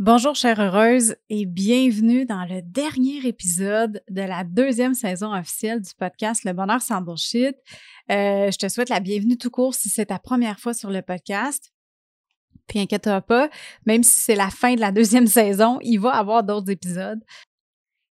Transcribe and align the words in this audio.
Bonjour 0.00 0.36
chère 0.36 0.60
heureuse 0.60 1.16
et 1.28 1.44
bienvenue 1.44 2.24
dans 2.24 2.44
le 2.44 2.62
dernier 2.62 3.26
épisode 3.26 4.00
de 4.08 4.22
la 4.22 4.44
deuxième 4.44 4.94
saison 4.94 5.34
officielle 5.34 5.82
du 5.82 5.90
podcast 5.98 6.44
Le 6.44 6.52
bonheur 6.52 6.80
sans 6.80 7.00
bullshit. 7.00 7.56
Euh, 8.08 8.48
je 8.48 8.56
te 8.58 8.68
souhaite 8.68 8.90
la 8.90 9.00
bienvenue 9.00 9.36
tout 9.36 9.50
court 9.50 9.74
si 9.74 9.88
c'est 9.88 10.06
ta 10.06 10.20
première 10.20 10.60
fois 10.60 10.72
sur 10.72 10.90
le 10.90 11.02
podcast. 11.02 11.72
Puis 12.68 12.78
inquiète-toi 12.78 13.22
pas, 13.22 13.50
même 13.86 14.04
si 14.04 14.20
c'est 14.20 14.36
la 14.36 14.50
fin 14.50 14.76
de 14.76 14.80
la 14.80 14.92
deuxième 14.92 15.26
saison, 15.40 15.80
il 15.82 15.98
va 15.98 16.14
y 16.14 16.18
avoir 16.18 16.44
d'autres 16.44 16.70
épisodes. 16.70 17.24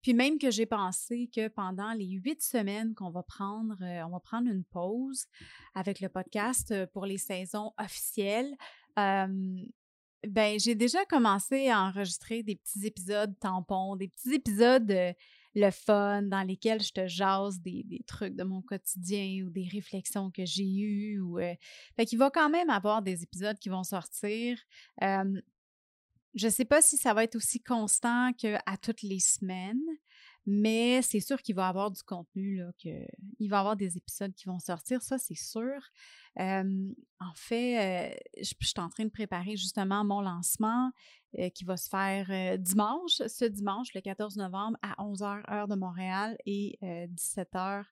Puis 0.02 0.12
même 0.12 0.36
que 0.36 0.50
j'ai 0.50 0.66
pensé 0.66 1.30
que 1.34 1.48
pendant 1.48 1.94
les 1.94 2.08
huit 2.08 2.42
semaines 2.42 2.94
qu'on 2.94 3.10
va 3.10 3.22
prendre, 3.22 3.78
euh, 3.80 4.04
on 4.04 4.10
va 4.10 4.20
prendre 4.20 4.50
une 4.50 4.64
pause 4.64 5.24
avec 5.74 6.00
le 6.00 6.10
podcast 6.10 6.72
euh, 6.72 6.86
pour 6.92 7.06
les 7.06 7.16
saisons 7.16 7.72
officielles. 7.78 8.54
Ben, 10.26 10.58
j'ai 10.60 10.74
déjà 10.74 11.04
commencé 11.06 11.68
à 11.68 11.80
enregistrer 11.80 12.42
des 12.42 12.56
petits 12.56 12.86
épisodes 12.86 13.34
tampons, 13.40 13.96
des 13.96 14.08
petits 14.08 14.34
épisodes 14.34 15.14
le 15.54 15.70
fun 15.70 16.22
dans 16.22 16.42
lesquels 16.42 16.82
je 16.82 16.92
te 16.92 17.06
jase 17.06 17.60
des, 17.60 17.84
trucs 18.06 18.36
de 18.36 18.44
mon 18.44 18.62
quotidien 18.62 19.44
ou 19.44 19.50
des 19.50 19.66
réflexions 19.66 20.30
que 20.30 20.44
j'ai 20.44 20.64
eues. 20.64 21.20
Ou, 21.20 21.38
Fait 21.96 22.06
qu'il 22.06 22.18
va 22.18 22.30
quand 22.30 22.50
même 22.50 22.70
avoir 22.70 23.02
des 23.02 23.22
épisodes 23.22 23.58
qui 23.58 23.68
vont 23.68 23.82
sortir. 23.82 24.58
je 25.00 26.46
ne 26.46 26.50
sais 26.50 26.64
pas 26.64 26.82
si 26.82 26.96
ça 26.96 27.14
va 27.14 27.24
être 27.24 27.36
aussi 27.36 27.60
constant 27.60 28.32
qu'à 28.34 28.76
toutes 28.80 29.02
les 29.02 29.20
semaines, 29.20 29.82
mais 30.46 31.02
c'est 31.02 31.20
sûr 31.20 31.42
qu'il 31.42 31.54
va 31.54 31.66
y 31.66 31.68
avoir 31.68 31.90
du 31.90 32.02
contenu, 32.02 32.56
là, 32.56 32.70
va 32.84 32.90
y 33.38 33.52
avoir 33.52 33.76
des 33.76 33.96
épisodes 33.96 34.32
qui 34.34 34.46
vont 34.46 34.58
sortir, 34.58 35.02
ça 35.02 35.18
c'est 35.18 35.36
sûr. 35.36 35.80
en 36.36 37.34
fait, 37.34 38.20
je, 38.38 38.54
suis 38.60 38.80
en 38.80 38.88
train 38.88 39.04
de 39.04 39.10
préparer 39.10 39.56
justement 39.56 40.04
mon 40.04 40.20
lancement 40.20 40.90
qui 41.54 41.64
va 41.64 41.76
se 41.76 41.88
faire 41.88 42.58
dimanche, 42.58 43.22
ce 43.26 43.44
dimanche, 43.44 43.94
le 43.94 44.00
14 44.00 44.36
novembre, 44.36 44.76
à 44.82 44.94
11h 45.02 45.50
heure 45.52 45.68
de 45.68 45.76
Montréal 45.76 46.36
et 46.46 46.78
17h 46.82 47.84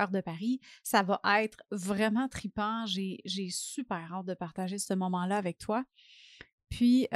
heure 0.00 0.10
de 0.10 0.20
Paris. 0.20 0.60
Ça 0.82 1.02
va 1.02 1.20
être 1.42 1.58
vraiment 1.70 2.28
tripant. 2.28 2.86
J'ai 2.86 3.48
super 3.50 4.12
hâte 4.12 4.26
de 4.26 4.34
partager 4.34 4.78
ce 4.78 4.94
moment-là 4.94 5.36
avec 5.36 5.58
toi. 5.58 5.84
Puis, 6.70 7.08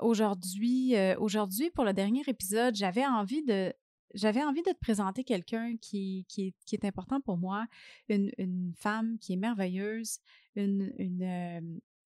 aujourd'hui, 0.00 0.94
aujourd'hui, 1.18 1.70
pour 1.70 1.84
le 1.84 1.92
dernier 1.92 2.22
épisode, 2.26 2.74
j'avais 2.74 3.06
envie 3.06 3.42
de 3.44 3.72
j'avais 4.14 4.44
envie 4.44 4.62
de 4.62 4.70
te 4.70 4.78
présenter 4.78 5.24
quelqu'un 5.24 5.76
qui, 5.76 6.24
qui, 6.28 6.54
est, 6.72 6.84
important 6.84 7.20
pour 7.20 7.36
moi, 7.36 7.66
une, 8.08 8.72
femme 8.76 9.18
qui 9.18 9.32
est 9.32 9.36
merveilleuse, 9.36 10.20
une, 10.54 10.92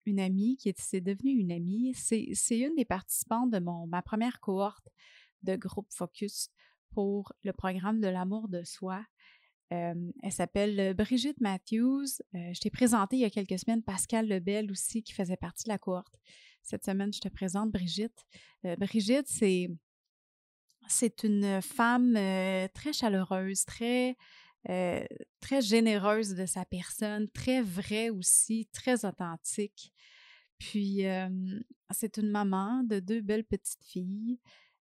une, 0.06 0.20
amie 0.20 0.56
qui 0.56 0.70
est, 0.70 0.80
c'est 0.80 1.02
devenue 1.02 1.32
une 1.32 1.52
amie. 1.52 1.92
C'est, 1.94 2.58
une 2.58 2.74
des 2.76 2.86
participantes 2.86 3.50
de 3.50 3.58
mon, 3.58 3.86
ma 3.86 4.02
première 4.02 4.40
cohorte 4.40 4.88
de 5.42 5.54
groupe 5.56 5.88
Focus 5.92 6.48
pour 6.92 7.32
le 7.44 7.52
programme 7.52 8.00
de 8.00 8.08
l'amour 8.08 8.48
de 8.48 8.64
soi. 8.64 9.04
elle 9.68 10.12
s'appelle 10.30 10.94
Brigitte 10.94 11.40
Matthews. 11.42 12.06
je 12.32 12.58
t'ai 12.58 12.70
présenté 12.70 13.16
il 13.16 13.20
y 13.20 13.26
a 13.26 13.30
quelques 13.30 13.58
semaines 13.58 13.82
Pascal 13.82 14.26
Lebel 14.26 14.70
aussi, 14.70 15.02
qui 15.02 15.12
faisait 15.12 15.36
partie 15.36 15.64
de 15.64 15.68
la 15.68 15.78
cohorte. 15.78 16.18
Cette 16.68 16.84
semaine, 16.84 17.10
je 17.14 17.20
te 17.20 17.28
présente 17.28 17.70
Brigitte. 17.70 18.26
Euh, 18.66 18.76
Brigitte, 18.76 19.26
c'est, 19.26 19.70
c'est 20.86 21.24
une 21.24 21.62
femme 21.62 22.14
euh, 22.14 22.68
très 22.74 22.92
chaleureuse, 22.92 23.64
très, 23.64 24.18
euh, 24.68 25.02
très 25.40 25.62
généreuse 25.62 26.34
de 26.34 26.44
sa 26.44 26.66
personne, 26.66 27.26
très 27.30 27.62
vraie 27.62 28.10
aussi, 28.10 28.68
très 28.70 29.06
authentique. 29.06 29.94
Puis, 30.58 31.04
c'est 31.90 32.18
une 32.18 32.30
maman 32.30 32.82
de 32.82 33.00
deux 33.00 33.22
belles 33.22 33.44
petites 33.44 33.84
filles. 33.84 34.38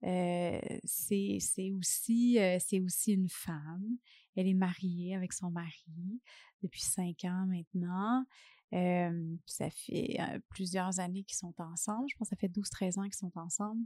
c'est, 0.03 1.39
c'est, 1.41 1.71
aussi, 1.71 2.39
c'est 2.59 2.81
aussi 2.81 3.13
une 3.13 3.29
femme. 3.31 3.97
Elle 4.37 4.49
est 4.49 4.55
mariée 4.55 5.15
avec 5.15 5.33
son 5.33 5.49
mari 5.51 6.21
depuis 6.63 6.83
cinq 6.83 7.25
ans 7.25 7.47
maintenant 7.47 8.27
ça 8.73 9.71
fait 9.71 10.19
plusieurs 10.49 11.01
années 11.01 11.25
qu'ils 11.25 11.37
sont 11.37 11.55
ensemble. 11.59 12.07
Je 12.09 12.17
pense 12.17 12.29
que 12.29 12.37
ça 12.37 12.41
fait 12.41 12.49
12-13 12.49 13.01
ans 13.01 13.05
qu'ils 13.05 13.15
sont 13.15 13.33
ensemble. 13.37 13.85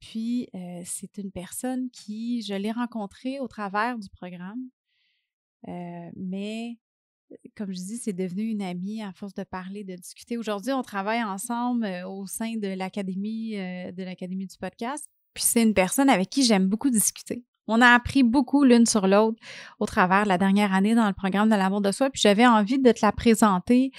puis, 0.00 0.48
c'est 0.84 1.18
une 1.18 1.30
personne 1.30 1.90
qui, 1.90 2.42
je 2.42 2.54
l'ai 2.54 2.72
rencontrée 2.72 3.40
au 3.40 3.48
travers 3.48 3.98
du 3.98 4.08
programme, 4.08 4.68
mais 5.66 6.78
comme 7.56 7.72
je 7.72 7.78
dis, 7.78 7.96
c'est 7.96 8.12
devenu 8.12 8.42
une 8.42 8.60
amie 8.60 9.02
à 9.02 9.12
force 9.12 9.32
de 9.34 9.44
parler, 9.44 9.84
de 9.84 9.94
discuter. 9.94 10.36
Aujourd'hui, 10.36 10.72
on 10.72 10.82
travaille 10.82 11.22
ensemble 11.22 11.86
au 12.06 12.26
sein 12.26 12.56
de 12.56 12.68
l'Académie 12.68 13.52
de 13.52 14.02
l'Académie 14.02 14.46
du 14.46 14.56
podcast. 14.58 15.08
Puis 15.32 15.44
c'est 15.44 15.62
une 15.62 15.72
personne 15.72 16.10
avec 16.10 16.28
qui 16.28 16.44
j'aime 16.44 16.68
beaucoup 16.68 16.90
discuter. 16.90 17.42
On 17.68 17.80
a 17.80 17.88
appris 17.88 18.22
beaucoup 18.22 18.64
l'une 18.64 18.86
sur 18.86 19.06
l'autre 19.06 19.38
au 19.78 19.86
travers 19.86 20.24
de 20.24 20.28
la 20.28 20.38
dernière 20.38 20.74
année 20.74 20.94
dans 20.94 21.06
le 21.06 21.12
programme 21.12 21.48
de 21.48 21.54
l'amour 21.54 21.80
de 21.80 21.92
soi. 21.92 22.10
Puis 22.10 22.20
j'avais 22.20 22.46
envie 22.46 22.78
de 22.78 22.90
te 22.90 22.98
la 23.02 23.12
présenter 23.12 23.92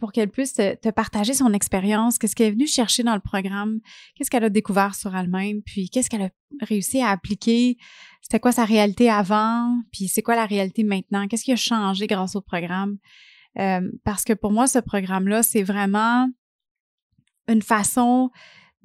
pour 0.00 0.12
qu'elle 0.12 0.30
puisse 0.30 0.54
te, 0.54 0.90
partager 0.90 1.32
son 1.32 1.52
expérience, 1.52 2.18
qu'est-ce 2.18 2.34
qu'elle 2.34 2.48
est 2.48 2.52
venue 2.52 2.66
chercher 2.66 3.02
dans 3.02 3.14
le 3.14 3.20
programme, 3.20 3.80
qu'est-ce 4.14 4.30
qu'elle 4.30 4.44
a 4.44 4.50
découvert 4.50 4.94
sur 4.94 5.14
elle-même, 5.14 5.62
puis 5.62 5.88
qu'est-ce 5.88 6.10
qu'elle 6.10 6.22
a 6.22 6.30
réussi 6.60 7.00
à 7.00 7.10
appliquer, 7.10 7.76
c'était 8.20 8.40
quoi 8.40 8.52
sa 8.52 8.64
réalité 8.64 9.08
avant, 9.08 9.80
puis 9.92 10.08
c'est 10.08 10.22
quoi 10.22 10.34
la 10.34 10.46
réalité 10.46 10.82
maintenant, 10.82 11.28
qu'est-ce 11.28 11.44
qui 11.44 11.52
a 11.52 11.56
changé 11.56 12.08
grâce 12.08 12.34
au 12.34 12.40
programme. 12.40 12.98
Parce 14.04 14.24
que 14.24 14.32
pour 14.32 14.50
moi, 14.50 14.66
ce 14.66 14.80
programme-là, 14.80 15.42
c'est 15.42 15.62
vraiment 15.62 16.28
une 17.48 17.62
façon 17.62 18.30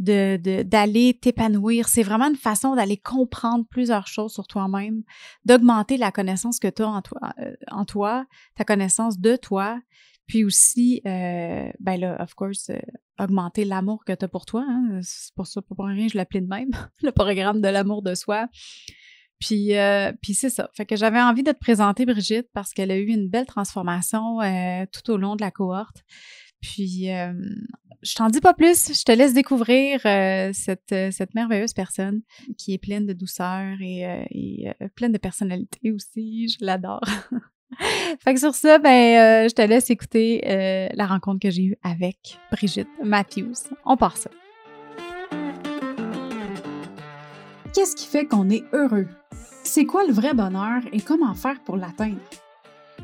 de 0.02 0.64
d'aller 0.64 1.14
t'épanouir. 1.14 1.88
C'est 1.88 2.04
vraiment 2.04 2.28
une 2.28 2.36
façon 2.36 2.76
d'aller 2.76 2.98
comprendre 2.98 3.66
plusieurs 3.70 4.08
choses 4.08 4.34
sur 4.34 4.48
toi-même, 4.48 5.04
d'augmenter 5.46 5.98
la 5.98 6.12
connaissance 6.12 6.60
que 6.60 6.68
tu 6.68 6.82
as 6.82 6.88
en 6.88 7.02
toi, 7.02 7.20
euh, 7.40 7.56
en 7.70 7.86
toi, 7.86 8.26
ta 8.56 8.64
connaissance 8.64 9.20
de 9.20 9.36
toi, 9.36 9.80
puis 10.28 10.44
aussi, 10.44 11.02
euh, 11.06 11.72
ben 11.80 12.00
là, 12.00 12.22
of 12.22 12.34
course, 12.34 12.72
euh, 12.72 12.80
augmenter 13.20 13.64
l'amour 13.64 14.04
que 14.04 14.14
tu 14.14 14.26
as 14.26 14.28
pour 14.28 14.46
toi. 14.46 14.66
Hein. 14.68 15.00
C'est 15.04 15.34
pour 15.36 15.46
ça, 15.46 15.62
pour 15.62 15.78
rien, 15.86 16.08
je 16.08 16.18
l'appelais 16.18 16.42
de 16.42 16.48
même, 16.48 16.72
le 17.04 17.12
programme 17.12 17.62
de 17.62 17.68
l'amour 17.68 18.02
de 18.02 18.16
soi. 18.16 18.48
Puis, 19.40 19.72
puis 20.22 20.36
c'est 20.36 20.52
ça. 20.52 20.70
Fait 20.76 20.86
que 20.86 20.96
j'avais 20.96 21.20
envie 21.20 21.42
de 21.42 21.52
te 21.52 21.58
présenter 21.58 22.06
Brigitte 22.06 22.48
parce 22.54 22.74
qu'elle 22.74 22.92
a 22.92 22.98
eu 22.98 23.08
une 23.08 23.28
belle 23.28 23.48
transformation 23.48 24.38
tout 24.92 25.10
au 25.10 25.18
long 25.18 25.36
de 25.36 25.42
la 25.42 25.50
cohorte. 25.50 26.04
Puis, 26.62 27.10
je 28.04 28.16
t'en 28.16 28.30
dis 28.30 28.42
pas 28.42 28.54
plus, 28.54 28.98
je 28.98 29.04
te 29.04 29.12
laisse 29.12 29.34
découvrir 29.34 30.02
euh, 30.06 30.50
cette, 30.54 30.92
euh, 30.92 31.12
cette, 31.12 31.36
merveilleuse 31.36 31.74
personne 31.74 32.22
qui 32.58 32.74
est 32.74 32.78
pleine 32.78 33.06
de 33.06 33.14
douceur 33.14 33.76
et, 33.80 34.06
euh, 34.08 34.88
pleine 34.96 35.12
de 35.12 35.18
personnalité 35.18 35.92
aussi. 35.92 36.50
Je 36.50 36.66
l'adore. 36.66 37.04
fait 38.24 38.34
que 38.34 38.40
sur 38.40 38.56
ça, 38.56 38.80
ben, 38.80 39.48
je 39.48 39.54
te 39.54 39.62
laisse 39.62 39.90
écouter 39.90 40.42
la 40.94 41.06
rencontre 41.06 41.40
que 41.40 41.50
j'ai 41.50 41.64
eue 41.64 41.78
avec 41.84 42.40
Brigitte 42.52 42.90
Matthews. 43.04 43.70
On 43.86 43.98
part 43.98 44.18
ça. 44.18 44.30
Qu'est-ce 47.74 47.96
qui 47.96 48.08
fait 48.08 48.26
qu'on 48.26 48.50
est 48.50 48.64
heureux? 48.74 49.08
C'est 49.64 49.86
quoi 49.86 50.06
le 50.06 50.12
vrai 50.12 50.34
bonheur 50.34 50.82
et 50.92 51.00
comment 51.00 51.34
faire 51.34 51.62
pour 51.64 51.78
l'atteindre? 51.78 52.20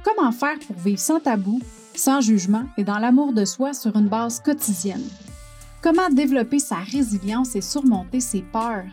Comment 0.03 0.31
faire 0.31 0.59
pour 0.59 0.77
vivre 0.77 0.99
sans 0.99 1.19
tabou 1.19 1.59
sans 1.95 2.21
jugement 2.21 2.65
et 2.77 2.83
dans 2.83 2.99
l'amour 2.99 3.33
de 3.33 3.43
soi 3.43 3.73
sur 3.73 3.95
une 3.95 4.07
base 4.07 4.39
quotidienne? 4.39 5.03
Comment 5.81 6.09
développer 6.09 6.59
sa 6.59 6.77
résilience 6.77 7.55
et 7.55 7.61
surmonter 7.61 8.19
ses 8.19 8.41
peurs? 8.41 8.85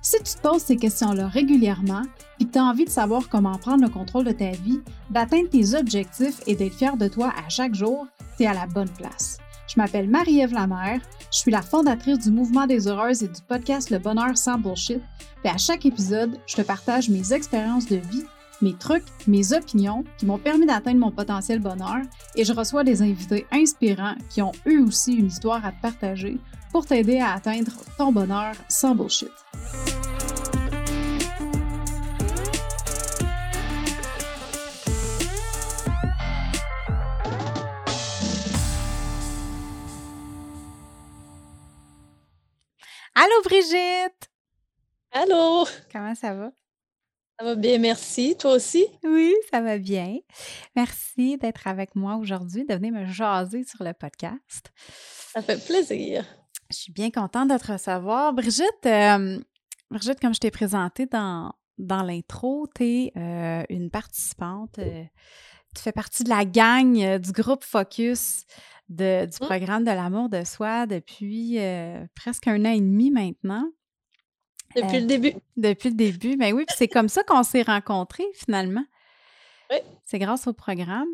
Si 0.00 0.16
tu 0.18 0.34
te 0.34 0.40
poses 0.40 0.62
ces 0.62 0.76
questions-là 0.76 1.28
régulièrement 1.28 2.02
et 2.40 2.44
que 2.44 2.52
tu 2.52 2.58
as 2.58 2.64
envie 2.64 2.84
de 2.84 2.90
savoir 2.90 3.28
comment 3.28 3.58
prendre 3.58 3.82
le 3.82 3.90
contrôle 3.90 4.24
de 4.24 4.32
ta 4.32 4.52
vie, 4.52 4.80
d'atteindre 5.10 5.50
tes 5.50 5.74
objectifs 5.74 6.40
et 6.46 6.54
d'être 6.54 6.76
fier 6.76 6.96
de 6.96 7.08
toi 7.08 7.32
à 7.36 7.48
chaque 7.48 7.74
jour, 7.74 8.06
tu 8.36 8.44
es 8.44 8.46
à 8.46 8.54
la 8.54 8.66
bonne 8.66 8.90
place. 8.90 9.38
Je 9.68 9.74
m'appelle 9.80 10.08
Marie-Ève 10.08 10.54
Lamère, 10.54 11.00
je 11.32 11.38
suis 11.38 11.50
la 11.50 11.62
fondatrice 11.62 12.20
du 12.20 12.30
Mouvement 12.30 12.66
des 12.66 12.86
Heureuses 12.86 13.22
et 13.24 13.28
du 13.28 13.42
podcast 13.46 13.90
Le 13.90 13.98
Bonheur 13.98 14.38
sans 14.38 14.58
Bullshit. 14.58 15.02
Et 15.44 15.48
à 15.48 15.58
chaque 15.58 15.84
épisode, 15.84 16.38
je 16.46 16.56
te 16.56 16.62
partage 16.62 17.08
mes 17.08 17.32
expériences 17.32 17.86
de 17.86 17.96
vie 17.96 18.24
mes 18.62 18.74
trucs, 18.74 19.04
mes 19.26 19.52
opinions 19.52 20.04
qui 20.18 20.26
m'ont 20.26 20.38
permis 20.38 20.66
d'atteindre 20.66 21.00
mon 21.00 21.10
potentiel 21.10 21.58
bonheur 21.58 22.02
et 22.34 22.44
je 22.44 22.52
reçois 22.52 22.84
des 22.84 23.02
invités 23.02 23.46
inspirants 23.52 24.14
qui 24.30 24.42
ont 24.42 24.52
eux 24.66 24.82
aussi 24.82 25.14
une 25.14 25.26
histoire 25.26 25.64
à 25.64 25.72
te 25.72 25.80
partager 25.80 26.38
pour 26.72 26.86
t'aider 26.86 27.18
à 27.18 27.32
atteindre 27.32 27.72
ton 27.98 28.12
bonheur 28.12 28.54
sans 28.68 28.94
bullshit. 28.94 29.30
Allô 43.14 43.42
Brigitte! 43.44 44.30
Allô! 45.12 45.66
Comment 45.90 46.14
ça 46.14 46.34
va? 46.34 46.50
Ça 47.38 47.44
va 47.44 47.54
bien, 47.54 47.78
merci. 47.78 48.34
Toi 48.38 48.54
aussi? 48.54 48.86
Oui, 49.04 49.34
ça 49.50 49.60
va 49.60 49.76
bien. 49.76 50.20
Merci 50.74 51.36
d'être 51.36 51.66
avec 51.66 51.94
moi 51.94 52.16
aujourd'hui, 52.16 52.64
de 52.64 52.72
venir 52.74 52.92
me 52.92 53.04
jaser 53.04 53.62
sur 53.62 53.84
le 53.84 53.92
podcast. 53.92 54.72
Ça 55.34 55.42
fait 55.42 55.62
plaisir. 55.62 56.24
Je 56.70 56.76
suis 56.76 56.92
bien 56.92 57.10
contente 57.10 57.50
de 57.50 57.58
te 57.58 57.72
recevoir. 57.72 58.32
Brigitte, 58.32 58.86
euh, 58.86 59.38
Brigitte, 59.90 60.18
comme 60.18 60.32
je 60.32 60.40
t'ai 60.40 60.50
présentée 60.50 61.04
dans, 61.04 61.52
dans 61.76 62.02
l'intro, 62.02 62.68
tu 62.74 62.84
es 62.84 63.12
euh, 63.18 63.64
une 63.68 63.90
participante. 63.90 64.78
Euh, 64.78 65.04
tu 65.74 65.82
fais 65.82 65.92
partie 65.92 66.24
de 66.24 66.30
la 66.30 66.46
gang 66.46 67.18
du 67.18 67.32
groupe 67.32 67.64
Focus 67.64 68.46
de, 68.88 69.26
du 69.26 69.36
mmh. 69.42 69.46
programme 69.46 69.84
de 69.84 69.90
l'amour 69.90 70.30
de 70.30 70.42
soi 70.42 70.86
depuis 70.86 71.58
presque 72.14 72.48
un 72.48 72.64
an 72.64 72.70
et 72.70 72.80
demi 72.80 73.10
maintenant. 73.10 73.68
Depuis 74.76 75.00
le 75.00 75.06
début. 75.06 75.32
Depuis 75.56 75.88
le 75.90 75.94
début. 75.94 76.36
Ben 76.36 76.52
oui, 76.52 76.66
c'est 76.76 76.88
comme 76.88 77.08
ça 77.08 77.22
qu'on 77.24 77.42
s'est 77.42 77.62
rencontrés 77.62 78.26
finalement. 78.34 78.84
Oui. 79.70 79.78
C'est 80.04 80.18
grâce 80.18 80.46
au 80.46 80.52
programme. 80.52 81.08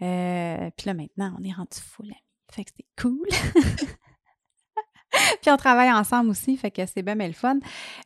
Euh, 0.00 0.70
puis 0.76 0.86
là, 0.86 0.94
maintenant, 0.94 1.36
on 1.38 1.44
est 1.44 1.52
rendu 1.52 1.78
fou, 1.78 2.02
amis. 2.02 2.16
Fait 2.50 2.64
que 2.64 2.70
c'est 2.76 2.86
cool. 3.00 3.28
puis 5.40 5.50
on 5.50 5.56
travaille 5.56 5.92
ensemble 5.92 6.30
aussi, 6.30 6.56
fait 6.56 6.70
que 6.70 6.84
c'est 6.86 7.02
bien, 7.02 7.14
mais 7.14 7.28
le 7.28 7.34
fun. 7.34 7.58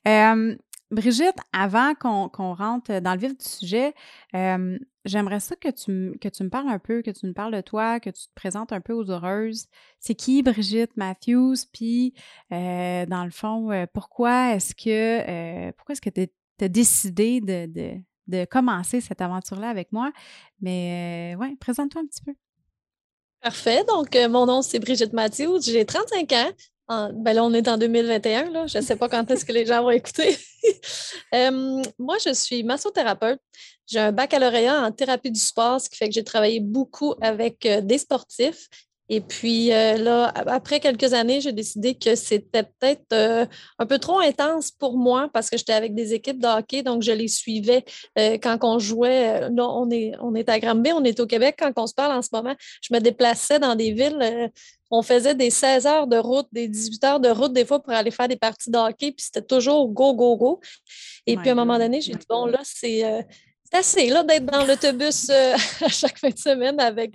Euh, 0.07 0.57
Brigitte, 0.91 1.39
avant 1.53 1.95
qu'on 1.95 2.55
rentre 2.55 3.01
dans 3.01 3.15
le 3.15 3.19
vif 3.19 3.37
du 3.37 3.45
sujet, 3.45 3.95
euh, 4.35 4.79
j'aimerais 5.07 5.41
ça 5.41 5.57
que 5.57 5.69
tu, 5.71 6.19
que 6.21 6.29
tu 6.29 6.45
me 6.45 6.51
parles 6.51 6.69
un 6.69 6.79
peu, 6.79 7.01
que 7.01 7.11
tu 7.11 7.27
me 7.27 7.33
parles 7.33 7.55
de 7.55 7.61
toi, 7.61 8.01
que 8.01 8.11
tu 8.11 8.27
te 8.27 8.35
présentes 8.35 8.73
un 8.73 8.81
peu 8.81 8.93
aux 8.93 9.11
heureuses. 9.11 9.67
C'est 10.01 10.15
qui 10.15 10.43
Brigitte 10.43 10.97
Matthews? 10.97 11.57
Puis, 11.73 12.13
euh, 12.53 13.07
dans 13.07 13.25
le 13.25 13.31
fond, 13.31 13.71
euh, 13.71 13.87
pourquoi 13.93 14.55
est-ce 14.55 14.75
que 14.75 15.71
pourquoi 15.73 15.95
est-ce 15.95 16.03
que 16.03 16.11
tu 16.11 16.29
as 16.61 16.69
décidé 16.69 17.41
de, 17.41 18.01
de, 18.27 18.45
commencer 18.45 19.01
cette 19.01 19.21
aventure-là 19.21 19.71
avec 19.71 19.93
moi? 19.93 20.13
Mais 20.61 21.35
ouais, 21.39 21.57
présente-toi 21.61 22.03
un 22.03 22.07
petit 22.07 22.23
peu. 22.23 22.35
Parfait. 23.41 23.85
Donc, 23.85 24.17
mon 24.31 24.47
nom, 24.47 24.61
c'est 24.61 24.79
Brigitte 24.81 25.13
Matthews. 25.13 25.61
J'ai 25.63 25.85
35 25.85 26.33
ans 26.33 26.51
ben 26.89 27.33
là, 27.33 27.45
on 27.45 27.53
est 27.53 27.67
en 27.69 27.79
2021, 27.79 28.51
là. 28.51 28.67
je 28.67 28.79
ne 28.79 28.83
sais 28.83 28.97
pas 28.97 29.09
quand 29.09 29.29
est-ce 29.31 29.45
que 29.45 29.53
les 29.53 29.67
gens 29.67 29.83
vont 29.83 29.91
écouter. 29.91 30.37
Euh, 31.33 31.81
moi, 31.97 32.17
je 32.25 32.33
suis 32.33 32.65
massothérapeute. 32.65 33.41
J'ai 33.87 34.01
un 34.01 34.11
baccalauréat 34.11 34.83
en 34.83 34.91
thérapie 34.91 35.31
du 35.31 35.39
sport, 35.39 35.81
ce 35.81 35.89
qui 35.89 35.97
fait 35.97 36.09
que 36.09 36.15
j'ai 36.15 36.25
travaillé 36.25 36.59
beaucoup 36.59 37.15
avec 37.21 37.65
euh, 37.67 37.81
des 37.81 37.99
sportifs 37.99 38.67
et 39.09 39.21
puis 39.21 39.73
euh, 39.73 39.97
là, 39.97 40.33
après 40.47 40.81
quelques 40.81 41.13
années, 41.13 41.41
j'ai 41.41 41.53
décidé 41.53 41.95
que 41.95 42.17
c'était 42.17 42.65
peut-être 42.65 43.13
euh, 43.13 43.47
un 43.79 43.87
peu 43.87 43.99
trop 43.99 44.19
intense 44.19 44.73
pour 44.73 44.99
moi 44.99 45.31
parce 45.33 45.49
que 45.49 45.57
j'étais 45.57 45.75
avec 45.75 45.95
des 45.95 46.13
équipes 46.13 46.41
de 46.41 46.49
hockey, 46.49 46.83
donc 46.83 47.03
je 47.03 47.13
les 47.13 47.29
suivais 47.29 47.85
euh, 48.19 48.37
quand 48.43 48.59
on 48.63 48.79
jouait. 48.81 49.49
Là, 49.49 49.69
on 49.69 49.89
est, 49.91 50.13
on 50.21 50.35
est 50.35 50.49
à 50.49 50.59
Granby, 50.59 50.91
on 50.93 51.05
est 51.05 51.21
au 51.21 51.27
Québec 51.27 51.57
quand 51.59 51.73
on 51.77 51.87
se 51.87 51.95
parle 51.95 52.17
en 52.17 52.23
ce 52.23 52.31
moment. 52.33 52.57
Je 52.83 52.93
me 52.93 52.99
déplaçais 52.99 53.61
dans 53.61 53.77
des 53.77 53.93
villes. 53.93 54.51
on 54.91 55.03
faisait 55.03 55.37
des 55.37 55.51
16 55.51 55.87
heures 55.87 56.07
de 56.09 56.17
route, 56.17 56.49
des 56.51 56.67
18 56.67 57.05
heures 57.05 57.21
de 57.21 57.29
route 57.29 57.53
des 57.53 57.65
fois 57.65 57.81
pour 57.81 57.93
aller 57.93 58.11
faire 58.11 58.29
des 58.29 58.37
parties 58.37 58.71
de 58.71 58.79
hockey, 58.79 59.13
puis 59.13 59.25
c'était 59.27 59.43
toujours 59.43 59.89
go, 59.89 60.15
go, 60.15 60.37
go. 60.37 60.61
Et 61.27 61.37
puis 61.37 61.49
à 61.49 61.53
un 61.53 61.57
moment 61.57 61.79
donné, 61.79 62.01
j'ai 62.01 62.15
dit, 62.15 62.27
bon, 62.29 62.47
là, 62.47 62.59
c'est 62.65 63.05
assez 63.73 64.09
là 64.09 64.25
d'être 64.25 64.47
dans 64.47 64.65
l'autobus 64.65 65.31
à 65.31 65.89
chaque 65.89 66.19
fin 66.19 66.31
de 66.31 66.39
semaine 66.39 66.81
avec 66.81 67.15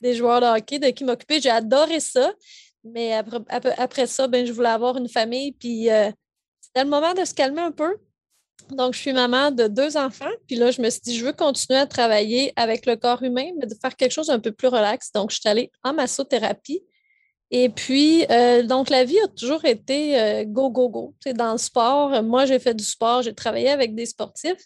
des 0.00 0.14
joueurs 0.14 0.40
de 0.40 0.46
hockey 0.46 0.78
de 0.78 0.88
qui 0.88 1.04
m'occuper. 1.04 1.40
J'ai 1.40 1.50
adoré 1.50 2.00
ça. 2.00 2.32
Mais 2.84 3.14
après, 3.14 3.38
après, 3.78 4.06
ça, 4.06 4.28
ben, 4.28 4.46
je 4.46 4.52
voulais 4.52 4.68
avoir 4.68 4.96
une 4.96 5.08
famille. 5.08 5.52
Puis 5.52 5.90
euh, 5.90 6.10
c'était 6.60 6.84
le 6.84 6.90
moment 6.90 7.14
de 7.14 7.24
se 7.24 7.34
calmer 7.34 7.62
un 7.62 7.72
peu. 7.72 7.96
Donc, 8.70 8.94
je 8.94 8.98
suis 8.98 9.12
maman 9.12 9.50
de 9.50 9.66
deux 9.66 9.96
enfants. 9.96 10.30
Puis 10.46 10.56
là, 10.56 10.70
je 10.70 10.80
me 10.80 10.88
suis 10.90 11.00
dit, 11.00 11.16
je 11.16 11.24
veux 11.24 11.32
continuer 11.32 11.78
à 11.78 11.86
travailler 11.86 12.52
avec 12.56 12.86
le 12.86 12.96
corps 12.96 13.22
humain, 13.22 13.50
mais 13.58 13.66
de 13.66 13.74
faire 13.80 13.94
quelque 13.96 14.12
chose 14.12 14.30
un 14.30 14.38
peu 14.38 14.52
plus 14.52 14.68
relax. 14.68 15.12
Donc, 15.12 15.30
je 15.30 15.40
suis 15.40 15.48
allée 15.48 15.70
en 15.82 15.92
massothérapie. 15.92 16.82
Et 17.50 17.68
puis, 17.68 18.24
euh, 18.30 18.62
donc, 18.62 18.90
la 18.90 19.04
vie 19.04 19.20
a 19.20 19.28
toujours 19.28 19.64
été 19.64 20.18
euh, 20.18 20.44
go, 20.44 20.70
go, 20.70 20.88
go. 20.88 21.14
Tu 21.24 21.32
dans 21.34 21.52
le 21.52 21.58
sport, 21.58 22.22
moi, 22.22 22.46
j'ai 22.46 22.58
fait 22.58 22.74
du 22.74 22.84
sport, 22.84 23.22
j'ai 23.22 23.34
travaillé 23.34 23.68
avec 23.68 23.94
des 23.94 24.06
sportifs. 24.06 24.64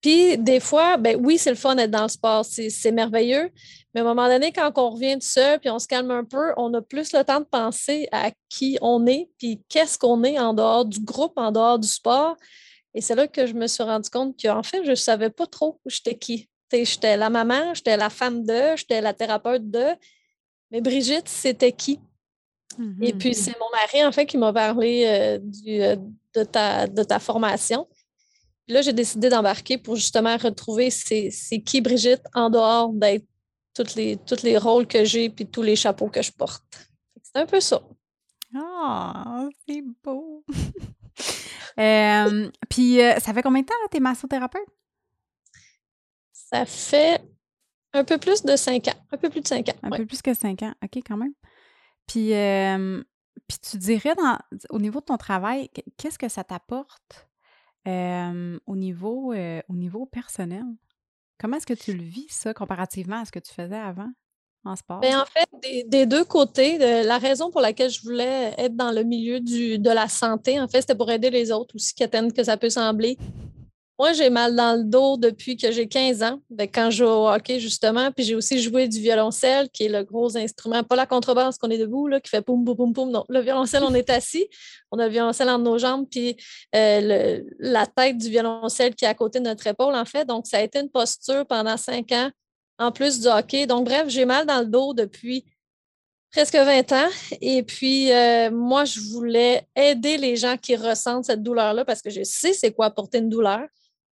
Puis 0.00 0.38
des 0.38 0.60
fois, 0.60 0.96
ben 0.96 1.16
oui, 1.20 1.38
c'est 1.38 1.50
le 1.50 1.56
fun 1.56 1.74
d'être 1.74 1.90
dans 1.90 2.02
le 2.02 2.08
sport, 2.08 2.44
c'est 2.44 2.92
merveilleux. 2.92 3.50
Mais 3.94 4.00
à 4.00 4.04
un 4.04 4.06
moment 4.06 4.28
donné, 4.28 4.52
quand 4.52 4.70
on 4.76 4.90
revient 4.90 5.16
de 5.16 5.22
seul, 5.22 5.58
puis 5.58 5.70
on 5.70 5.78
se 5.78 5.88
calme 5.88 6.10
un 6.10 6.24
peu, 6.24 6.52
on 6.56 6.72
a 6.74 6.82
plus 6.82 7.12
le 7.12 7.24
temps 7.24 7.40
de 7.40 7.46
penser 7.46 8.08
à 8.12 8.30
qui 8.48 8.78
on 8.80 9.06
est, 9.06 9.28
puis 9.38 9.60
qu'est-ce 9.68 9.98
qu'on 9.98 10.22
est 10.22 10.38
en 10.38 10.54
dehors 10.54 10.84
du 10.84 11.00
groupe, 11.00 11.32
en 11.36 11.50
dehors 11.50 11.78
du 11.78 11.88
sport. 11.88 12.36
Et 12.94 13.00
c'est 13.00 13.14
là 13.14 13.26
que 13.26 13.46
je 13.46 13.54
me 13.54 13.66
suis 13.66 13.82
rendu 13.82 14.08
compte 14.08 14.40
qu'en 14.40 14.62
fait, 14.62 14.84
je 14.84 14.90
ne 14.90 14.94
savais 14.94 15.30
pas 15.30 15.46
trop 15.46 15.80
j'étais 15.86 16.16
qui. 16.16 16.48
J'étais 16.72 17.16
la 17.16 17.30
maman, 17.30 17.74
j'étais 17.74 17.96
la 17.96 18.10
femme 18.10 18.44
de, 18.44 18.76
j'étais 18.76 19.00
la 19.00 19.14
thérapeute 19.14 19.68
de. 19.70 19.86
Mais 20.70 20.80
Brigitte, 20.80 21.28
c'était 21.28 21.72
qui? 21.72 21.98
Et 23.00 23.12
puis, 23.12 23.34
c'est 23.34 23.58
mon 23.58 23.70
mari, 23.72 24.06
en 24.06 24.12
fait, 24.12 24.26
qui 24.26 24.38
m'a 24.38 24.52
parlé 24.52 25.04
euh, 25.04 25.38
du, 25.42 25.82
euh, 25.82 25.96
de, 26.34 26.44
ta, 26.44 26.86
de 26.86 27.02
ta 27.02 27.18
formation 27.18 27.88
là, 28.68 28.82
j'ai 28.82 28.92
décidé 28.92 29.28
d'embarquer 29.28 29.78
pour 29.78 29.96
justement 29.96 30.36
retrouver 30.36 30.90
c'est 30.90 31.30
qui 31.64 31.80
Brigitte 31.80 32.22
en 32.34 32.50
dehors 32.50 32.92
d'être 32.92 33.26
tous 33.74 33.94
les, 33.94 34.16
tous 34.16 34.42
les 34.42 34.58
rôles 34.58 34.86
que 34.86 35.04
j'ai 35.04 35.30
puis 35.30 35.46
tous 35.46 35.62
les 35.62 35.76
chapeaux 35.76 36.08
que 36.08 36.22
je 36.22 36.32
porte. 36.32 36.88
C'est 37.22 37.40
un 37.40 37.46
peu 37.46 37.60
ça. 37.60 37.80
Ah, 38.54 39.48
c'est 39.66 39.82
beau. 40.04 40.44
Euh, 41.78 42.50
puis, 42.68 43.00
euh, 43.00 43.20
ça 43.20 43.32
fait 43.32 43.40
combien 43.40 43.62
de 43.62 43.66
temps, 43.66 43.74
que 43.84 43.90
tu 43.92 43.98
es 43.98 44.00
massothérapeute? 44.00 44.66
Ça 46.32 46.66
fait 46.66 47.22
un 47.92 48.02
peu 48.02 48.18
plus 48.18 48.42
de 48.42 48.56
cinq 48.56 48.88
ans. 48.88 48.98
Un 49.12 49.16
peu 49.16 49.30
plus 49.30 49.42
de 49.42 49.46
cinq 49.46 49.68
ans. 49.68 49.76
Un 49.84 49.90
peu 49.90 50.04
plus 50.04 50.20
que 50.20 50.34
cinq 50.34 50.62
ans. 50.64 50.74
OK, 50.82 50.96
quand 51.06 51.16
même. 51.16 51.34
Puis, 52.08 52.34
euh, 52.34 53.00
puis 53.46 53.58
tu 53.58 53.76
dirais, 53.76 54.16
dans, 54.16 54.38
au 54.70 54.80
niveau 54.80 54.98
de 54.98 55.04
ton 55.04 55.16
travail, 55.16 55.70
qu'est-ce 55.96 56.18
que 56.18 56.28
ça 56.28 56.42
t'apporte? 56.42 57.27
Au, 58.66 58.76
niveau, 58.76 59.34
au 59.34 59.76
niveau 59.76 60.06
personnel, 60.06 60.64
comment 61.38 61.56
est-ce 61.56 61.66
que 61.66 61.74
tu 61.74 61.92
le 61.92 62.02
vis, 62.02 62.28
ça, 62.28 62.54
comparativement 62.54 63.20
à 63.20 63.24
ce 63.24 63.32
que 63.32 63.38
tu 63.38 63.52
faisais 63.52 63.76
avant 63.76 64.10
en 64.64 64.76
sport? 64.76 65.00
Bien, 65.00 65.22
en 65.22 65.26
fait, 65.26 65.86
des, 65.88 66.06
deux 66.06 66.24
côtés, 66.24 66.78
la 66.78 67.18
raison 67.18 67.50
pour 67.50 67.60
laquelle 67.60 67.90
je 67.90 68.02
voulais 68.02 68.54
être 68.58 68.76
dans 68.76 68.92
le 68.92 69.02
milieu 69.02 69.40
du, 69.40 69.78
de 69.78 69.90
la 69.90 70.08
santé, 70.08 70.60
en 70.60 70.68
fait, 70.68 70.82
c'était 70.82 70.94
pour 70.94 71.10
aider 71.10 71.30
les 71.30 71.50
autres, 71.50 71.74
aussi 71.74 71.94
qu'atteindre 71.94 72.32
que 72.32 72.44
ça 72.44 72.56
peut 72.56 72.70
sembler. 72.70 73.16
Moi, 73.98 74.12
j'ai 74.12 74.30
mal 74.30 74.54
dans 74.54 74.78
le 74.78 74.84
dos 74.84 75.16
depuis 75.16 75.56
que 75.56 75.72
j'ai 75.72 75.88
15 75.88 76.22
ans, 76.22 76.40
quand 76.72 76.88
je 76.90 76.98
joue 76.98 77.10
au 77.10 77.28
hockey, 77.28 77.58
justement. 77.58 78.12
Puis 78.12 78.24
j'ai 78.24 78.36
aussi 78.36 78.62
joué 78.62 78.86
du 78.86 79.00
violoncelle, 79.00 79.68
qui 79.70 79.86
est 79.86 79.88
le 79.88 80.04
gros 80.04 80.36
instrument, 80.36 80.84
pas 80.84 80.94
la 80.94 81.06
contrebasse 81.06 81.58
qu'on 81.58 81.70
est 81.70 81.78
debout, 81.78 82.06
là, 82.06 82.20
qui 82.20 82.30
fait 82.30 82.40
poum, 82.40 82.64
poum, 82.64 82.76
poum, 82.76 82.92
poum. 82.92 83.10
Non, 83.10 83.24
le 83.28 83.40
violoncelle, 83.40 83.82
on 83.82 83.92
est 83.94 84.08
assis. 84.08 84.48
On 84.92 85.00
a 85.00 85.06
le 85.06 85.10
violoncelle 85.10 85.48
entre 85.50 85.64
nos 85.64 85.78
jambes, 85.78 86.06
puis 86.08 86.36
euh, 86.76 87.42
la 87.58 87.86
tête 87.86 88.18
du 88.18 88.30
violoncelle 88.30 88.94
qui 88.94 89.04
est 89.04 89.08
à 89.08 89.14
côté 89.14 89.40
de 89.40 89.44
notre 89.44 89.66
épaule, 89.66 89.96
en 89.96 90.04
fait. 90.04 90.24
Donc, 90.24 90.46
ça 90.46 90.58
a 90.58 90.62
été 90.62 90.78
une 90.78 90.90
posture 90.90 91.44
pendant 91.44 91.76
cinq 91.76 92.12
ans, 92.12 92.30
en 92.78 92.92
plus 92.92 93.18
du 93.20 93.26
hockey. 93.26 93.66
Donc, 93.66 93.86
bref, 93.86 94.04
j'ai 94.08 94.26
mal 94.26 94.46
dans 94.46 94.60
le 94.60 94.66
dos 94.66 94.94
depuis 94.94 95.44
presque 96.30 96.54
20 96.54 96.92
ans. 96.92 97.08
Et 97.40 97.64
puis, 97.64 98.12
euh, 98.12 98.50
moi, 98.52 98.84
je 98.84 99.00
voulais 99.00 99.66
aider 99.74 100.18
les 100.18 100.36
gens 100.36 100.56
qui 100.56 100.76
ressentent 100.76 101.24
cette 101.24 101.42
douleur-là 101.42 101.84
parce 101.84 102.00
que 102.00 102.10
je 102.10 102.22
sais 102.22 102.52
c'est 102.52 102.72
quoi 102.72 102.90
porter 102.90 103.18
une 103.18 103.28
douleur. 103.28 103.66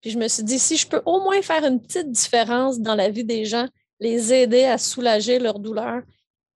Puis 0.07 0.13
je 0.13 0.21
me 0.21 0.29
suis 0.29 0.45
dit, 0.45 0.61
si 0.61 0.77
je 0.77 0.87
peux 0.87 1.03
au 1.05 1.19
moins 1.19 1.43
faire 1.43 1.65
une 1.65 1.83
petite 1.83 2.13
différence 2.13 2.79
dans 2.79 2.95
la 2.95 3.11
vie 3.11 3.25
des 3.25 3.45
gens, 3.45 3.67
les 3.99 4.33
aider 4.33 4.63
à 4.63 4.79
soulager 4.79 5.41
leur 5.41 5.59
douleur. 5.59 6.03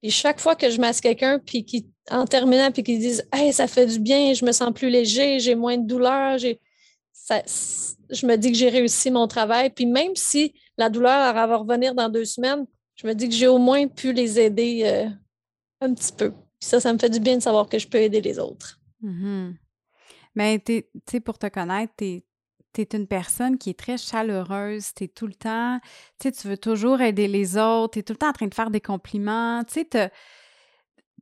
Puis 0.01 0.13
chaque 0.13 0.39
fois 0.39 0.55
que 0.55 0.71
je 0.71 0.81
masse 0.81 1.01
quelqu'un, 1.01 1.41
puis 1.41 1.65
qui, 1.65 1.91
en 2.13 2.27
terminant, 2.27 2.71
puis 2.71 2.85
qu'ils 2.85 3.01
disent 3.01 3.27
Hey, 3.33 3.53
ça 3.53 3.67
fait 3.67 3.87
du 3.87 3.99
bien, 3.99 4.35
je 4.35 4.45
me 4.45 4.53
sens 4.53 4.73
plus 4.73 4.89
léger, 4.89 5.41
j'ai 5.41 5.57
moins 5.57 5.77
de 5.77 5.85
douleur, 5.85 6.39
j'ai. 6.39 6.61
je 7.29 8.25
me 8.25 8.37
dis 8.37 8.53
que 8.53 8.57
j'ai 8.57 8.69
réussi 8.69 9.11
mon 9.11 9.27
travail. 9.27 9.71
Puis 9.71 9.87
même 9.87 10.15
si 10.15 10.55
la 10.79 10.89
douleur 10.89 11.35
va 11.35 11.57
revenir 11.57 11.93
dans 11.93 12.09
deux 12.09 12.27
semaines, 12.27 12.65
je 12.95 13.05
me 13.05 13.15
dis 13.15 13.29
que 13.29 13.35
j'ai 13.35 13.49
au 13.49 13.59
moins 13.59 13.89
pu 13.89 14.13
les 14.13 14.39
aider 14.39 14.83
euh, 14.85 15.09
un 15.81 15.93
petit 15.93 16.13
peu. 16.13 16.31
Puis 16.31 16.69
ça, 16.69 16.79
ça 16.79 16.93
me 16.93 17.01
fait 17.01 17.11
du 17.11 17.19
bien 17.19 17.35
de 17.35 17.43
savoir 17.43 17.69
que 17.69 17.81
je 17.81 17.89
peux 17.89 17.99
aider 17.99 18.21
les 18.21 18.39
autres. 18.39 18.79
Mm-hmm. 19.03 19.55
Mais 20.37 20.61
tu 20.61 20.85
sais, 21.11 21.19
pour 21.19 21.37
te 21.37 21.49
connaître, 21.49 21.95
tu 21.97 22.23
tu 22.73 22.83
es 22.83 22.89
une 22.97 23.07
personne 23.07 23.59
qui 23.59 23.71
est 23.71 23.79
très 23.79 23.97
chaleureuse, 23.99 24.95
tu 24.95 25.05
es 25.05 25.09
tout 25.09 25.27
le 25.27 25.35
temps, 25.35 25.81
tu 26.19 26.29
sais, 26.29 26.33
tu 26.33 26.49
veux 26.49 26.59
toujours 26.59 27.01
aider 27.01 27.29
les 27.29 27.57
autres, 27.57 27.95
tu 27.95 27.99
es 28.01 28.03
tout 28.03 28.13
le 28.13 28.19
temps 28.19 28.29
en 28.29 28.33
train 28.33 28.47
de 28.47 28.55
faire 28.55 28.71
des 28.71 28.81
compliments, 28.81 29.63
tu 29.65 29.75
sais, 29.75 30.11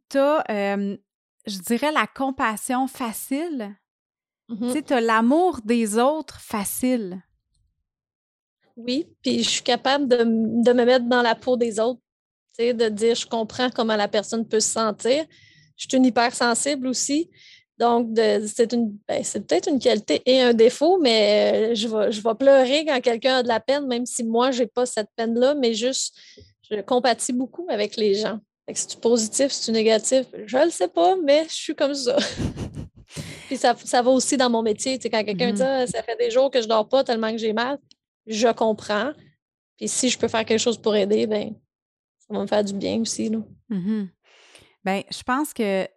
tu 0.08 0.18
as, 0.18 0.76
je 1.46 1.58
dirais, 1.60 1.92
la 1.92 2.06
compassion 2.06 2.86
facile, 2.86 3.76
tu 4.48 4.54
mmh 4.54 4.72
sais, 4.72 4.82
tu 4.82 4.92
as 4.92 5.00
l'amour 5.00 5.60
des 5.64 5.98
autres 5.98 6.40
facile. 6.40 7.22
Oui, 8.76 9.06
puis 9.22 9.42
je 9.42 9.48
suis 9.48 9.62
capable 9.62 10.06
de, 10.06 10.18
de, 10.18 10.72
me 10.72 10.84
mettre 10.84 11.06
dans 11.06 11.22
la 11.22 11.34
peau 11.34 11.56
des 11.56 11.80
autres, 11.80 12.00
tu 12.56 12.64
sais, 12.64 12.74
de 12.74 12.88
dire 12.88 13.14
je 13.14 13.26
comprends 13.26 13.70
comment 13.70 13.96
la 13.96 14.08
personne 14.08 14.46
peut 14.46 14.60
se 14.60 14.70
sentir. 14.70 15.26
Je 15.76 15.86
suis 15.88 15.96
une 15.96 16.04
hypersensible 16.04 16.86
aussi. 16.86 17.30
Donc, 17.78 18.08
c'est 18.16 18.75
ben, 18.75 19.23
peut-être 19.23 19.68
une 19.68 19.78
qualité 19.78 20.20
et 20.26 20.40
un 20.40 20.52
défaut, 20.52 20.99
mais 20.99 21.70
euh, 21.70 21.75
je 21.75 21.87
vais, 21.87 22.11
je 22.11 22.20
vais 22.20 22.35
pleurer 22.35 22.85
quand 22.85 23.00
quelqu'un 23.00 23.37
a 23.37 23.42
de 23.44 23.49
la 23.49 23.61
peine, 23.61 23.87
même 23.87 24.04
si 24.04 24.25
moi, 24.25 24.50
je 24.50 24.62
n'ai 24.62 24.66
pas 24.66 24.85
cette 24.85 25.11
peine-là, 25.14 25.54
mais 25.54 25.75
juste, 25.75 26.16
je 26.68 26.80
compatis 26.80 27.32
beaucoup 27.32 27.66
avec 27.70 27.97
les 27.97 28.14
gens. 28.14 28.40
Si 28.75 28.87
tu 28.87 28.97
positif, 28.99 29.52
si 29.52 29.66
tu 29.66 29.73
négatif, 29.73 30.26
je 30.44 30.56
ne 30.58 30.64
le 30.64 30.70
sais 30.70 30.88
pas, 30.88 31.16
mais 31.25 31.44
je 31.49 31.54
suis 31.54 31.75
comme 31.75 31.94
ça. 31.94 32.16
Puis 33.47 33.56
ça, 33.56 33.75
va 33.75 34.11
aussi 34.11 34.37
dans 34.37 34.50
mon 34.50 34.62
métier. 34.62 34.99
quand 34.99 35.25
quelqu'un 35.25 35.52
dit 35.52 35.62
mm-hmm. 35.62 35.85
ah, 35.85 35.87
ça 35.87 36.02
fait 36.02 36.16
des 36.16 36.30
jours 36.30 36.50
que 36.50 36.58
je 36.58 36.64
ne 36.64 36.68
dors 36.68 36.87
pas 36.87 37.02
tellement 37.02 37.30
que 37.30 37.38
j'ai 37.38 37.54
mal, 37.54 37.78
je 38.26 38.49
comprends. 38.49 39.12
Puis 39.78 39.88
si 39.88 40.11
je 40.11 40.18
peux 40.18 40.28
faire 40.28 40.44
quelque 40.44 40.61
chose 40.61 40.76
pour 40.76 40.94
aider, 40.94 41.26
ben 41.26 41.54
ça 42.18 42.35
va 42.35 42.42
me 42.42 42.47
faire 42.47 42.62
du 42.62 42.75
bien 42.75 43.00
aussi. 43.00 43.30
Là. 43.30 43.38
Mm-hmm. 43.70 44.08
Ben, 44.85 45.02
je 45.11 45.23
pense 45.23 45.54
que 45.54 45.88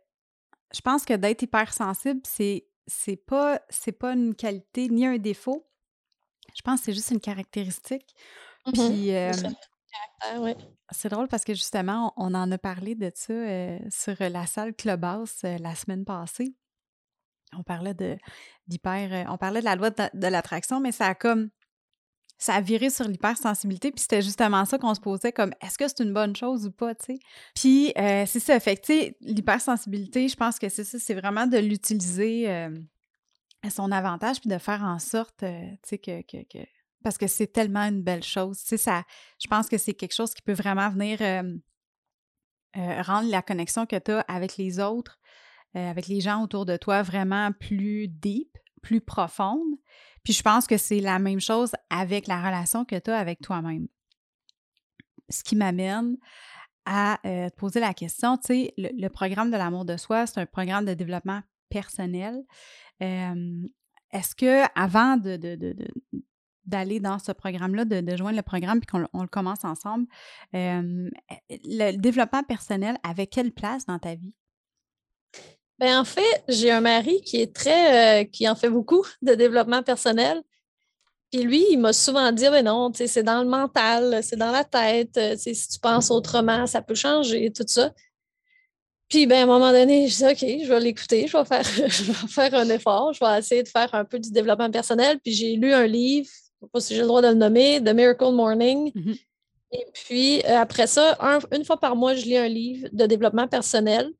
je 0.74 0.82
pense 0.82 1.06
que 1.06 1.14
d'être 1.14 1.42
hypersensible, 1.42 2.22
c'est 2.24 2.68
c'est 2.88 3.16
pas 3.16 3.62
c'est 3.70 3.92
pas 3.92 4.14
une 4.14 4.36
qualité 4.36 4.90
ni 4.90 5.06
un 5.06 5.18
défaut. 5.18 5.68
Je 6.56 6.62
pense 6.62 6.80
que 6.80 6.86
c'est 6.86 6.94
juste 6.94 7.12
une 7.12 7.20
caractéristique. 7.20 8.14
Mm-hmm. 8.66 8.74
Puis 8.74 9.56
c'est 10.92 11.10
drôle 11.10 11.28
parce 11.28 11.44
que 11.44 11.54
justement, 11.54 12.14
on 12.18 12.34
en 12.34 12.52
a 12.52 12.58
parlé 12.58 12.96
de 12.96 13.12
ça 13.14 13.34
euh, 13.34 13.80
sur 13.90 14.16
la 14.20 14.46
salle 14.46 14.74
Clubhouse 14.74 15.40
euh, 15.44 15.58
la 15.60 15.76
semaine 15.76 16.06
passée. 16.06 16.56
On 17.58 17.64
parlait 17.64 17.94
de 17.94 18.18
d'hyper, 18.68 19.28
on 19.30 19.38
parlait 19.38 19.60
de 19.60 19.66
la 19.66 19.76
loi 19.76 19.90
de, 19.90 20.28
l'attraction, 20.28 20.80
mais 20.80 20.94
ça 20.94 21.08
a 21.08 21.16
comme 21.16 21.50
ça 22.42 22.56
a 22.56 22.62
viré 22.62 22.90
sur 22.90 23.08
l'hypersensibilité, 23.08 23.92
puis 23.92 24.02
c'était 24.02 24.22
justement 24.22 24.66
ça 24.66 24.78
qu'on 24.78 24.96
se 24.96 25.00
posait 25.00 25.32
comme 25.32 25.54
est-ce 25.62 25.78
que 25.78 25.88
c'est 25.88 26.00
une 26.00 26.14
bonne 26.14 26.36
chose 26.36 26.66
ou 26.66 26.72
pas, 26.72 26.96
tu 26.96 27.06
sais? 27.06 27.20
Puis 27.56 27.94
c'est 27.96 28.40
ça, 28.40 28.60
fait 28.60 28.84
sais, 28.84 29.16
l'hypersensibilité, 29.22 30.28
je 30.28 30.36
pense 30.36 30.58
que 30.58 30.68
c'est 30.68 30.84
ça, 30.84 30.98
c'est 30.98 31.14
vraiment 31.14 31.46
de 31.46 31.58
l'utiliser 31.58 32.50
à 32.50 33.70
son 33.70 33.92
avantage, 33.92 34.40
puis 34.42 34.50
de 34.50 34.58
faire 34.58 34.82
en 34.84 34.98
sorte, 34.98 35.38
tu 35.40 35.78
sais, 35.84 35.98
que, 36.00 36.22
que 36.24 36.66
parce 37.04 37.18
que 37.18 37.28
c'est 37.28 37.48
tellement 37.48 37.84
une 37.84 38.02
belle 38.02 38.24
chose. 38.24 38.64
Tu 38.64 38.78
sais, 38.78 39.04
je 39.40 39.48
pense 39.48 39.68
que 39.68 39.78
c'est 39.78 39.94
quelque 39.94 40.14
chose 40.14 40.34
qui 40.34 40.42
peut 40.42 40.54
vraiment 40.54 40.90
venir 40.90 41.20
euh, 42.78 43.02
rendre 43.02 43.30
la 43.30 43.42
connexion 43.42 43.86
que 43.86 43.98
tu 43.98 44.12
as 44.12 44.22
avec 44.22 44.56
les 44.56 44.80
autres, 44.80 45.20
euh, 45.76 45.90
avec 45.90 46.08
les 46.08 46.22
gens 46.22 46.42
autour 46.42 46.66
de 46.66 46.78
toi, 46.78 47.02
vraiment 47.02 47.52
plus 47.52 48.08
deep, 48.08 48.58
plus 48.82 49.02
profonde. 49.02 49.76
Puis 50.24 50.34
je 50.34 50.42
pense 50.44 50.68
que 50.68 50.78
c'est 50.78 51.00
la 51.00 51.20
même 51.20 51.40
chose 51.40 51.72
avec 51.90 52.28
la 52.28 52.38
relation 52.38 52.86
que 52.86 52.98
tu 52.98 53.10
as 53.10 53.18
avec 53.18 53.42
toi-même. 53.42 53.88
Ce 55.30 55.44
qui 55.44 55.56
m'amène 55.56 56.18
à 56.86 57.20
euh, 57.26 57.50
te 57.50 57.56
poser 57.56 57.80
la 57.80 57.94
question, 57.94 58.38
tu 58.38 58.48
sais, 58.48 58.74
le, 58.78 59.08
programme 59.08 59.52
de 59.52 59.58
l'amour 59.58 59.86
de 59.86 59.98
soi, 59.98 60.26
c'est 60.26 60.40
un 60.40 60.46
programme 60.46 60.86
de 60.86 60.94
développement 60.94 61.42
personnel. 61.70 62.44
Est-ce 63.00 64.36
que 64.36 64.64
avant 64.80 65.18
de, 65.18 65.38
d'aller 66.66 67.00
dans 67.00 67.20
ce 67.20 67.32
programme-là, 67.32 67.86
de, 67.86 68.16
joindre 68.16 68.38
le 68.38 68.44
programme 68.44 68.80
puis 68.80 68.88
qu'on 68.88 69.22
le 69.22 69.28
commence 69.28 69.64
ensemble. 69.64 70.06
le 70.54 71.96
développement 71.98 72.44
personnel 72.44 72.98
avait 73.04 73.28
quelle 73.28 73.52
place 73.52 73.86
dans 73.86 74.00
ta 74.00 74.16
vie? 74.16 74.34
Bien, 75.82 76.00
en 76.00 76.06
fait, 76.06 76.44
j'ai 76.48 76.72
un 76.72 76.82
mari 76.82 77.22
qui 77.22 77.42
est 77.42 77.54
très, 77.54 78.22
euh, 78.22 78.26
qui 78.26 78.48
en 78.48 78.56
fait 78.56 78.70
beaucoup 78.70 79.06
de 79.22 79.34
développement 79.34 79.84
personnel. 79.84 80.42
Puis 81.32 81.44
lui, 81.44 81.66
il 81.72 81.78
m'a 81.78 81.94
souvent 81.94 82.32
dit, 82.32 82.50
mais 82.52 82.64
non, 82.64 82.92
c'est 82.94 83.24
dans 83.24 83.42
le 83.42 83.50
mental, 83.50 84.22
c'est 84.22 84.36
dans 84.36 84.52
la 84.52 84.64
tête, 84.64 85.18
euh, 85.18 85.36
si 85.38 85.54
tu 85.54 85.80
penses 85.80 86.12
autrement, 86.12 86.68
ça 86.68 86.82
peut 86.82 86.96
changer, 86.96 87.52
tout 87.52 87.64
ça. 87.66 87.92
Puis, 89.08 89.26
ben, 89.28 89.40
à 89.40 89.44
un 89.44 89.46
moment 89.46 89.72
donné, 89.72 90.08
je 90.08 90.16
dis, 90.18 90.26
OK, 90.26 90.64
je 90.64 90.70
vais 90.70 90.80
l'écouter, 90.80 91.28
je 91.28 91.38
vais, 91.38 91.46
faire, 91.46 91.64
je 91.90 92.04
vais 92.04 92.28
faire 92.28 92.54
un 92.54 92.70
effort, 92.70 93.14
je 93.14 93.24
vais 93.24 93.40
essayer 93.40 93.64
de 93.64 93.68
faire 93.68 93.94
un 93.94 94.06
peu 94.06 94.20
du 94.20 94.32
développement 94.32 94.70
personnel. 94.72 95.20
Puis, 95.20 95.34
j'ai 95.34 95.56
lu 95.56 95.74
un 95.74 95.88
livre 95.88 96.30
sais 96.62 96.70
pas 96.72 96.80
si 96.80 96.96
j'ai 96.96 97.02
le 97.02 97.08
droit 97.08 97.22
de 97.22 97.28
le 97.28 97.34
nommer, 97.34 97.82
The 97.84 97.94
Miracle 97.94 98.32
Morning. 98.32 98.92
Mm-hmm. 98.94 99.20
Et 99.74 99.86
puis, 99.94 100.42
euh, 100.46 100.58
après 100.58 100.88
ça, 100.88 101.18
une 101.52 101.64
fois 101.64 101.80
par 101.80 101.96
mois, 101.96 102.14
je 102.14 102.26
lis 102.26 102.38
un 102.38 102.48
livre 102.48 102.90
de 102.92 103.06
développement 103.06 103.48
personnel. 103.48 104.12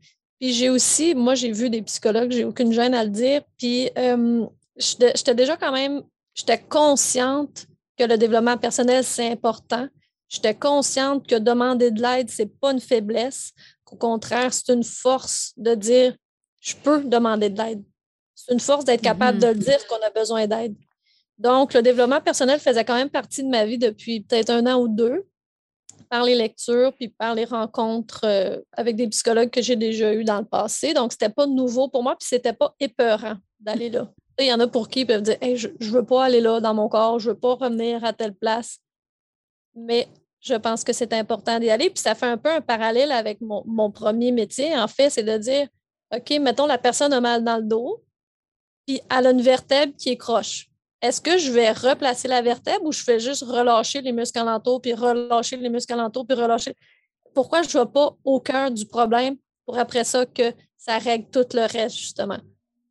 Puis 0.42 0.54
j'ai 0.54 0.72
aussi, 0.72 1.14
moi, 1.14 1.36
j'ai 1.36 1.52
vu 1.52 1.70
des 1.70 1.84
psychologues, 1.84 2.32
j'ai 2.32 2.46
aucune 2.46 2.74
gêne 2.74 2.96
à 2.96 3.04
le 3.04 3.12
dire. 3.12 3.44
Puis 3.60 3.92
euh, 3.96 4.44
j'étais 4.76 5.36
déjà 5.36 5.56
quand 5.56 5.72
même, 5.72 6.02
j'étais 6.34 6.58
consciente 6.58 7.68
que 7.96 8.06
le 8.06 8.18
développement 8.18 8.58
personnel, 8.58 9.04
c'est 9.04 9.32
important. 9.32 9.88
J'étais 10.28 10.56
consciente 10.56 11.28
que 11.28 11.36
demander 11.36 11.92
de 11.92 12.02
l'aide, 12.02 12.32
ce 12.32 12.42
n'est 12.42 12.50
pas 12.50 12.72
une 12.72 12.80
faiblesse. 12.80 13.52
Au 13.92 13.98
contraire, 13.98 14.52
c'est 14.52 14.74
une 14.74 14.84
force 14.84 15.54
de 15.58 15.76
dire 15.76 16.16
je 16.60 16.74
peux 16.76 17.04
demander 17.04 17.52
de 17.52 17.62
l'aide. 17.62 17.84
C'est 18.34 18.52
une 18.52 18.60
force 18.60 18.84
d'être 18.84 19.02
capable 19.02 19.38
mm-hmm. 19.38 19.42
de 19.42 19.48
le 19.48 19.56
dire 19.56 19.88
qu'on 19.88 20.04
a 20.04 20.10
besoin 20.10 20.48
d'aide. 20.48 20.76
Donc, 21.38 21.76
le 21.76 21.84
développement 21.84 22.22
personnel 22.22 22.60
faisait 22.60 22.86
quand 22.86 22.96
même 22.96 23.10
partie 23.12 23.44
de 23.44 23.50
ma 23.50 23.66
vie 23.66 23.78
depuis 23.78 24.22
peut-être 24.22 24.50
un 24.50 24.66
an 24.66 24.82
ou 24.82 24.88
deux, 24.88 25.24
par 26.12 26.26
les 26.26 26.36
lectures, 26.36 26.92
puis 26.92 27.08
par 27.08 27.36
les 27.36 27.46
rencontres 27.46 28.26
euh, 28.26 28.58
avec 28.74 28.98
des 28.98 29.08
psychologues 29.08 29.50
que 29.50 29.62
j'ai 29.62 29.78
déjà 29.78 30.14
eues 30.14 30.26
dans 30.26 30.40
le 30.40 30.46
passé. 30.46 30.94
Donc, 30.94 31.14
ce 31.14 31.16
n'était 31.16 31.34
pas 31.34 31.48
nouveau 31.48 31.88
pour 31.88 32.04
moi, 32.04 32.18
puis 32.18 32.28
ce 32.28 32.36
n'était 32.36 32.52
pas 32.52 32.76
épeurant 32.82 33.38
d'aller 33.62 33.90
là. 33.90 34.12
Il 34.38 34.46
y 34.46 34.54
en 34.54 34.60
a 34.60 34.68
pour 34.68 34.90
qui 34.90 35.06
peuvent 35.06 35.22
dire 35.22 35.38
Je 35.42 35.70
ne 35.70 35.92
veux 35.92 36.06
pas 36.06 36.26
aller 36.26 36.42
là 36.42 36.60
dans 36.60 36.74
mon 36.74 36.90
corps, 36.90 37.18
je 37.20 37.30
ne 37.30 37.34
veux 37.34 37.40
pas 37.40 37.54
revenir 37.54 38.04
à 38.04 38.12
telle 38.12 38.34
place. 38.34 38.80
Mais 39.74 40.10
je 40.42 40.56
pense 40.56 40.84
que 40.84 40.92
c'est 40.92 41.14
important 41.14 41.60
d'y 41.60 41.70
aller. 41.70 41.90
Puis 41.90 42.00
ça 42.00 42.14
fait 42.14 42.26
un 42.26 42.38
peu 42.38 42.50
un 42.50 42.62
parallèle 42.62 43.14
avec 43.14 43.40
mon, 43.40 43.64
mon 43.66 43.90
premier 43.90 44.34
métier, 44.34 44.78
en 44.78 44.90
fait, 44.90 45.10
c'est 45.10 45.24
de 45.24 45.38
dire 45.38 45.68
OK, 46.14 46.30
mettons, 46.42 46.66
la 46.66 46.78
personne 46.78 47.14
a 47.14 47.22
mal 47.22 47.46
dans 47.46 47.56
le 47.56 47.64
dos, 47.64 48.04
puis 48.86 49.00
elle 49.10 49.28
a 49.28 49.32
une 49.32 49.42
vertèbre 49.42 49.94
qui 49.96 50.10
est 50.10 50.18
croche 50.18 50.71
est-ce 51.02 51.20
que 51.20 51.38
je 51.38 51.52
vais 51.52 51.72
replacer 51.72 52.28
la 52.28 52.42
vertèbre 52.42 52.86
ou 52.86 52.92
je 52.92 53.04
fais 53.04 53.20
juste 53.20 53.44
relâcher 53.44 54.02
les 54.02 54.12
muscles 54.12 54.40
alentours, 54.40 54.82
puis 54.82 54.94
relâcher 54.94 55.58
les 55.58 55.70
muscles 55.70 55.94
alentours, 55.94 56.26
puis 56.28 56.38
relâcher? 56.38 56.76
Pourquoi 57.34 57.64
je 57.64 57.78
ne 57.78 57.84
vais 57.84 57.90
pas 57.90 58.16
au 58.24 58.40
cœur 58.40 58.72
du 58.72 58.86
problème 58.86 59.36
pour 59.66 59.78
après 59.78 60.04
ça 60.04 60.26
que 60.26 60.54
ça 60.78 60.98
règle 60.98 61.30
tout 61.32 61.46
le 61.54 61.66
reste, 61.66 61.98
justement? 61.98 62.40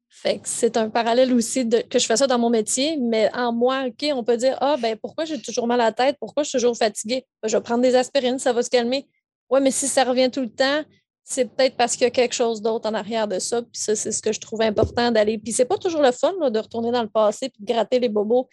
Fait 0.08 0.38
que 0.38 0.48
c'est 0.48 0.76
un 0.76 0.90
parallèle 0.90 1.32
aussi 1.32 1.64
de, 1.64 1.78
que 1.78 2.00
je 2.00 2.06
fais 2.06 2.16
ça 2.16 2.26
dans 2.26 2.38
mon 2.38 2.50
métier, 2.50 2.96
mais 2.96 3.30
en 3.32 3.52
moi, 3.52 3.84
OK, 3.86 4.10
on 4.12 4.24
peut 4.24 4.36
dire 4.36 4.58
Ah, 4.60 4.76
ben 4.76 4.96
pourquoi 5.00 5.24
j'ai 5.24 5.40
toujours 5.40 5.68
mal 5.68 5.80
à 5.80 5.84
la 5.84 5.92
tête? 5.92 6.16
Pourquoi 6.18 6.42
je 6.42 6.48
suis 6.48 6.58
toujours 6.58 6.76
fatiguée? 6.76 7.24
Ben, 7.40 7.48
je 7.48 7.56
vais 7.56 7.62
prendre 7.62 7.82
des 7.82 7.94
aspirines, 7.94 8.38
ça 8.40 8.52
va 8.52 8.62
se 8.62 8.70
calmer. 8.70 9.08
Oui, 9.50 9.60
mais 9.62 9.70
si 9.70 9.86
ça 9.86 10.02
revient 10.02 10.30
tout 10.30 10.40
le 10.40 10.50
temps, 10.50 10.82
c'est 11.24 11.44
peut-être 11.44 11.76
parce 11.76 11.92
qu'il 11.92 12.02
y 12.02 12.06
a 12.06 12.10
quelque 12.10 12.34
chose 12.34 12.60
d'autre 12.62 12.88
en 12.88 12.94
arrière 12.94 13.28
de 13.28 13.38
ça. 13.38 13.62
Puis 13.62 13.70
ça, 13.74 13.94
c'est 13.94 14.12
ce 14.12 14.22
que 14.22 14.32
je 14.32 14.40
trouve 14.40 14.62
important 14.62 15.10
d'aller. 15.10 15.38
Puis 15.38 15.52
c'est 15.52 15.64
pas 15.64 15.78
toujours 15.78 16.02
le 16.02 16.12
fun 16.12 16.32
de 16.50 16.58
retourner 16.58 16.90
dans 16.90 17.02
le 17.02 17.08
passé 17.08 17.48
puis 17.50 17.62
de 17.62 17.72
gratter 17.72 18.00
les 18.00 18.08
bobos. 18.08 18.48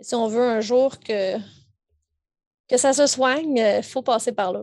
si 0.00 0.14
on 0.14 0.28
veut 0.28 0.46
un 0.48 0.60
jour 0.60 0.98
que, 0.98 1.36
ça 2.76 2.92
se 2.92 3.06
soigne, 3.06 3.56
il 3.56 3.62
euh, 3.62 3.82
faut 3.82 4.02
passer 4.02 4.32
par 4.32 4.52
là. 4.52 4.62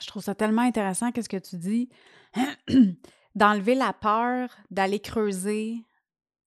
Je 0.00 0.06
trouve 0.06 0.22
ça 0.22 0.34
tellement 0.34 0.62
intéressant 0.62 1.10
qu'est-ce 1.10 1.28
que 1.28 1.36
tu 1.36 1.56
dis. 1.56 1.88
D'enlever 3.34 3.74
la 3.74 3.92
peur, 3.94 4.50
d'aller 4.70 5.00
creuser 5.00 5.78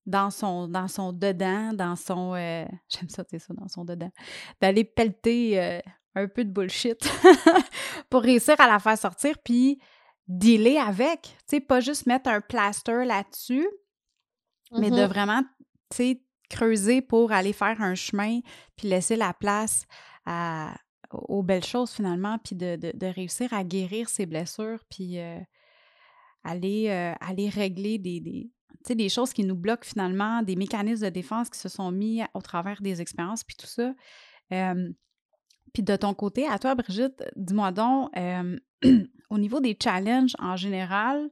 dans 0.06 0.30
son, 0.30 0.68
dans 0.68 0.86
dedans, 1.14 1.74
dans 1.74 1.96
son. 1.96 2.36
Euh, 2.36 2.66
j'aime 2.90 3.10
ça, 3.10 3.24
c'est 3.30 3.40
ça, 3.40 3.54
dans 3.54 3.68
son 3.68 3.86
dedans. 3.86 4.12
D'aller 4.62 4.84
pelleter 4.84 5.60
euh, 5.60 5.80
un 6.16 6.28
peu 6.28 6.44
de 6.44 6.52
bullshit 6.52 7.10
pour 8.10 8.22
réussir 8.22 8.60
à 8.60 8.68
la 8.68 8.80
faire 8.80 8.98
sortir, 8.98 9.38
puis 9.44 9.80
dealer 10.28 10.78
avec. 10.78 11.22
Tu 11.22 11.34
sais, 11.48 11.60
pas 11.60 11.82
juste 11.82 12.08
mettre 12.08 12.30
un 12.30 12.42
plaster 12.42 13.06
là-dessus, 13.06 13.68
mais 14.72 14.90
de 14.90 14.96
mm-hmm. 14.96 15.08
vraiment, 15.08 15.42
tu 15.92 15.98
sais, 15.98 16.22
creuser 16.50 17.02
pour 17.02 17.32
aller 17.32 17.54
faire 17.54 17.82
un 17.82 17.96
chemin, 17.96 18.40
puis 18.76 18.88
laisser 18.88 19.16
la 19.16 19.34
place 19.34 19.86
à, 20.26 20.76
aux 21.12 21.44
belles 21.44 21.64
choses 21.64 21.92
finalement, 21.92 22.38
puis 22.40 22.56
de, 22.56 22.76
de, 22.76 23.08
réussir 23.08 23.54
à 23.54 23.64
guérir 23.64 24.10
ses 24.10 24.26
blessures, 24.26 24.84
puis 24.90 25.20
euh, 25.20 25.40
aller, 26.44 26.90
euh, 26.90 27.14
aller 27.20 27.50
régler 27.50 27.98
des, 27.98 28.20
des, 28.20 28.50
des 28.96 29.10
choses 29.10 29.34
qui 29.34 29.44
nous 29.44 29.56
bloquent 29.56 29.86
finalement, 29.86 30.42
des 30.44 30.56
mécanismes 30.56 31.06
de 31.06 31.10
défense 31.10 31.50
qui 31.50 31.60
se 31.60 31.70
sont 31.70 31.92
mis 31.92 32.22
au 32.34 32.42
travers 32.42 32.82
des 32.82 33.02
expériences, 33.02 33.44
puis 33.44 33.56
tout 33.56 33.68
ça. 33.68 33.94
Puis 35.76 35.84
de 35.84 35.98
ton 35.98 36.14
côté, 36.14 36.48
à 36.48 36.58
toi, 36.58 36.74
Brigitte, 36.74 37.22
dis-moi 37.36 37.74
donc, 37.74 38.10
au 39.30 39.38
niveau 39.38 39.60
des 39.60 39.78
challenges 39.82 40.34
en 40.40 40.56
général, 40.56 41.30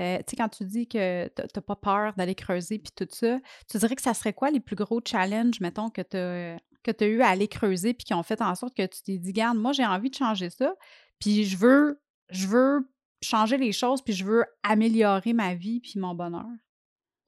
euh, 0.00 0.18
tu 0.18 0.24
sais, 0.30 0.36
quand 0.36 0.48
tu 0.48 0.64
dis 0.64 0.88
que 0.88 1.28
tu 1.28 1.42
n'as 1.42 1.62
pas 1.62 1.76
peur 1.76 2.12
d'aller 2.16 2.34
creuser 2.34 2.80
puis 2.80 2.90
tout 2.96 3.06
ça, 3.08 3.38
tu 3.70 3.78
dirais 3.78 3.94
que 3.94 4.02
ça 4.02 4.12
serait 4.12 4.32
quoi 4.32 4.50
les 4.50 4.58
plus 4.58 4.74
gros 4.74 5.00
challenges, 5.06 5.60
mettons, 5.60 5.90
que 5.90 6.02
tu 6.02 6.16
as, 6.16 6.58
que 6.82 7.04
eu 7.04 7.22
à 7.22 7.28
aller 7.28 7.46
creuser 7.46 7.94
puis 7.94 8.04
qui 8.04 8.14
ont 8.14 8.24
fait 8.24 8.42
en 8.42 8.56
sorte 8.56 8.74
que 8.76 8.84
tu 8.84 9.00
t'es 9.04 9.16
dit, 9.16 9.32
garde, 9.32 9.58
moi, 9.58 9.70
j'ai 9.70 9.86
envie 9.86 10.10
de 10.10 10.16
changer 10.16 10.50
ça, 10.50 10.74
puis 11.20 11.44
je 11.44 11.56
veux, 11.56 12.02
je 12.30 12.48
veux 12.48 12.90
changer 13.22 13.58
les 13.58 13.70
choses 13.70 14.02
puis 14.02 14.12
je 14.12 14.24
veux 14.24 14.44
améliorer 14.64 15.34
ma 15.34 15.54
vie 15.54 15.78
puis 15.78 16.00
mon 16.00 16.16
bonheur? 16.16 16.50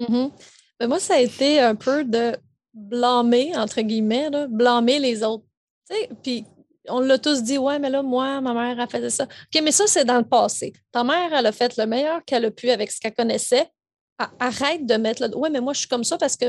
Mm 0.01 0.31
moi, 0.89 0.99
ça 0.99 1.15
a 1.15 1.21
été 1.21 1.61
un 1.61 1.77
peu 1.77 2.05
de 2.05 2.37
blâmer, 2.75 3.57
entre 3.57 3.81
guillemets, 3.81 4.29
blâmer 4.49 4.99
les 4.99 5.23
autres. 5.23 5.47
Puis 6.23 6.45
on 6.89 7.01
l'a 7.01 7.19
tous 7.19 7.43
dit, 7.43 7.59
ouais, 7.59 7.79
mais 7.79 7.91
là, 7.91 8.03
moi, 8.03 8.41
ma 8.41 8.55
mère 8.55 8.81
a 8.81 8.87
fait 8.87 9.09
ça. 9.11 9.25
OK, 9.25 9.63
mais 9.63 9.73
ça, 9.73 9.87
c'est 9.87 10.05
dans 10.05 10.19
le 10.19 10.25
passé. 10.25 10.73
Ta 10.93 11.05
mère, 11.05 11.33
elle 11.33 11.47
a 11.47 11.53
fait 11.53 11.77
le 11.77 11.87
meilleur 11.87 12.25
qu'elle 12.25 12.45
a 12.45 12.51
pu 12.51 12.71
avec 12.71 12.91
ce 12.91 13.01
qu'elle 13.01 13.15
connaissait. 13.15 13.69
arrête 14.39 14.87
de 14.87 14.95
mettre 14.95 15.27
le. 15.27 15.37
Ouais, 15.37 15.51
mais 15.51 15.61
moi, 15.61 15.73
je 15.73 15.81
suis 15.81 15.89
comme 15.89 16.05
ça 16.05 16.19
parce 16.19 16.37
que 16.37 16.47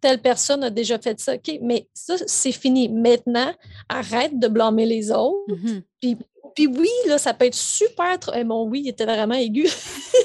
telle 0.00 0.20
personne 0.20 0.64
a 0.64 0.70
déjà 0.70 0.98
fait 0.98 1.18
ça. 1.20 1.34
OK, 1.34 1.58
mais 1.62 1.88
ça, 1.94 2.16
c'est 2.26 2.52
fini. 2.52 2.88
Maintenant, 2.88 3.52
arrête 3.88 4.38
de 4.38 4.48
blâmer 4.48 4.86
les 4.86 5.10
autres. 5.10 5.54
Mm-hmm. 5.54 5.82
Puis, 6.00 6.16
puis, 6.54 6.66
oui, 6.66 6.90
là, 7.06 7.18
ça 7.18 7.34
peut 7.34 7.46
être 7.46 7.54
super. 7.54 8.18
Eh, 8.34 8.44
mon 8.44 8.64
oui, 8.64 8.82
il 8.84 8.88
était 8.88 9.04
vraiment 9.04 9.34
aigu. 9.34 9.68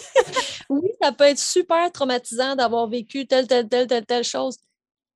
oui, 0.69 0.89
ça 1.01 1.12
peut 1.12 1.25
être 1.25 1.39
super 1.39 1.91
traumatisant 1.91 2.55
d'avoir 2.55 2.88
vécu 2.88 3.27
telle, 3.27 3.47
telle, 3.47 3.67
telle, 3.67 3.88
telle, 3.88 4.05
telle 4.05 4.24
chose. 4.24 4.57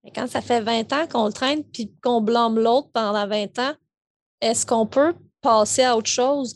Mais 0.04 0.12
quand 0.12 0.28
ça 0.28 0.42
fait 0.42 0.62
20 0.62 0.94
ans 0.94 1.08
qu'on 1.08 1.26
le 1.26 1.34
traîne 1.34 1.64
puis 1.64 1.92
qu'on 2.02 2.22
blâme 2.22 2.60
l'autre 2.60 2.90
pendant 2.94 3.28
20 3.28 3.60
ans, 3.60 3.74
est-ce 4.42 4.66
qu'on 4.66 4.86
peut 4.86 5.14
passer 5.42 5.84
à 5.84 5.96
autre 5.96 6.10
chose? 6.10 6.56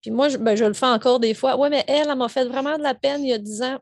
Puis 0.00 0.10
moi, 0.10 0.28
je, 0.28 0.36
ben, 0.36 0.56
je 0.56 0.64
le 0.64 0.72
fais 0.72 0.86
encore 0.86 1.20
des 1.20 1.34
fois. 1.34 1.56
Oui, 1.56 1.68
mais 1.70 1.84
elle, 1.86 2.08
elle 2.08 2.16
m'a 2.16 2.28
fait 2.28 2.44
vraiment 2.44 2.76
de 2.76 2.82
la 2.82 2.94
peine 2.94 3.24
il 3.24 3.30
y 3.30 3.32
a 3.32 3.38
10 3.38 3.62
ans. 3.62 3.78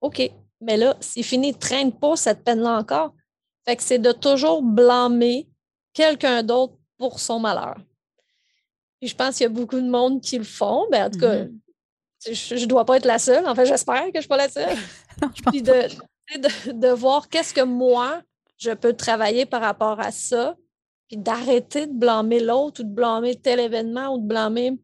OK, 0.00 0.30
mais 0.60 0.76
là, 0.76 0.96
c'est 1.00 1.22
fini, 1.22 1.52
ne 1.52 1.56
traîne 1.56 1.92
pas 1.92 2.16
cette 2.16 2.44
peine-là 2.44 2.78
encore. 2.78 3.14
Fait 3.66 3.76
que 3.76 3.82
c'est 3.82 3.98
de 3.98 4.12
toujours 4.12 4.62
blâmer 4.62 5.48
quelqu'un 5.92 6.42
d'autre 6.42 6.74
pour 6.96 7.20
son 7.20 7.38
malheur. 7.38 7.76
Puis 9.00 9.10
je 9.10 9.14
pense 9.14 9.36
qu'il 9.36 9.44
y 9.44 9.46
a 9.46 9.50
beaucoup 9.50 9.80
de 9.80 9.88
monde 9.88 10.20
qui 10.20 10.38
le 10.38 10.44
font. 10.44 10.86
Ben, 10.90 11.06
en 11.06 11.10
tout 11.10 11.18
cas, 11.18 11.44
mm-hmm. 11.44 12.56
je 12.56 12.62
ne 12.62 12.66
dois 12.66 12.84
pas 12.84 12.96
être 12.96 13.04
la 13.04 13.18
seule. 13.18 13.46
En 13.46 13.54
fait, 13.54 13.66
j'espère 13.66 14.04
que 14.06 14.12
je 14.14 14.18
ne 14.18 14.20
suis 14.22 14.28
pas 14.28 14.36
la 14.36 14.48
seule. 14.48 14.76
Puis 15.50 15.62
de, 15.62 16.72
de, 16.72 16.88
voir 16.88 17.28
qu'est-ce 17.28 17.54
que 17.54 17.62
moi, 17.62 18.22
je 18.56 18.70
peux 18.72 18.92
travailler 18.92 19.46
par 19.46 19.60
rapport 19.60 20.00
à 20.00 20.10
ça, 20.10 20.56
puis 21.08 21.16
d'arrêter 21.16 21.86
de 21.86 21.92
blâmer 21.92 22.40
l'autre 22.40 22.82
ou 22.82 22.84
de 22.84 22.92
blâmer 22.92 23.34
tel 23.34 23.60
événement 23.60 24.14
ou 24.14 24.18
de 24.18 24.26
blâmer 24.26 24.78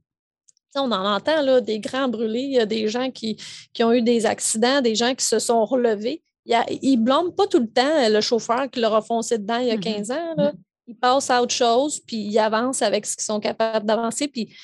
on 0.77 0.93
en 0.93 1.15
entend 1.15 1.43
là, 1.43 1.61
des 1.61 1.79
grands 1.81 2.09
brûlés, 2.09 2.41
il 2.41 2.53
y 2.53 2.61
a 2.61 2.67
des 2.67 2.89
gens 2.89 3.11
qui, 3.11 3.37
ont 3.81 3.93
eu 3.93 4.03
des 4.03 4.27
accidents, 4.27 4.81
des 4.81 4.95
gens 4.95 5.15
qui 5.15 5.25
se 5.25 5.39
sont 5.39 5.65
relevés. 5.65 6.23
ils 6.47 6.99
ne 6.99 7.05
blâment 7.05 7.33
pas 7.33 7.47
tout 7.47 7.61
le 7.61 7.71
temps 7.71 8.09
le 8.09 8.21
chauffeur 8.21 8.71
qui 8.71 8.81
leur 8.81 8.95
a 8.95 9.03
foncé 9.03 9.39
dedans 9.39 9.59
il 9.59 9.69
y 9.69 9.71
a 9.71 9.77
15 9.77 10.09
mm-hmm. 10.09 10.13
ans. 10.13 10.35
Là. 10.37 10.53
Mm-hmm. 10.53 10.59
Ils 10.87 10.97
passent 10.97 11.31
à 11.31 11.41
autre 11.41 11.55
chose, 11.55 12.01
puis 12.01 12.17
ils 12.17 12.39
avancent 12.39 12.83
avec 12.83 13.07
ce 13.07 13.17
qu'ils 13.17 13.25
sont 13.25 13.41
capables 13.41 13.87
d'avancer. 13.87 14.29
Puis, 14.29 14.55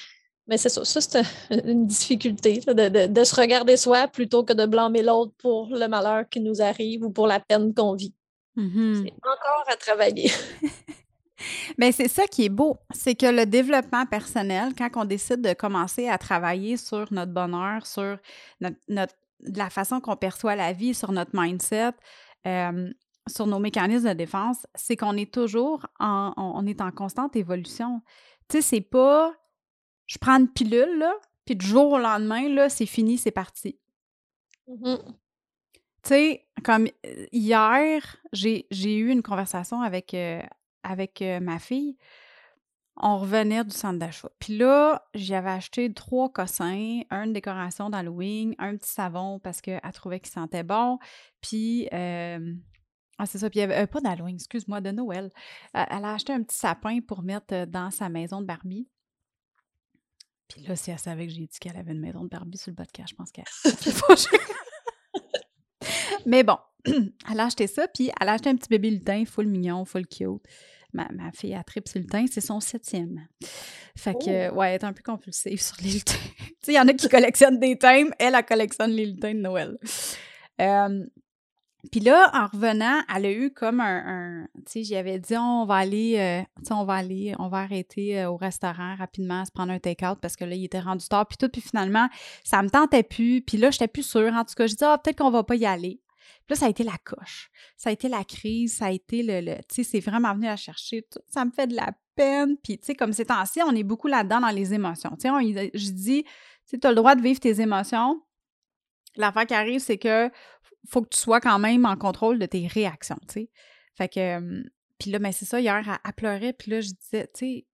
mais 0.46 0.58
c'est 0.58 0.68
ça, 0.68 0.84
ça 0.84 1.00
c'est 1.00 1.24
une 1.64 1.86
difficulté 1.86 2.60
de, 2.60 3.24
se 3.24 3.34
regarder 3.34 3.76
soi 3.76 4.06
plutôt 4.08 4.44
que 4.44 4.52
de 4.52 4.66
blâmer 4.66 5.02
l'autre 5.02 5.32
pour 5.38 5.68
le 5.68 5.86
malheur 5.88 6.28
qui 6.28 6.40
nous 6.40 6.60
arrive 6.60 7.04
ou 7.04 7.10
pour 7.10 7.26
la 7.26 7.40
peine 7.40 7.72
qu'on 7.72 7.94
vit. 7.94 8.12
Mm-hmm. 8.56 9.04
C'est 9.04 9.12
encore 9.12 9.64
à 9.68 9.76
travailler. 9.76 10.30
Mais 11.78 11.92
c'est 11.92 12.08
ça 12.08 12.26
qui 12.26 12.44
est 12.44 12.50
beau, 12.50 12.78
c'est 12.92 13.14
que 13.14 13.26
le 13.26 13.46
développement 13.46 14.06
personnel, 14.06 14.72
quand 14.76 14.90
on 14.96 15.04
décide 15.04 15.40
de 15.40 15.52
commencer 15.52 16.08
à 16.08 16.18
travailler 16.18 16.76
sur 16.76 17.12
notre 17.12 17.32
bonheur, 17.32 17.86
sur 17.86 18.18
notre, 18.60 19.14
la 19.40 19.70
façon 19.70 20.00
qu'on 20.00 20.16
perçoit 20.16 20.56
la 20.56 20.72
vie, 20.72 20.94
sur 20.94 21.12
notre 21.12 21.30
mindset, 21.34 21.92
euh, 22.46 22.90
sur 23.28 23.46
nos 23.46 23.58
mécanismes 23.58 24.08
de 24.08 24.14
défense, 24.14 24.66
c'est 24.74 24.96
qu'on 24.96 25.16
est 25.16 25.32
toujours 25.32 25.86
en, 25.98 26.32
on, 26.36 26.66
est 26.66 26.80
en 26.80 26.90
constante 26.90 27.36
évolution. 27.36 28.02
Tu 28.48 28.56
sais, 28.56 28.62
c'est 28.62 28.80
pas 28.80 29.32
je 30.10 30.18
prends 30.18 30.40
une 30.40 30.48
pilule, 30.48 30.98
là, 30.98 31.14
puis 31.44 31.54
du 31.54 31.64
jour 31.64 31.92
au 31.92 31.98
lendemain, 31.98 32.48
là, 32.48 32.68
c'est 32.68 32.84
fini, 32.84 33.16
c'est 33.16 33.30
parti. 33.30 33.78
Mm-hmm. 34.68 34.98
Tu 35.04 35.80
sais, 36.02 36.46
comme 36.64 36.88
euh, 37.06 37.26
hier, 37.30 38.16
j'ai 38.32 38.66
eu 38.72 39.10
une 39.10 39.22
conversation 39.22 39.82
avec, 39.82 40.12
euh, 40.14 40.42
avec 40.82 41.22
ma 41.40 41.58
fille, 41.58 41.96
on 42.96 43.18
revenait 43.18 43.64
du 43.64 43.70
centre 43.70 43.98
d'achat. 43.98 44.30
Puis 44.38 44.58
là, 44.58 45.06
j'avais 45.14 45.50
acheté 45.50 45.92
trois 45.92 46.30
cossins, 46.30 47.00
une 47.10 47.32
décoration 47.32 47.90
d'Halloween, 47.90 48.54
un 48.58 48.76
petit 48.76 48.90
savon 48.90 49.38
parce 49.38 49.60
qu'elle 49.60 49.80
trouvait 49.94 50.20
qu'il 50.20 50.32
sentait 50.32 50.62
bon. 50.62 50.98
Puis, 51.40 51.88
ah, 51.92 53.26
c'est 53.26 53.38
ça. 53.38 53.50
Puis, 53.50 53.60
avait, 53.60 53.86
pas 53.86 54.00
d'Halloween, 54.00 54.36
excuse-moi, 54.36 54.80
de 54.80 54.90
Noël. 54.90 55.30
elle 55.72 56.04
a 56.04 56.14
acheté 56.14 56.32
un 56.32 56.42
petit 56.42 56.56
sapin 56.56 57.00
pour 57.00 57.22
mettre 57.22 57.66
dans 57.66 57.90
sa 57.90 58.08
maison 58.08 58.40
de 58.40 58.46
Barbie. 58.46 58.88
Puis 60.48 60.62
là, 60.62 60.74
si 60.74 60.90
elle 60.90 60.98
savait 60.98 61.26
que 61.26 61.32
j'ai 61.32 61.46
dit 61.46 61.58
qu'elle 61.60 61.76
avait 61.76 61.92
une 61.92 62.00
maison 62.00 62.24
de 62.24 62.28
Barbie 62.28 62.58
sur 62.58 62.70
le 62.70 62.76
podcast, 62.76 63.10
je 63.10 63.14
pense 63.14 63.30
qu'elle 63.30 63.44
Mais 66.26 66.42
bon, 66.42 66.58
elle 67.30 67.40
a 67.40 67.44
acheté 67.44 67.66
ça, 67.66 67.88
puis 67.88 68.10
elle 68.20 68.28
a 68.28 68.32
acheté 68.32 68.50
un 68.50 68.56
petit 68.56 68.68
bébé 68.68 68.90
lutin, 68.90 69.24
full 69.26 69.46
mignon, 69.46 69.84
full 69.84 70.06
cute. 70.06 70.42
Ma, 70.92 71.08
ma 71.12 71.30
fille 71.30 71.54
a 71.54 71.62
trip 71.62 71.86
sur 71.86 71.98
le 71.98 72.04
lutin, 72.04 72.24
c'est 72.30 72.40
son 72.40 72.60
septième. 72.60 73.26
Fait 73.96 74.14
que, 74.14 74.50
oh! 74.50 74.54
ouais, 74.56 74.70
elle 74.70 74.74
est 74.74 74.84
un 74.84 74.92
peu 74.92 75.02
compulsive 75.04 75.60
sur 75.62 75.76
les 75.82 75.90
lutins. 75.90 76.14
tu 76.14 76.46
sais, 76.62 76.72
il 76.72 76.76
y 76.76 76.80
en 76.80 76.88
a 76.88 76.92
qui 76.92 77.08
collectionnent 77.08 77.60
des 77.60 77.76
thèmes, 77.76 78.12
elle, 78.18 78.34
elle 78.34 78.44
collectionne 78.44 78.90
les 78.90 79.06
lutins 79.06 79.34
de 79.34 79.40
Noël. 79.40 79.78
puis 81.92 82.00
là, 82.00 82.30
en 82.34 82.46
revenant, 82.48 83.02
elle 83.14 83.26
a 83.26 83.30
eu 83.30 83.50
comme 83.52 83.80
un, 83.80 84.48
tu 84.66 84.72
sais, 84.72 84.82
j'y 84.82 84.96
avais 84.96 85.20
dit, 85.20 85.36
on 85.36 85.64
va 85.64 85.76
aller, 85.76 86.16
euh, 86.18 86.42
tu 86.56 86.66
sais, 86.66 86.74
on 86.74 86.84
va 86.84 86.94
aller, 86.94 87.34
on 87.38 87.48
va 87.48 87.58
arrêter 87.58 88.20
euh, 88.20 88.30
au 88.30 88.36
restaurant 88.36 88.96
rapidement, 88.96 89.44
se 89.44 89.52
prendre 89.52 89.72
un 89.72 89.78
take-out 89.78 90.18
parce 90.20 90.34
que 90.34 90.44
là, 90.44 90.56
il 90.56 90.64
était 90.64 90.80
rendu 90.80 91.06
tard, 91.06 91.26
puis 91.28 91.38
tout, 91.38 91.48
puis 91.48 91.60
finalement, 91.60 92.08
ça 92.42 92.62
me 92.62 92.68
tentait 92.68 93.04
plus, 93.04 93.42
puis 93.42 93.58
là, 93.58 93.70
j'étais 93.70 93.88
plus 93.88 94.02
sûre. 94.02 94.32
En 94.34 94.44
tout 94.44 94.54
cas, 94.56 94.66
je 94.66 94.74
dis, 94.74 94.84
ah, 94.84 94.98
peut-être 95.02 95.18
qu'on 95.18 95.30
va 95.30 95.44
pas 95.44 95.54
y 95.54 95.66
aller 95.66 96.00
là, 96.48 96.56
ça 96.56 96.66
a 96.66 96.68
été 96.68 96.82
la 96.82 96.98
coche. 97.04 97.50
Ça 97.76 97.90
a 97.90 97.92
été 97.92 98.08
la 98.08 98.24
crise, 98.24 98.76
ça 98.76 98.86
a 98.86 98.90
été 98.90 99.22
le. 99.22 99.56
tu 99.68 99.76
sais, 99.76 99.84
c'est 99.84 100.00
vraiment 100.00 100.34
venu 100.34 100.48
à 100.48 100.56
chercher. 100.56 101.06
ça 101.28 101.44
me 101.44 101.50
fait 101.50 101.66
de 101.66 101.76
la 101.76 101.92
peine. 102.14 102.56
Puis, 102.62 102.78
tu 102.78 102.86
sais, 102.86 102.94
comme 102.94 103.12
c'est 103.12 103.26
temps-ci, 103.26 103.60
on 103.62 103.74
est 103.74 103.82
beaucoup 103.82 104.08
là-dedans 104.08 104.40
dans 104.40 104.50
les 104.50 104.74
émotions. 104.74 105.16
Tu 105.16 105.28
sais, 105.28 105.70
je 105.74 105.90
dis, 105.90 106.24
tu 106.68 106.78
as 106.82 106.90
le 106.90 106.96
droit 106.96 107.14
de 107.14 107.22
vivre 107.22 107.40
tes 107.40 107.60
émotions. 107.60 108.20
L'affaire 109.16 109.46
qui 109.46 109.54
arrive, 109.54 109.80
c'est 109.80 109.98
que 109.98 110.30
faut 110.88 111.02
que 111.02 111.08
tu 111.10 111.18
sois 111.18 111.40
quand 111.40 111.58
même 111.58 111.84
en 111.84 111.96
contrôle 111.96 112.38
de 112.38 112.46
tes 112.46 112.66
réactions, 112.66 113.18
tu 113.28 113.34
sais. 113.34 113.50
Fait 113.94 114.08
que. 114.08 114.62
Puis 114.98 115.10
là, 115.10 115.18
mais 115.18 115.30
ben, 115.30 115.32
c'est 115.32 115.46
ça, 115.46 115.60
hier, 115.60 116.00
elle, 116.04 116.12
pleurait. 116.12 116.52
Puis 116.52 116.70
là, 116.70 116.80
je 116.80 116.90
disais, 116.90 117.26
tu 117.34 117.46
sais, 117.46 117.66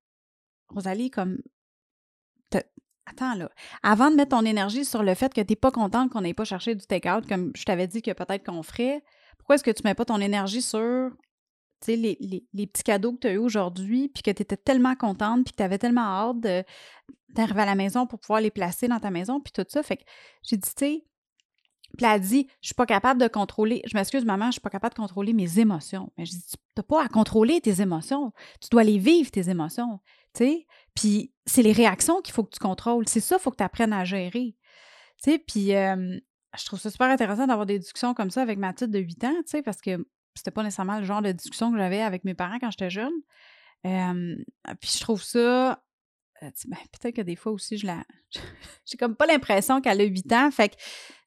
Rosalie, 0.68 1.11
comme 1.11 1.38
attends 3.07 3.35
là, 3.35 3.51
avant 3.83 4.11
de 4.11 4.16
mettre 4.16 4.37
ton 4.37 4.45
énergie 4.45 4.85
sur 4.85 5.03
le 5.03 5.14
fait 5.14 5.33
que 5.33 5.40
tu 5.40 5.53
n'es 5.53 5.57
pas 5.57 5.71
contente 5.71 6.11
qu'on 6.11 6.21
n'ait 6.21 6.35
pas 6.35 6.45
cherché 6.45 6.75
du 6.75 6.87
take-out, 6.87 7.27
comme 7.27 7.53
je 7.55 7.64
t'avais 7.64 7.87
dit 7.87 8.03
que 8.03 8.12
peut-être 8.12 8.45
qu'on 8.45 8.62
ferait, 8.62 9.03
pourquoi 9.38 9.55
est-ce 9.55 9.64
que 9.64 9.71
tu 9.71 9.83
ne 9.85 9.90
mets 9.90 9.95
pas 9.95 10.05
ton 10.05 10.21
énergie 10.21 10.62
sur 10.62 11.11
les, 11.87 12.16
les, 12.21 12.45
les, 12.53 12.66
petits 12.66 12.83
cadeaux 12.83 13.12
que 13.12 13.21
tu 13.21 13.27
as 13.29 13.33
eu 13.33 13.38
aujourd'hui, 13.38 14.09
puis 14.09 14.23
que 14.23 14.31
tu 14.31 14.42
étais 14.42 14.57
tellement 14.57 14.97
contente, 14.97 15.45
puis 15.45 15.53
que 15.53 15.57
tu 15.57 15.62
avais 15.62 15.79
tellement 15.79 16.01
hâte 16.01 16.40
d'arriver 17.29 17.61
à 17.61 17.66
la 17.66 17.75
maison 17.75 18.07
pour 18.07 18.19
pouvoir 18.19 18.40
les 18.40 18.51
placer 18.51 18.88
dans 18.88 18.99
ta 18.99 19.11
maison, 19.11 19.40
puis 19.40 19.53
tout 19.53 19.64
ça? 19.69 19.83
Fait 19.83 19.99
que 19.99 20.03
j'ai 20.42 20.57
dit, 20.57 20.69
tu 20.75 20.85
sais, 20.85 21.05
puis 21.97 22.05
elle 22.05 22.12
a 22.12 22.19
dit, 22.19 22.49
je 22.61 22.69
suis 22.69 22.75
pas 22.75 22.87
capable 22.87 23.21
de 23.21 23.29
contrôler, 23.29 23.83
je 23.87 23.97
m'excuse 23.97 24.25
maman, 24.25 24.47
je 24.47 24.53
suis 24.53 24.61
pas 24.61 24.71
capable 24.71 24.95
de 24.95 25.01
contrôler 25.01 25.33
mes 25.33 25.59
émotions. 25.59 26.11
Mais 26.19 26.27
je 26.27 26.33
dis, 26.33 26.42
tu 26.42 26.57
n'as 26.77 26.83
pas 26.83 27.05
à 27.05 27.09
contrôler 27.09 27.61
tes 27.61 27.81
émotions, 27.81 28.33
tu 28.61 28.69
dois 28.71 28.85
les 28.85 28.99
vivre, 28.99 29.31
tes 29.31 29.49
émotions, 29.49 30.01
tu 30.35 30.45
sais? 30.45 30.66
Puis 30.96 31.32
c'est 31.44 31.62
les 31.62 31.72
réactions 31.72 32.20
qu'il 32.22 32.35
faut 32.35 32.42
que 32.42 32.50
tu 32.50 32.59
contrôles. 32.59 33.09
C'est 33.09 33.20
ça, 33.20 33.37
il 33.38 33.42
faut 33.42 33.52
que 33.52 33.56
tu 33.56 33.62
apprennes 33.62 33.92
à 33.92 34.04
gérer. 34.04 34.56
Tu 35.22 35.30
sais, 35.30 35.38
puis 35.38 35.66
je 35.68 36.64
trouve 36.64 36.80
ça 36.80 36.90
super 36.90 37.09
intéressant 37.09 37.46
d'avoir 37.46 37.66
des 37.66 37.78
discussions 37.78 38.14
comme 38.14 38.30
ça 38.30 38.42
avec 38.42 38.59
ma 38.59 38.72
petite 38.72 38.90
de 38.90 38.98
8 38.98 39.24
ans, 39.24 39.35
tu 39.37 39.50
sais, 39.50 39.62
parce 39.62 39.80
que 39.80 40.04
c'était 40.35 40.50
pas 40.50 40.62
nécessairement 40.62 40.98
le 40.98 41.04
genre 41.04 41.22
de 41.22 41.32
discussion 41.32 41.72
que 41.72 41.78
j'avais 41.78 42.02
avec 42.02 42.24
mes 42.24 42.35
parents 42.35 42.59
quand 42.59 42.70
j'étais 42.70 42.90
jeune. 42.90 43.12
puis 43.82 44.90
je 44.90 45.00
trouve 45.00 45.22
ça. 45.22 45.82
Euh, 46.42 46.50
ben, 46.66 46.76
peut-être 47.00 47.16
que 47.16 47.22
des 47.22 47.37
fois 47.37 47.52
aussi, 47.52 47.78
je 47.78 47.87
la. 47.87 48.04
j'ai 48.85 48.98
comme 48.98 49.16
pas 49.16 49.26
l'impression 49.26 49.80
qu'elle 49.80 50.00
a 50.00 50.04
8 50.04 50.32
ans. 50.32 50.50
Fait 50.50 50.68
que 50.68 50.74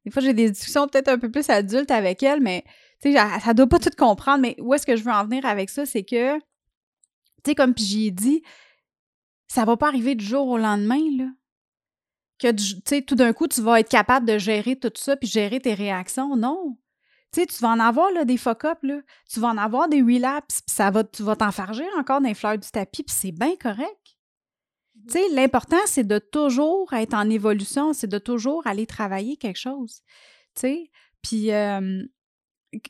des 0.05 0.12
fois, 0.12 0.21
j'ai 0.21 0.34
des 0.34 0.51
discussions 0.51 0.88
peut-être 0.88 1.08
un 1.08 1.17
peu 1.17 1.32
plus 1.32 1.49
adultes 1.49 1.91
avec 1.91 2.21
elle, 2.21 2.41
mais 2.41 2.63
tu 3.01 3.12
sais, 3.13 3.17
ça 3.39 3.53
doit 3.53 3.67
pas 3.67 3.79
tout 3.79 3.89
comprendre. 3.97 4.41
Mais 4.41 4.55
où 4.60 4.73
est-ce 4.73 4.86
que 4.86 4.95
je 4.95 5.03
veux 5.03 5.12
en 5.12 5.23
venir 5.25 5.45
avec 5.45 5.69
ça? 5.69 5.86
C'est 5.86 6.03
que, 6.03 6.38
tu 6.38 6.43
sais, 7.47 7.55
comme 7.55 7.73
j'y 7.75 8.08
ai 8.08 8.12
dit, 8.12 8.43
ça 9.50 9.66
va 9.66 9.76
pas 9.76 9.88
arriver 9.88 10.16
du 10.16 10.24
jour 10.24 10.48
au 10.48 10.58
lendemain, 10.58 11.02
là. 11.18 11.26
Que, 12.40 12.54
tu 12.54 13.06
tout 13.06 13.16
d'un 13.16 13.34
coup, 13.34 13.50
tu 13.50 13.62
vas 13.62 13.82
être 13.82 13.90
capable 13.90 14.26
de 14.26 14.38
gérer 14.38 14.80
tout 14.80 14.92
ça 14.96 15.18
puis 15.18 15.28
gérer 15.28 15.60
tes 15.60 15.74
réactions. 15.74 16.38
Non. 16.38 16.78
Tu 17.34 17.46
tu 17.46 17.60
vas 17.62 17.70
en 17.70 17.80
avoir 17.80 18.12
là, 18.12 18.24
des 18.24 18.38
fuck-up, 18.38 18.80
là. 18.82 19.02
Tu 19.30 19.40
vas 19.40 19.50
en 19.50 19.58
avoir 19.58 19.90
des 19.90 20.02
relapses, 20.02 20.62
puis 20.62 20.74
ça 20.74 20.90
va, 20.90 21.04
tu 21.04 21.22
vas 21.22 21.36
t'enfarger 21.36 21.86
encore 21.98 22.22
dans 22.22 22.30
les 22.30 22.34
fleurs 22.34 22.58
du 22.58 22.70
tapis, 22.70 23.04
puis 23.04 23.16
c'est 23.16 23.32
bien 23.32 23.56
correct. 23.58 24.18
Tu 25.08 25.14
sais, 25.14 25.30
l'important, 25.34 25.78
c'est 25.86 26.08
de 26.08 26.20
toujours 26.20 26.94
être 26.94 27.14
en 27.14 27.30
évolution, 27.30 27.94
c'est 27.94 28.08
de 28.08 28.20
toujours 28.20 28.66
aller 28.68 28.86
travailler 28.86 29.36
quelque 29.38 29.60
chose. 29.60 30.02
Tu 30.56 30.62
sais, 30.62 30.92
puis 31.22 31.52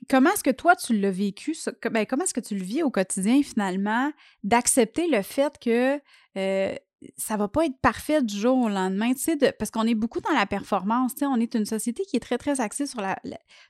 comment 0.10 0.32
est-ce 0.32 0.44
que 0.44 0.50
toi, 0.50 0.76
tu 0.76 0.98
l'as 0.98 1.12
vécu? 1.12 1.56
Ben, 1.92 2.06
comment 2.06 2.24
est-ce 2.24 2.34
que 2.34 2.40
tu 2.40 2.56
le 2.56 2.64
vis 2.64 2.84
au 2.84 2.92
quotidien, 2.92 3.42
finalement, 3.44 4.12
d'accepter 4.44 5.08
le 5.08 5.22
fait 5.22 5.58
que 5.60 6.00
euh, 6.38 6.76
ça 7.18 7.38
va 7.38 7.48
pas 7.48 7.66
être 7.66 7.78
parfait 7.80 8.22
du 8.22 8.38
jour 8.38 8.58
au 8.58 8.70
lendemain, 8.70 9.14
tu 9.14 9.20
sais, 9.20 9.38
parce 9.54 9.72
qu'on 9.72 9.88
est 9.88 9.96
beaucoup 9.96 10.20
dans 10.20 10.34
la 10.34 10.46
performance, 10.46 11.14
tu 11.14 11.20
sais, 11.20 11.26
on 11.26 11.38
est 11.38 11.56
une 11.56 11.66
société 11.66 12.04
qui 12.04 12.18
est 12.18 12.20
très, 12.20 12.38
très 12.38 12.60
axée 12.60 12.88
sur 12.88 13.02
la, 13.02 13.18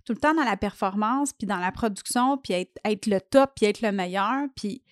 tout 0.06 0.14
le 0.14 0.18
temps 0.18 0.34
dans 0.34 0.44
la 0.44 0.58
performance, 0.58 1.34
puis 1.34 1.46
dans 1.46 1.58
la 1.58 1.72
production, 1.72 2.38
puis 2.38 2.54
être, 2.54 2.80
être 2.84 3.06
le 3.06 3.22
top, 3.22 3.52
puis 3.56 3.66
être 3.66 3.82
le 3.82 3.92
meilleur, 3.92 4.48
puis 4.56 4.84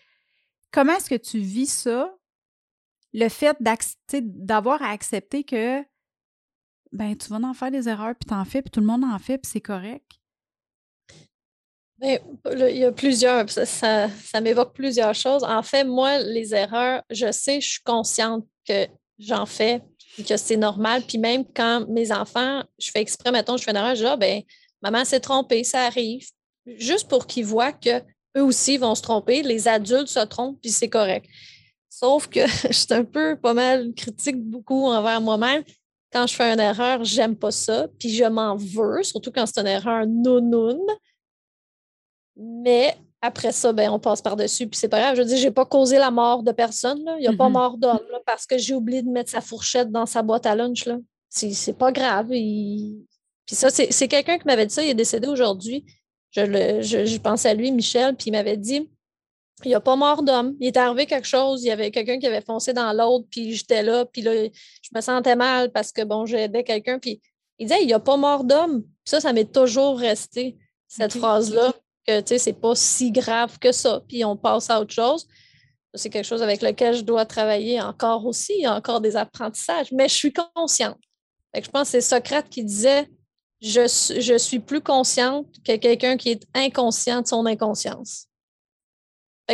comment 0.72 0.94
est-ce 0.94 1.10
que 1.10 1.16
tu 1.16 1.40
vis 1.40 1.72
ça, 1.72 2.14
le 3.14 3.30
fait 3.30 3.58
d'avoir 4.12 4.82
à 4.84 4.90
accepter 4.90 5.44
que 5.44 5.82
ben 6.92 7.18
tu 7.18 7.30
vas 7.30 7.38
en 7.38 7.54
faire 7.54 7.72
des 7.72 7.90
erreurs, 7.90 8.16
puis 8.16 8.28
t'en 8.28 8.46
fais, 8.46 8.62
puis 8.62 8.70
tout 8.70 8.80
le 8.80 8.86
monde 8.86 9.04
en 9.04 9.18
fait, 9.18 9.40
puis 9.40 9.50
c'est 9.52 9.62
correct? 9.62 10.20
Ben, 12.00 12.20
il 12.52 12.78
y 12.78 12.86
a 12.86 12.92
plusieurs, 12.92 13.50
ça, 13.50 13.66
ça, 13.66 14.42
m'évoque 14.42 14.74
plusieurs 14.74 15.16
choses. 15.16 15.44
En 15.44 15.64
fait, 15.64 15.84
moi, 15.84 16.20
les 16.20 16.54
erreurs, 16.54 17.02
je 17.10 17.32
sais, 17.32 17.60
je 17.60 17.70
suis 17.70 17.84
consciente 17.84 18.46
que 18.68 18.86
j'en 19.18 19.48
fais 19.48 19.82
et 20.20 20.24
que 20.24 20.38
c'est 20.38 20.58
normal. 20.58 21.02
Puis 21.08 21.18
même 21.18 21.44
quand 21.56 21.88
mes 21.90 22.12
enfants, 22.12 22.64
je 22.78 22.92
fais 22.92 23.02
exprès, 23.02 23.32
mettons, 23.32 23.58
je 23.58 23.64
fais 23.64 23.72
une 23.72 23.78
erreur, 23.78 23.96
je 23.96 24.02
dis, 24.02 24.08
ah, 24.08 24.16
ben, 24.16 24.44
maman 24.84 25.06
s'est 25.06 25.20
trompée, 25.20 25.64
ça 25.64 25.86
arrive. 25.86 26.28
Juste 26.68 27.08
pour 27.08 27.26
qu'ils 27.26 27.46
voient 27.46 27.74
qu'eux 27.74 28.04
aussi 28.42 28.78
vont 28.78 28.94
se 28.94 29.02
tromper. 29.02 29.42
Les 29.42 29.68
adultes 29.68 30.10
se 30.10 30.24
trompent, 30.26 30.60
puis 30.62 30.72
c'est 30.72 30.90
correct. 30.90 31.28
Sauf 31.90 32.28
que 32.28 32.46
je 32.68 32.74
suis 32.74 32.94
un 32.94 33.06
peu 33.06 33.36
pas 33.40 33.56
mal 33.56 33.92
critique 33.96 34.38
beaucoup 34.38 34.86
envers 34.86 35.20
moi-même. 35.20 35.64
Quand 36.14 36.28
je 36.28 36.36
fais 36.36 36.54
une 36.54 36.60
erreur, 36.60 37.04
j'aime 37.04 37.36
pas 37.36 37.52
ça, 37.52 37.88
puis 38.00 38.10
je 38.10 38.24
m'en 38.24 38.56
veux, 38.56 39.02
surtout 39.02 39.32
quand 39.32 39.46
c'est 39.48 39.60
une 39.60 39.68
erreur 39.68 40.06
non 40.08 40.86
Mais 42.38 42.96
après 43.22 43.52
ça, 43.52 43.74
ben, 43.74 43.90
on 43.90 44.00
passe 44.00 44.22
par-dessus, 44.22 44.68
puis 44.68 44.80
c'est 44.80 44.88
pas 44.88 45.00
grave. 45.00 45.16
Je 45.16 45.22
veux 45.22 45.28
dire, 45.28 45.38
j'ai 45.38 45.52
pas 45.52 45.66
causé 45.66 45.98
la 45.98 46.12
mort 46.12 46.44
de 46.44 46.52
personne. 46.52 47.04
Il 47.18 47.22
n'y 47.22 47.28
a 47.28 47.34
pas 47.34 47.50
mm-hmm. 47.50 47.52
mort 47.52 47.78
d'homme 47.78 48.00
parce 48.26 48.46
que 48.46 48.58
j'ai 48.58 48.76
oublié 48.76 49.02
de 49.02 49.10
mettre 49.10 49.32
sa 49.32 49.42
fourchette 49.42 49.92
dans 49.92 50.06
sa 50.06 50.22
boîte 50.22 50.46
à 50.46 50.56
lunch. 50.56 50.88
C'est 51.30 51.78
pas 51.78 51.92
grave. 51.92 52.28
Puis 52.30 53.06
ça, 53.46 53.70
c'est 53.70 54.08
quelqu'un 54.08 54.38
qui 54.38 54.46
m'avait 54.46 54.66
dit 54.66 54.74
ça, 54.74 54.84
il 54.84 54.90
est 54.90 54.96
décédé 54.96 55.28
aujourd'hui. 55.28 55.86
Je, 56.32 56.82
je, 56.82 57.06
je 57.06 57.18
pense 57.18 57.46
à 57.46 57.54
lui, 57.54 57.72
Michel, 57.72 58.16
puis 58.16 58.28
il 58.28 58.32
m'avait 58.32 58.58
dit 58.58 58.90
il 59.64 59.70
n'y 59.70 59.76
a 59.76 59.80
pas 59.80 59.96
mort 59.96 60.22
d'homme. 60.22 60.56
Il 60.60 60.68
est 60.68 60.78
arrivé 60.78 61.06
quelque 61.06 61.28
chose, 61.28 61.64
il 61.64 61.68
y 61.68 61.72
avait 61.72 61.90
quelqu'un 61.90 62.20
qui 62.20 62.28
avait 62.28 62.42
foncé 62.42 62.74
dans 62.74 62.94
l'autre, 62.94 63.26
puis 63.32 63.54
j'étais 63.54 63.82
là, 63.82 64.06
puis 64.06 64.22
là, 64.22 64.32
je 64.34 64.90
me 64.94 65.02
sentais 65.02 65.36
mal 65.36 65.72
parce 65.72 65.92
que, 65.92 66.04
bon, 66.04 66.26
j'aidais 66.26 66.64
quelqu'un, 66.64 67.00
puis 67.00 67.22
il 67.58 67.68
disait, 67.68 67.82
il 67.82 67.88
n'y 67.88 67.94
a 67.94 68.00
pas 68.00 68.18
mort 68.18 68.44
d'homme. 68.44 68.84
Ça, 69.04 69.20
ça 69.20 69.34
m'est 69.34 69.52
toujours 69.52 69.98
resté, 69.98 70.58
cette 70.88 71.18
phrase-là, 71.18 71.74
que, 72.08 72.22
tu 72.22 72.28
sais, 72.28 72.38
c'est 72.38 72.54
pas 72.54 72.76
si 72.76 73.12
grave 73.12 73.60
que 73.60 73.72
ça, 73.72 74.02
puis 74.08 74.24
on 74.24 74.38
passe 74.38 74.70
à 74.70 74.80
autre 74.80 74.94
chose. 74.94 75.28
C'est 75.94 76.10
quelque 76.10 76.26
chose 76.26 76.44
avec 76.44 76.62
lequel 76.62 76.96
je 76.96 77.02
dois 77.02 77.26
travailler 77.26 77.82
encore 77.82 78.26
aussi, 78.26 78.54
il 78.58 78.62
y 78.62 78.66
a 78.66 78.76
encore 78.76 79.02
des 79.02 79.16
apprentissages, 79.16 79.92
mais 79.92 80.08
je 80.08 80.14
suis 80.14 80.34
consciente. 80.34 81.00
je 81.56 81.70
pense 81.70 81.84
que 81.84 81.92
c'est 81.92 82.02
Socrate 82.02 82.50
qui 82.50 82.64
disait, 82.64 83.08
je, 83.62 83.82
je 84.20 84.38
suis 84.38 84.60
plus 84.60 84.82
consciente 84.82 85.48
que 85.66 85.76
quelqu'un 85.76 86.18
qui 86.18 86.30
est 86.30 86.44
inconscient 86.54 87.22
de 87.22 87.28
son 87.28 87.46
inconscience 87.46 88.28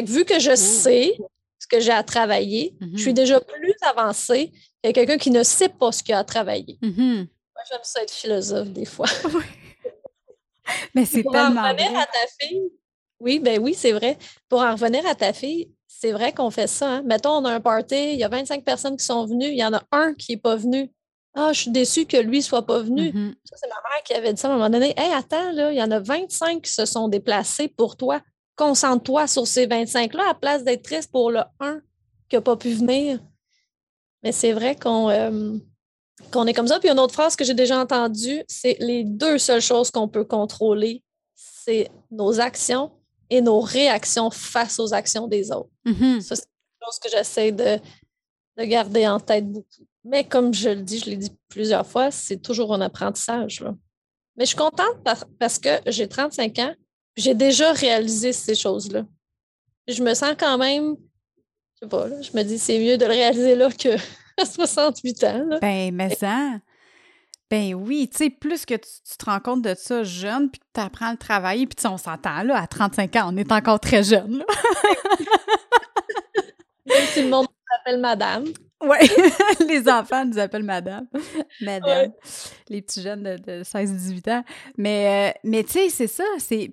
vu 0.02 0.26
que 0.26 0.40
je 0.40 0.56
sais 0.56 1.16
ce 1.60 1.68
que 1.68 1.80
j'ai 1.80 1.92
à 1.92 2.04
travailler, 2.04 2.76
je 2.82 2.98
suis 2.98 3.12
mm-hmm. 3.12 3.14
déjà 3.14 3.40
plus 3.40 3.76
avancée 3.82 4.52
que 4.84 4.92
quelqu'un 4.92 5.18
qui 5.18 5.32
ne 5.32 5.44
sait 5.44 5.70
pas 5.70 5.92
ce 5.92 6.04
qu'il 6.04 6.14
a 6.14 6.20
à 6.20 6.24
travailler. 6.24 6.78
Mm-hmm. 6.82 7.18
Moi, 7.18 7.64
j'aime 7.70 7.80
ça 7.84 8.02
être 8.02 8.12
philosophe 8.12 8.70
des 8.70 8.86
fois. 8.86 9.08
Mais 10.96 11.06
c'est 11.06 11.24
tellement. 11.24 11.50
Pour 11.52 11.60
en 11.60 11.72
revenir 11.72 12.00
à 12.00 12.06
ta 12.06 12.28
fille, 12.40 12.72
oui, 13.20 13.40
ben 13.40 13.60
oui, 13.62 13.74
c'est 13.74 13.92
vrai. 13.92 14.18
Pour 14.50 14.62
en 14.62 14.74
revenir 14.74 15.06
à 15.08 15.16
ta 15.16 15.34
fille, 15.34 15.72
c'est 15.88 16.12
vrai 16.12 16.34
qu'on 16.34 16.52
fait 16.52 16.68
ça. 16.68 16.96
Hein. 16.96 17.04
Mettons, 17.04 17.38
on 17.38 17.46
a 17.46 17.54
un 17.54 17.62
party, 17.62 18.14
il 18.14 18.20
y 18.20 18.24
a 18.24 18.30
25 18.30 18.64
personnes 18.64 18.98
qui 18.98 19.06
sont 19.06 19.26
venues, 19.26 19.48
il 19.48 19.58
y 19.58 19.66
en 19.66 19.74
a 19.74 19.84
un 19.92 20.14
qui 20.14 20.34
n'est 20.34 20.42
pas 20.42 20.56
venu. 20.56 20.92
Ah, 21.36 21.52
je 21.52 21.62
suis 21.62 21.72
déçue 21.72 22.06
que 22.06 22.18
lui 22.18 22.38
ne 22.38 22.44
soit 22.44 22.66
pas 22.66 22.80
venu. 22.80 23.10
Mm-hmm. 23.10 23.34
Ça, 23.46 23.56
c'est 23.58 23.68
ma 23.68 23.76
mère 23.76 24.04
qui 24.04 24.14
avait 24.14 24.34
dit 24.34 24.40
ça 24.40 24.50
à 24.50 24.52
un 24.52 24.56
moment 24.56 24.70
donné. 24.70 24.94
Hé, 24.98 25.14
attends, 25.14 25.52
là, 25.52 25.72
il 25.72 25.78
y 25.78 25.82
en 25.82 25.90
a 25.90 26.00
25 26.00 26.62
qui 26.62 26.72
se 26.72 26.86
sont 26.86 27.08
déplacés 27.08 27.68
pour 27.68 27.98
toi 27.98 28.22
concentre-toi 28.56 29.28
sur 29.28 29.48
ces 29.48 29.68
25-là 29.68 30.30
à 30.30 30.34
place 30.34 30.64
d'être 30.64 30.84
triste 30.84 31.12
pour 31.12 31.32
le 31.32 31.42
1 31.60 31.82
qui 32.30 32.36
n'a 32.36 32.42
pas 32.42 32.56
pu 32.56 32.74
venir. 32.74 33.20
Mais 34.22 34.32
c'est 34.32 34.54
vrai 34.54 34.76
qu'on 34.76 35.10
euh, 35.10 35.58
qu'on 36.32 36.46
est 36.48 36.54
comme 36.54 36.68
ça. 36.68 36.80
Puis 36.80 36.90
une 36.90 37.00
autre 37.00 37.14
phrase 37.14 37.36
que 37.36 37.44
j'ai 37.44 37.54
déjà 37.54 37.80
entendue, 37.80 38.44
c'est 38.48 38.78
les 38.80 39.04
deux 39.04 39.38
seules 39.38 39.62
choses 39.62 39.92
qu'on 39.92 40.08
peut 40.08 40.24
contrôler, 40.24 41.04
c'est 41.36 41.90
nos 42.12 42.40
actions 42.40 42.92
et 43.30 43.42
nos 43.42 43.60
réactions 43.60 44.30
face 44.30 44.80
aux 44.80 44.94
actions 44.94 45.28
des 45.28 45.52
autres. 45.52 45.70
Mm-hmm. 45.86 46.22
Ça, 46.22 46.36
c'est 46.36 46.44
une 46.44 46.86
chose 46.86 47.00
que 47.00 47.10
j'essaie 47.10 47.52
de, 47.52 47.80
de, 48.58 48.64
garder 48.64 49.08
en 49.08 49.20
tête 49.20 49.50
beaucoup. 49.50 49.88
Mais 50.04 50.24
comme 50.24 50.54
je 50.54 50.70
le 50.70 50.82
dis, 50.82 51.00
je 51.00 51.10
l'ai 51.10 51.18
dit 51.18 51.32
plusieurs 51.48 51.88
fois, 51.88 52.12
c'est 52.12 52.38
toujours 52.38 52.74
un 52.74 52.82
apprentissage. 52.82 53.64
Mais 54.36 54.46
je 54.46 54.50
suis 54.50 54.58
contente 54.58 54.98
parce 55.40 55.60
que 55.60 55.80
j'ai 55.88 56.08
35 56.08 56.60
ans 56.60 56.74
j'ai 57.16 57.36
déjà 57.36 57.72
réalisé 57.74 58.34
ces 58.34 58.56
choses-là. 58.56 59.06
Je 59.88 60.02
me 60.02 60.14
sens 60.14 60.36
quand 60.38 60.58
même, 60.58 60.96
je 61.76 61.80
sais 61.82 61.90
pas, 61.90 62.08
je 62.22 62.36
me 62.36 62.44
dis 62.44 62.58
c'est 62.58 62.80
mieux 62.80 62.98
de 62.98 63.06
le 63.06 63.12
réaliser 63.12 63.56
là 63.56 63.70
que 63.72 63.90
à 64.42 64.46
68 64.46 65.24
ans. 65.24 65.60
Ben, 65.62 65.94
mais 65.94 66.16
ça. 66.16 66.60
Ben 67.50 67.76
oui, 67.76 68.10
tu 68.10 68.18
sais, 68.18 68.30
plus 68.32 68.66
que 68.66 68.74
tu, 68.74 69.18
te 69.18 69.26
rends 69.26 69.40
compte 69.40 69.62
de 69.62 69.76
ça 69.76 70.04
jeune, 70.04 70.50
puis 70.50 70.60
que 70.60 70.66
tu 70.74 70.82
apprends 70.82 71.10
à 71.10 71.12
le 71.12 71.18
travailler, 71.18 71.68
puis 71.68 71.78
on 71.86 71.98
s'entend, 71.98 72.42
là, 72.42 72.60
à 72.60 72.66
35 72.66 73.16
ans, 73.18 73.30
on 73.32 73.38
est 73.38 73.52
encore 73.52 73.80
très 73.80 74.04
jeune. 74.04 74.44
Même 76.88 77.06
si 77.08 77.22
le 77.22 77.30
monde 77.30 77.46
s'appelle 77.70 78.00
madame. 78.00 78.46
Oui, 78.82 78.98
les 79.68 79.88
enfants 79.88 80.26
nous 80.26 80.40
appellent 80.40 80.64
madame. 80.64 81.08
Madame. 81.62 82.12
Les 82.70 82.82
petits 82.82 83.02
jeunes 83.02 83.24
de, 83.24 83.64
16-18 83.64 84.32
ans. 84.32 84.44
Mais, 84.78 85.30
euh, 85.30 85.40
mais 85.44 85.64
tu 85.64 85.74
sais, 85.74 85.90
c'est 85.90 86.08
ça. 86.08 86.24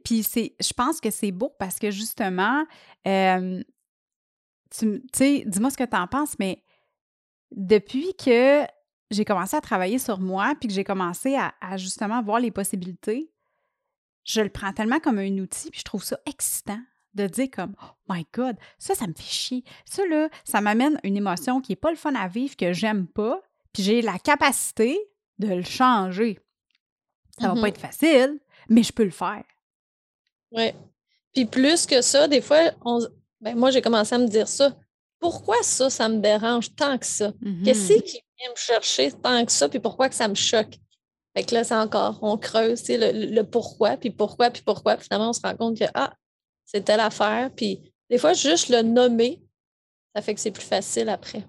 Puis 0.03 0.27
je 0.35 0.73
pense 0.73 1.01
que 1.01 1.11
c'est 1.11 1.31
beau 1.31 1.55
parce 1.59 1.79
que 1.79 1.90
justement, 1.90 2.64
euh, 3.07 3.62
tu 4.77 5.03
sais, 5.14 5.44
dis-moi 5.46 5.70
ce 5.70 5.77
que 5.77 5.85
tu 5.85 5.96
en 5.96 6.07
penses, 6.07 6.37
mais 6.38 6.62
depuis 7.53 8.15
que 8.15 8.65
j'ai 9.11 9.25
commencé 9.25 9.57
à 9.57 9.61
travailler 9.61 9.99
sur 9.99 10.21
moi, 10.21 10.55
puis 10.59 10.69
que 10.69 10.75
j'ai 10.75 10.85
commencé 10.85 11.35
à, 11.35 11.55
à, 11.61 11.77
justement 11.77 12.23
voir 12.23 12.41
les 12.41 12.51
possibilités, 12.51 13.31
je 14.25 14.41
le 14.41 14.51
prends 14.51 14.73
tellement 14.73 15.01
comme 15.01 15.19
un 15.19 15.39
outil, 15.39 15.71
puis 15.71 15.81
je 15.81 15.85
trouve 15.85 16.05
ça 16.05 16.19
excitant 16.27 16.81
de 17.15 17.27
dire 17.27 17.49
comme 17.51 17.75
oh 17.83 17.95
my 18.09 18.25
God, 18.33 18.57
ça, 18.79 18.95
ça 18.95 19.07
me 19.07 19.15
fait 19.15 19.23
chier. 19.23 19.65
Ça, 19.85 20.07
là, 20.07 20.29
ça 20.45 20.61
m'amène 20.61 21.01
une 21.03 21.17
émotion 21.17 21.61
qui 21.61 21.73
n'est 21.73 21.77
pas 21.77 21.91
le 21.91 21.97
fun 21.97 22.15
à 22.15 22.29
vivre, 22.29 22.57
que 22.57 22.73
j'aime 22.73 23.07
pas, 23.07 23.43
puis 23.73 23.83
j'ai 23.83 24.03
la 24.03 24.19
capacité 24.19 24.99
de 25.39 25.49
le 25.49 25.63
changer. 25.63 26.39
Ça 27.39 27.49
va 27.49 27.55
pas 27.55 27.61
mm-hmm. 27.61 27.69
être 27.69 27.81
facile, 27.81 28.41
mais 28.69 28.83
je 28.83 28.93
peux 28.93 29.05
le 29.05 29.11
faire. 29.11 29.45
Oui. 30.53 30.73
Puis 31.33 31.47
plus 31.47 31.87
que 31.87 32.03
ça, 32.03 32.29
des 32.29 32.41
fois, 32.41 32.73
on... 32.85 33.01
ben, 33.41 33.57
moi, 33.57 33.71
j'ai 33.71 33.81
commencé 33.81 34.15
à 34.15 34.19
me 34.19 34.27
dire 34.27 34.49
ça. 34.49 34.77
Pourquoi 35.21 35.63
ça, 35.63 35.91
ça 35.91 36.09
me 36.09 36.19
dérange 36.19 36.75
tant 36.75 36.99
que 36.99 37.07
ça? 37.07 37.33
Qu'est-ce 37.65 37.93
mm-hmm. 37.93 38.03
qui 38.03 38.23
vient 38.39 38.51
me 38.51 38.57
chercher 38.57 39.13
tant 39.13 39.45
que 39.45 39.53
ça? 39.53 39.69
Puis 39.69 39.79
pourquoi 39.79 40.09
que 40.09 40.15
ça 40.15 40.27
me 40.27 40.35
choque? 40.35 40.77
Fait 41.37 41.45
que 41.45 41.55
là, 41.55 41.63
c'est 41.63 41.75
encore, 41.75 42.19
on 42.23 42.37
creuse 42.37 42.89
le, 42.89 43.35
le, 43.35 43.43
pourquoi, 43.45 43.97
puis 43.97 44.11
pourquoi, 44.11 44.51
puis 44.51 44.63
pourquoi. 44.63 44.97
Puis 44.97 45.05
finalement, 45.05 45.31
on 45.31 45.33
se 45.33 45.41
rend 45.43 45.55
compte 45.55 45.79
que, 45.79 45.85
ah, 45.95 46.13
c'est 46.65 46.85
telle 46.85 47.01
affaire. 47.01 47.51
Puis 47.55 47.93
des 48.09 48.19
fois, 48.19 48.33
juste 48.33 48.69
le 48.69 48.83
nommer, 48.83 49.41
ça 50.15 50.23
fait 50.23 50.35
que 50.35 50.41
c'est 50.41 50.51
plus 50.51 50.65
facile 50.65 51.09
après. 51.09 51.45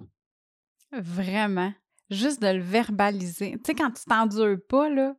Vraiment. 0.91 1.73
Juste 2.09 2.41
de 2.41 2.47
le 2.47 2.61
verbaliser. 2.61 3.53
Tu 3.53 3.61
sais, 3.67 3.73
quand 3.73 3.91
tu 3.91 4.03
t'endures 4.03 4.57
pas, 4.67 4.89
là, 4.89 5.15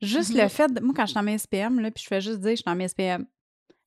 juste 0.00 0.32
le 0.32 0.42
mm-hmm. 0.42 0.48
fait 0.48 0.72
de. 0.72 0.80
Moi, 0.80 0.94
quand 0.96 1.06
je 1.06 1.10
suis 1.10 1.18
en 1.18 1.38
SPM, 1.38 1.80
là, 1.80 1.90
puis 1.90 2.02
je 2.02 2.08
fais 2.08 2.20
juste 2.20 2.40
dire 2.40 2.52
je 2.52 2.56
suis 2.56 2.64
en 2.66 2.88
SPM. 2.88 3.26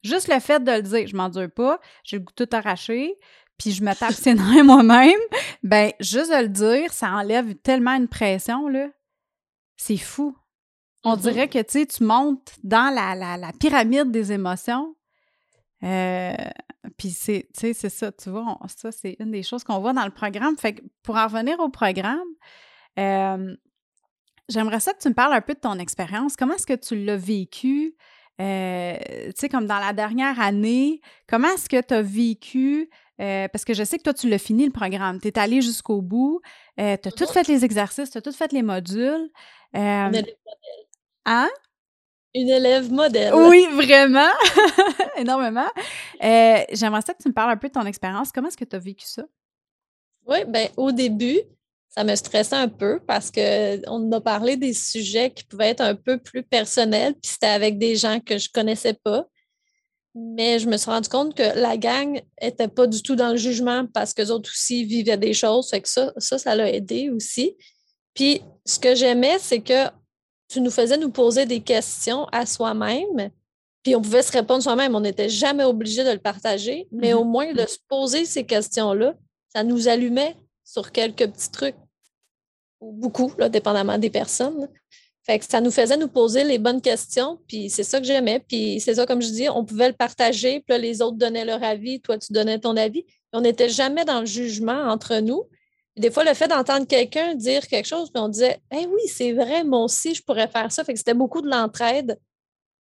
Juste 0.04 0.28
le 0.28 0.39
fait 0.39 0.63
de 0.63 0.71
le 0.71 0.82
dire, 0.82 1.08
je 1.08 1.15
m'endure 1.15 1.50
pas, 1.52 1.80
j'ai 2.04 2.17
le 2.17 2.24
goût 2.24 2.34
tout 2.36 2.50
arraché, 2.52 3.15
puis 3.62 3.71
je 3.71 3.84
me 3.84 3.93
tape 3.93 4.13
ses 4.13 4.34
nerfs 4.34 4.65
moi-même, 4.65 5.19
ben 5.62 5.91
juste 6.00 6.32
de 6.32 6.41
le 6.41 6.50
dire, 6.50 6.91
ça 6.91 7.12
enlève 7.12 7.54
tellement 7.56 7.93
une 7.93 8.08
pression, 8.08 8.67
là. 8.67 8.88
C'est 9.78 9.97
fou. 9.97 10.36
On 11.04 11.15
mm-hmm. 11.15 11.21
dirait 11.21 11.47
que, 11.47 11.60
tu 11.60 11.80
sais, 11.80 11.86
tu 11.86 12.04
montes 12.04 12.56
dans 12.63 12.93
la, 12.93 13.13
la, 13.13 13.38
la, 13.38 13.52
pyramide 13.54 14.10
des 14.10 14.32
émotions, 14.32 14.95
euh, 15.84 16.34
puis 16.97 17.12
c'est, 17.12 17.47
c'est 17.54 17.74
ça, 17.74 18.12
tu 18.12 18.32
vois, 18.32 18.58
ça, 18.76 18.91
c'est 18.91 19.15
une 19.19 19.32
des 19.32 19.43
choses 19.43 19.63
qu'on 19.63 19.80
voit 19.80 19.93
dans 19.93 20.06
le 20.06 20.12
programme. 20.12 20.58
Fait 20.58 20.74
que 20.74 20.82
pour 21.04 21.15
en 21.15 21.26
revenir 21.26 21.60
au 21.60 21.69
programme, 21.69 22.19
euh, 22.97 23.56
j'aimerais 24.50 24.80
ça 24.80 24.93
que 24.93 25.00
tu 25.00 25.10
me 25.10 25.13
parles 25.13 25.34
un 25.34 25.41
peu 25.41 25.54
de 25.54 25.60
ton 25.60 25.78
expérience. 25.78 26.36
Comment 26.36 26.56
est-ce 26.56 26.67
que 26.67 26.74
tu 26.74 26.95
l'as 26.95 27.17
vécu? 27.17 27.95
Euh, 28.39 28.97
tu 29.26 29.34
sais, 29.36 29.50
comme 29.50 29.67
dans 29.67 29.80
la 29.80 29.93
dernière 29.93 30.39
année, 30.39 31.00
comment 31.28 31.50
est-ce 31.50 31.69
que 31.69 31.80
tu 31.80 31.93
as 31.93 32.02
vécu? 32.02 32.89
Parce 33.51 33.65
que 33.65 33.73
je 33.73 33.84
sais 33.84 33.97
que 33.97 34.03
toi, 34.03 34.13
tu 34.13 34.29
l'as 34.29 34.38
fini 34.38 34.65
le 34.65 34.71
programme. 34.71 35.19
Tu 35.19 35.27
es 35.27 35.38
allé 35.39 35.62
jusqu'au 35.62 36.01
bout. 36.01 36.41
tu 36.77 36.84
as 36.84 36.97
tout 36.97 37.27
fait 37.27 37.47
les 37.47 37.63
exercices, 37.65 38.10
tu 38.12 38.17
as 38.17 38.21
tout 38.21 38.31
fait 38.31 38.51
les 38.51 38.63
modules. 38.63 39.29
hein? 41.25 41.49
Une 42.34 42.49
élève 42.49 42.91
modèle. 42.91 43.34
Oui, 43.36 43.67
vraiment, 43.73 44.29
énormément. 45.17 45.67
Euh, 46.23 46.63
j'aimerais 46.71 47.01
ça 47.01 47.13
que 47.13 47.21
tu 47.21 47.27
me 47.27 47.34
parles 47.34 47.51
un 47.51 47.57
peu 47.57 47.67
de 47.67 47.73
ton 47.73 47.86
expérience. 47.86 48.31
Comment 48.31 48.47
est-ce 48.47 48.57
que 48.57 48.63
tu 48.63 48.75
as 48.75 48.79
vécu 48.79 49.05
ça? 49.05 49.23
Oui, 50.25 50.45
bien, 50.47 50.69
au 50.77 50.93
début, 50.93 51.41
ça 51.89 52.05
me 52.05 52.15
stressait 52.15 52.55
un 52.55 52.69
peu 52.69 53.01
parce 53.05 53.31
qu'on 53.31 54.12
a 54.13 54.21
parlé 54.21 54.55
des 54.55 54.73
sujets 54.73 55.31
qui 55.31 55.43
pouvaient 55.43 55.69
être 55.71 55.81
un 55.81 55.95
peu 55.95 56.17
plus 56.17 56.41
personnels, 56.43 57.13
puis 57.15 57.31
c'était 57.34 57.47
avec 57.47 57.77
des 57.77 57.97
gens 57.97 58.21
que 58.21 58.38
je 58.38 58.47
ne 58.47 58.53
connaissais 58.53 58.93
pas. 58.93 59.25
Mais 60.13 60.60
je 60.60 60.67
me 60.67 60.76
suis 60.78 60.91
rendu 60.91 61.08
compte 61.08 61.36
que 61.36 61.58
la 61.58 61.78
gang 61.78 62.21
n'était 62.41 62.67
pas 62.67 62.86
du 62.86 63.02
tout 63.02 63.15
dans 63.15 63.30
le 63.30 63.38
jugement 63.38 63.86
parce 63.93 64.13
qu'eux 64.13 64.30
autres 64.30 64.50
aussi 64.50 64.84
vivaient 64.84 65.17
des 65.17 65.34
choses. 65.34 65.69
Fait 65.69 65.82
que 65.82 65.88
ça, 65.88 66.12
ça, 66.17 66.38
ça 66.38 66.56
l'a 66.56 66.69
aidé 66.71 67.10
aussi. 67.10 67.56
Puis 68.13 68.41
ce 68.65 68.78
que 68.80 68.93
j'aimais, 68.93 69.39
c'est 69.39 69.62
que 69.62 69.88
tu 70.50 70.60
nous 70.60 70.71
faisais 70.71 70.97
nous 70.97 71.12
poser 71.12 71.45
des 71.45 71.62
questions 71.62 72.26
à 72.34 72.45
soi-même, 72.45 73.30
puis 73.84 73.95
on 73.95 74.02
pouvait 74.02 74.21
se 74.21 74.34
répondre 74.34 74.62
soi-même. 74.62 74.95
On 74.95 75.00
n'était 75.00 75.30
jamais 75.30 75.63
obligé 75.63 76.04
de 76.04 76.12
le 76.12 76.19
partager, 76.19 76.88
mais 76.91 77.13
au 77.13 77.24
mm-hmm. 77.24 77.28
moins 77.28 77.54
de 77.54 77.65
se 77.65 77.78
poser 77.88 78.26
ces 78.26 78.43
questions-là, 78.43 79.15
ça 79.54 79.63
nous 79.63 79.88
allumait 79.88 80.36
sur 80.65 80.91
quelques 80.91 81.28
petits 81.32 81.52
trucs, 81.52 81.76
ou 82.82 82.91
beaucoup, 82.91 83.34
là, 83.38 83.47
dépendamment 83.47 83.97
des 83.97 84.10
personnes. 84.10 84.67
Fait 85.23 85.38
que 85.38 85.45
ça 85.45 85.62
nous 85.62 85.69
faisait 85.69 85.97
nous 85.97 86.07
poser 86.07 86.43
les 86.43 86.57
bonnes 86.57 86.81
questions, 86.81 87.39
puis 87.47 87.69
c'est 87.69 87.84
ça 87.84 87.99
que 87.99 88.05
j'aimais. 88.05 88.39
Puis 88.39 88.79
c'est 88.79 88.95
ça, 88.95 89.05
comme 89.05 89.21
je 89.21 89.29
dis, 89.29 89.49
on 89.49 89.63
pouvait 89.63 89.89
le 89.89 89.93
partager, 89.93 90.62
puis 90.62 90.69
là, 90.69 90.77
les 90.79 91.01
autres 91.01 91.17
donnaient 91.17 91.45
leur 91.45 91.63
avis, 91.63 92.01
toi, 92.01 92.17
tu 92.17 92.34
donnais 92.34 92.60
ton 92.60 92.75
avis. 92.75 93.05
On 93.31 93.41
n'était 93.41 93.69
jamais 93.69 94.03
dans 94.03 94.21
le 94.21 94.25
jugement 94.25 94.89
entre 94.89 95.17
nous. 95.19 95.43
des 95.95 96.10
fois, 96.10 96.23
le 96.23 96.34
fait 96.34 96.47
d'entendre 96.47 96.88
quelqu'un 96.88 97.36
dire 97.36 97.67
quelque 97.67 97.88
chose, 97.88 98.10
puis 98.12 98.21
on 98.21 98.29
disait 98.29 98.60
Eh 98.71 98.88
oui, 98.88 99.01
c'est 99.07 99.34
vrai, 99.34 99.63
moi 99.63 99.84
aussi, 99.84 100.15
je 100.15 100.23
pourrais 100.23 100.47
faire 100.47 100.71
ça. 100.71 100.84
Fait 100.84 100.93
que 100.93 100.99
c'était 100.99 101.13
beaucoup 101.13 101.41
de 101.41 101.49
l'entraide. 101.49 102.17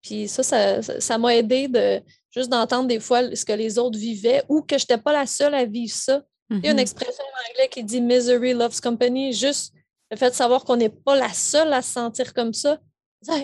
Puis 0.01 0.27
ça, 0.27 0.81
ça 0.81 1.17
m'a 1.19 1.35
aidé 1.35 1.67
de 1.67 2.01
juste 2.31 2.49
d'entendre 2.49 2.87
des 2.87 2.99
fois 2.99 3.35
ce 3.35 3.45
que 3.45 3.53
les 3.53 3.77
autres 3.77 3.99
vivaient 3.99 4.43
ou 4.49 4.63
que 4.63 4.79
je 4.79 4.83
n'étais 4.83 4.97
pas 4.97 5.13
la 5.13 5.27
seule 5.27 5.53
à 5.53 5.65
vivre 5.65 5.93
ça. 5.93 6.23
Il 6.49 6.65
y 6.65 6.67
a 6.67 6.71
une 6.71 6.77
mm-hmm. 6.77 6.81
expression 6.81 7.23
en 7.23 7.51
anglais 7.51 7.69
qui 7.69 7.83
dit 7.83 8.01
Misery 8.01 8.53
loves 8.53 8.81
company, 8.81 9.31
juste 9.31 9.73
le 10.11 10.17
fait 10.17 10.29
de 10.29 10.35
savoir 10.35 10.65
qu'on 10.65 10.75
n'est 10.75 10.89
pas 10.89 11.15
la 11.15 11.29
seule 11.29 11.71
à 11.73 11.81
se 11.81 11.93
sentir 11.93 12.33
comme 12.33 12.53
ça, 12.53 12.77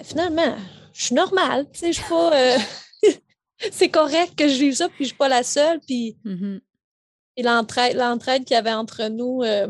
finalement, 0.04 0.56
je 0.94 1.06
suis 1.06 1.16
normale, 1.16 1.66
tu 1.72 1.80
sais, 1.80 1.94
je 1.94 2.00
suis 2.02 2.10
pas. 2.10 2.38
Euh, 2.38 2.58
c'est 3.72 3.90
correct 3.90 4.36
que 4.36 4.48
je 4.48 4.60
vive 4.60 4.74
ça, 4.74 4.90
puis 4.90 5.06
je 5.06 5.10
suis 5.10 5.18
pas 5.18 5.30
la 5.30 5.44
seule. 5.44 5.80
Puis 5.80 6.18
mmh 6.24 6.58
et 7.40 7.44
l'entraide, 7.44 8.46
qu'il 8.46 8.56
y 8.56 8.58
avait 8.58 8.74
entre 8.74 9.10
nous, 9.10 9.44
euh, 9.44 9.68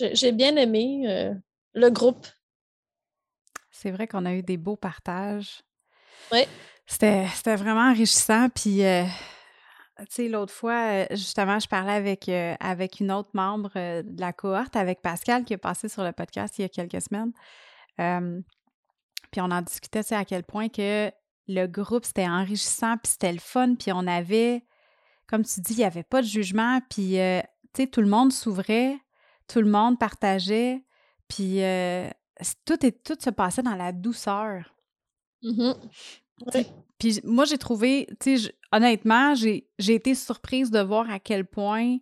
j'ai 0.00 0.32
bien 0.32 0.56
aimé 0.56 1.04
euh, 1.06 1.32
le 1.72 1.88
groupe. 1.88 2.26
C'est 3.70 3.92
vrai 3.92 4.08
qu'on 4.08 4.26
a 4.26 4.34
eu 4.34 4.42
des 4.42 4.56
beaux 4.56 4.74
partages. 4.74 5.62
Oui. 6.32 6.40
C'était, 6.84 7.28
vraiment 7.54 7.92
enrichissant. 7.92 8.48
Puis 8.48 8.80
tu 10.00 10.06
sais, 10.10 10.28
l'autre 10.28 10.52
fois, 10.52 11.06
justement, 11.10 11.58
je 11.58 11.68
parlais 11.68 11.92
avec, 11.92 12.28
avec 12.28 13.00
une 13.00 13.10
autre 13.10 13.30
membre 13.34 13.70
de 13.74 14.20
la 14.20 14.32
cohorte, 14.32 14.76
avec 14.76 15.02
Pascal, 15.02 15.44
qui 15.44 15.52
est 15.54 15.58
passé 15.58 15.88
sur 15.88 16.04
le 16.04 16.12
podcast 16.12 16.58
il 16.58 16.62
y 16.62 16.64
a 16.64 16.68
quelques 16.68 17.02
semaines. 17.02 17.32
puis 17.96 19.40
on 19.40 19.50
en 19.50 19.62
discutait, 19.62 20.04
tu 20.04 20.14
à 20.14 20.24
quel 20.24 20.44
point 20.44 20.68
que 20.68 21.10
le 21.48 21.66
groupe, 21.66 22.04
c'était 22.04 22.28
enrichissant, 22.28 22.96
puis 22.98 23.12
c'était 23.12 23.32
le 23.32 23.38
fun, 23.38 23.74
puis 23.74 23.90
on 23.92 24.06
avait, 24.06 24.64
comme 25.26 25.44
tu 25.44 25.60
dis, 25.60 25.72
il 25.74 25.78
n'y 25.78 25.84
avait 25.84 26.02
pas 26.02 26.22
de 26.22 26.26
jugement, 26.26 26.80
puis, 26.90 27.12
tu 27.12 27.16
sais, 27.76 27.86
tout 27.86 28.00
le 28.00 28.08
monde 28.08 28.32
s'ouvrait, 28.32 28.98
tout 29.48 29.60
le 29.60 29.70
monde 29.70 29.98
partageait, 29.98 30.84
puis 31.26 31.60
tout, 32.64 32.86
est, 32.86 33.02
tout 33.02 33.16
se 33.18 33.30
passait 33.30 33.62
dans 33.62 33.74
la 33.74 33.92
douceur. 33.92 34.74
Puis 36.98 37.20
moi, 37.24 37.44
j'ai 37.44 37.58
trouvé, 37.58 38.06
tu 38.20 38.38
sais, 38.38 38.54
honnêtement, 38.72 39.34
j'ai 39.34 39.64
été 39.78 40.14
surprise 40.14 40.70
de 40.70 40.80
voir 40.80 41.08
à 41.10 41.18
quel 41.18 41.44
point, 41.44 41.98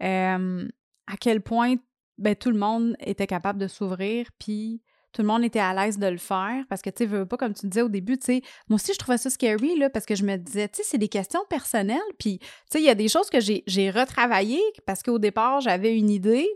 à 0.00 1.16
quel 1.20 1.40
point 1.40 1.76
ben, 2.18 2.34
tout 2.36 2.50
le 2.50 2.58
monde 2.58 2.96
était 3.00 3.26
capable 3.26 3.58
de 3.58 3.68
s'ouvrir, 3.68 4.26
puis 4.38 4.82
tout 5.12 5.22
le 5.22 5.28
monde 5.28 5.42
était 5.42 5.58
à 5.60 5.74
l'aise 5.74 5.98
de 5.98 6.06
le 6.06 6.18
faire 6.18 6.64
parce 6.68 6.82
que, 6.82 6.90
tu 6.90 6.98
sais, 6.98 7.06
veux 7.06 7.26
pas, 7.26 7.36
comme 7.36 7.54
tu 7.54 7.66
disais 7.66 7.82
au 7.82 7.88
début, 7.88 8.18
tu 8.18 8.26
sais, 8.26 8.42
moi 8.68 8.76
aussi, 8.76 8.92
je 8.92 8.98
trouvais 8.98 9.18
ça 9.18 9.30
scary, 9.30 9.76
là, 9.76 9.90
parce 9.90 10.06
que 10.06 10.14
je 10.14 10.24
me 10.24 10.36
disais, 10.36 10.68
tu 10.68 10.76
sais, 10.76 10.82
c'est 10.84 10.98
des 10.98 11.08
questions 11.08 11.40
personnelles, 11.48 11.98
puis, 12.18 12.38
tu 12.38 12.46
sais, 12.70 12.80
il 12.80 12.84
y 12.84 12.90
a 12.90 12.94
des 12.94 13.08
choses 13.08 13.30
que 13.30 13.38
j'ai 13.40 13.90
retravaillées 13.90 14.62
parce 14.86 15.02
qu'au 15.02 15.18
départ, 15.18 15.60
j'avais 15.60 15.96
une 15.96 16.10
idée, 16.10 16.48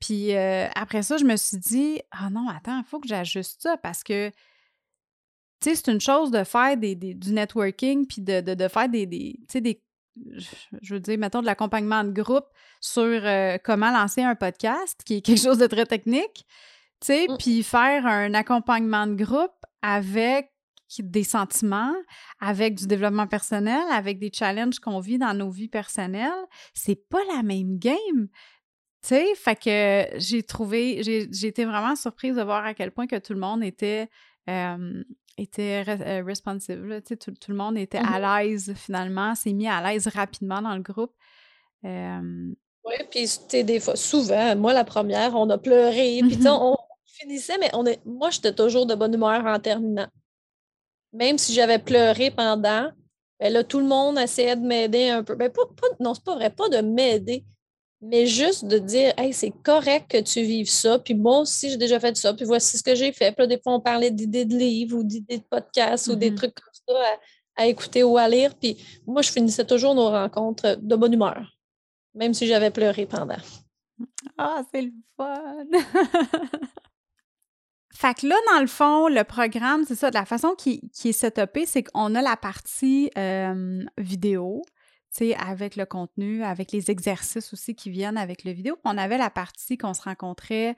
puis 0.00 0.34
après 0.34 1.02
ça, 1.02 1.16
je 1.16 1.24
me 1.24 1.36
suis 1.36 1.58
dit, 1.58 2.00
ah 2.10 2.30
non, 2.30 2.48
attends, 2.48 2.78
il 2.78 2.84
faut 2.84 3.00
que 3.00 3.08
j'ajuste 3.08 3.62
ça 3.62 3.76
parce 3.76 4.02
que, 4.02 4.30
c'est 5.74 5.88
une 5.88 6.00
chose 6.00 6.30
de 6.30 6.44
faire 6.44 6.76
des, 6.76 6.94
du 6.94 7.32
networking 7.32 8.06
puis 8.06 8.22
de, 8.22 8.68
faire 8.68 8.88
des, 8.88 9.06
des, 9.06 9.38
des, 9.54 9.82
je 10.82 10.94
veux 10.94 11.00
dire, 11.00 11.18
mettons, 11.18 11.40
de 11.40 11.46
l'accompagnement 11.46 12.04
de 12.04 12.12
groupe 12.12 12.46
sur 12.80 13.02
euh, 13.02 13.56
comment 13.62 13.90
lancer 13.90 14.22
un 14.22 14.34
podcast, 14.34 15.00
qui 15.04 15.16
est 15.16 15.20
quelque 15.20 15.40
chose 15.40 15.58
de 15.58 15.66
très 15.66 15.86
technique, 15.86 16.46
tu 17.00 17.06
sais, 17.06 17.26
mmh. 17.28 17.36
puis 17.38 17.62
faire 17.62 18.06
un 18.06 18.34
accompagnement 18.34 19.06
de 19.06 19.14
groupe 19.22 19.54
avec 19.82 20.50
des 20.98 21.24
sentiments, 21.24 21.94
avec 22.40 22.74
du 22.74 22.86
développement 22.86 23.26
personnel, 23.26 23.82
avec 23.90 24.18
des 24.18 24.30
challenges 24.32 24.78
qu'on 24.78 25.00
vit 25.00 25.18
dans 25.18 25.34
nos 25.34 25.50
vies 25.50 25.68
personnelles, 25.68 26.30
c'est 26.72 27.08
pas 27.08 27.20
la 27.34 27.42
même 27.42 27.78
game. 27.78 28.28
Tu 29.02 29.08
sais, 29.08 29.34
fait 29.34 29.56
que 29.56 30.18
j'ai 30.18 30.42
trouvé, 30.42 31.02
j'ai 31.02 31.46
été 31.46 31.64
vraiment 31.64 31.96
surprise 31.96 32.36
de 32.36 32.42
voir 32.42 32.64
à 32.64 32.74
quel 32.74 32.90
point 32.90 33.06
que 33.06 33.18
tout 33.18 33.34
le 33.34 33.40
monde 33.40 33.62
était 33.62 34.08
était 35.36 35.84
euh, 35.88 36.22
responsive. 36.24 37.02
tout, 37.06 37.16
tout, 37.16 37.50
le 37.50 37.56
monde 37.56 37.76
était 37.76 37.98
à 37.98 38.18
mmh 38.18 38.42
l'aise 38.42 38.74
finalement, 38.74 39.34
s'est 39.34 39.52
mis 39.52 39.68
à 39.68 39.82
l'aise 39.82 40.06
rapidement 40.08 40.62
dans 40.62 40.74
le 40.74 40.82
groupe. 40.82 41.12
Oui, 41.82 42.94
puis 43.10 43.64
des 43.64 43.80
fois, 43.80 43.96
souvent, 43.96 44.56
moi 44.56 44.72
la 44.72 44.84
première, 44.84 45.34
on 45.34 45.48
a 45.50 45.58
pleuré, 45.58 46.20
puis 46.22 46.36
mmh 46.36 46.46
on 46.46 46.76
finissait, 47.04 47.58
mais 47.58 47.70
on 47.72 47.86
est, 47.86 48.04
moi 48.04 48.30
j'étais 48.30 48.54
toujours 48.54 48.86
de 48.86 48.94
bonne 48.94 49.14
humeur 49.14 49.44
en 49.46 49.58
terminant. 49.58 50.08
Même 51.12 51.38
si 51.38 51.54
j'avais 51.54 51.78
pleuré 51.78 52.30
pendant, 52.30 52.90
ben 53.38 53.52
là, 53.52 53.64
tout 53.64 53.78
le 53.78 53.86
monde 53.86 54.18
essayait 54.18 54.56
de 54.56 54.66
m'aider 54.66 55.08
un 55.10 55.22
peu. 55.22 55.34
Ben, 55.34 55.50
pas, 55.50 55.66
pas, 55.66 55.86
non, 56.00 56.14
c'est 56.14 56.24
pas 56.24 56.34
vrai, 56.34 56.50
pas 56.50 56.68
de 56.68 56.78
m'aider, 56.78 57.44
mais 58.04 58.26
juste 58.26 58.66
de 58.66 58.78
dire, 58.78 59.14
hey, 59.16 59.32
c'est 59.32 59.52
correct 59.62 60.10
que 60.10 60.20
tu 60.20 60.42
vives 60.42 60.68
ça, 60.68 60.98
puis 60.98 61.14
moi 61.14 61.38
aussi, 61.40 61.70
j'ai 61.70 61.76
déjà 61.78 61.98
fait 61.98 62.14
ça, 62.16 62.34
puis 62.34 62.44
voici 62.44 62.76
ce 62.76 62.82
que 62.82 62.94
j'ai 62.94 63.12
fait. 63.12 63.32
Puis 63.32 63.42
là, 63.42 63.46
des 63.46 63.58
fois, 63.60 63.74
on 63.74 63.80
parlait 63.80 64.10
d'idées 64.10 64.44
de 64.44 64.54
livres 64.54 64.98
ou 64.98 65.04
d'idées 65.04 65.38
de 65.38 65.44
podcasts 65.44 66.08
ou 66.08 66.14
des 66.14 66.30
mm-hmm. 66.30 66.34
trucs 66.34 66.54
comme 66.54 66.72
ça 66.88 66.94
à, 67.56 67.66
écouter 67.66 68.02
ou 68.02 68.18
à 68.18 68.28
lire. 68.28 68.54
Puis 68.56 68.76
moi, 69.06 69.22
je 69.22 69.30
finissais 69.30 69.64
toujours 69.64 69.94
nos 69.94 70.10
rencontres 70.10 70.76
de 70.80 70.96
bonne 70.96 71.14
humeur, 71.14 71.56
même 72.14 72.34
si 72.34 72.46
j'avais 72.46 72.70
pleuré 72.70 73.06
pendant. 73.06 73.38
Ah, 74.36 74.62
c'est 74.72 74.82
le 74.82 74.92
fun! 75.16 75.64
fait 77.94 78.14
que 78.14 78.26
là, 78.26 78.36
dans 78.52 78.60
le 78.60 78.66
fond, 78.66 79.08
le 79.08 79.24
programme, 79.24 79.84
c'est 79.86 79.94
ça, 79.94 80.10
de 80.10 80.16
la 80.16 80.26
façon 80.26 80.54
qui, 80.58 80.90
qui 80.90 81.08
est 81.08 81.12
setupé, 81.12 81.64
c'est 81.64 81.84
qu'on 81.84 82.14
a 82.14 82.20
la 82.20 82.36
partie 82.36 83.10
euh, 83.16 83.82
vidéo, 83.96 84.62
avec 85.38 85.76
le 85.76 85.86
contenu, 85.86 86.42
avec 86.42 86.72
les 86.72 86.90
exercices 86.90 87.52
aussi 87.52 87.74
qui 87.74 87.90
viennent 87.90 88.16
avec 88.16 88.44
le 88.44 88.52
vidéo. 88.52 88.76
On 88.84 88.98
avait 88.98 89.18
la 89.18 89.30
partie 89.30 89.78
qu'on 89.78 89.94
se 89.94 90.02
rencontrait 90.02 90.76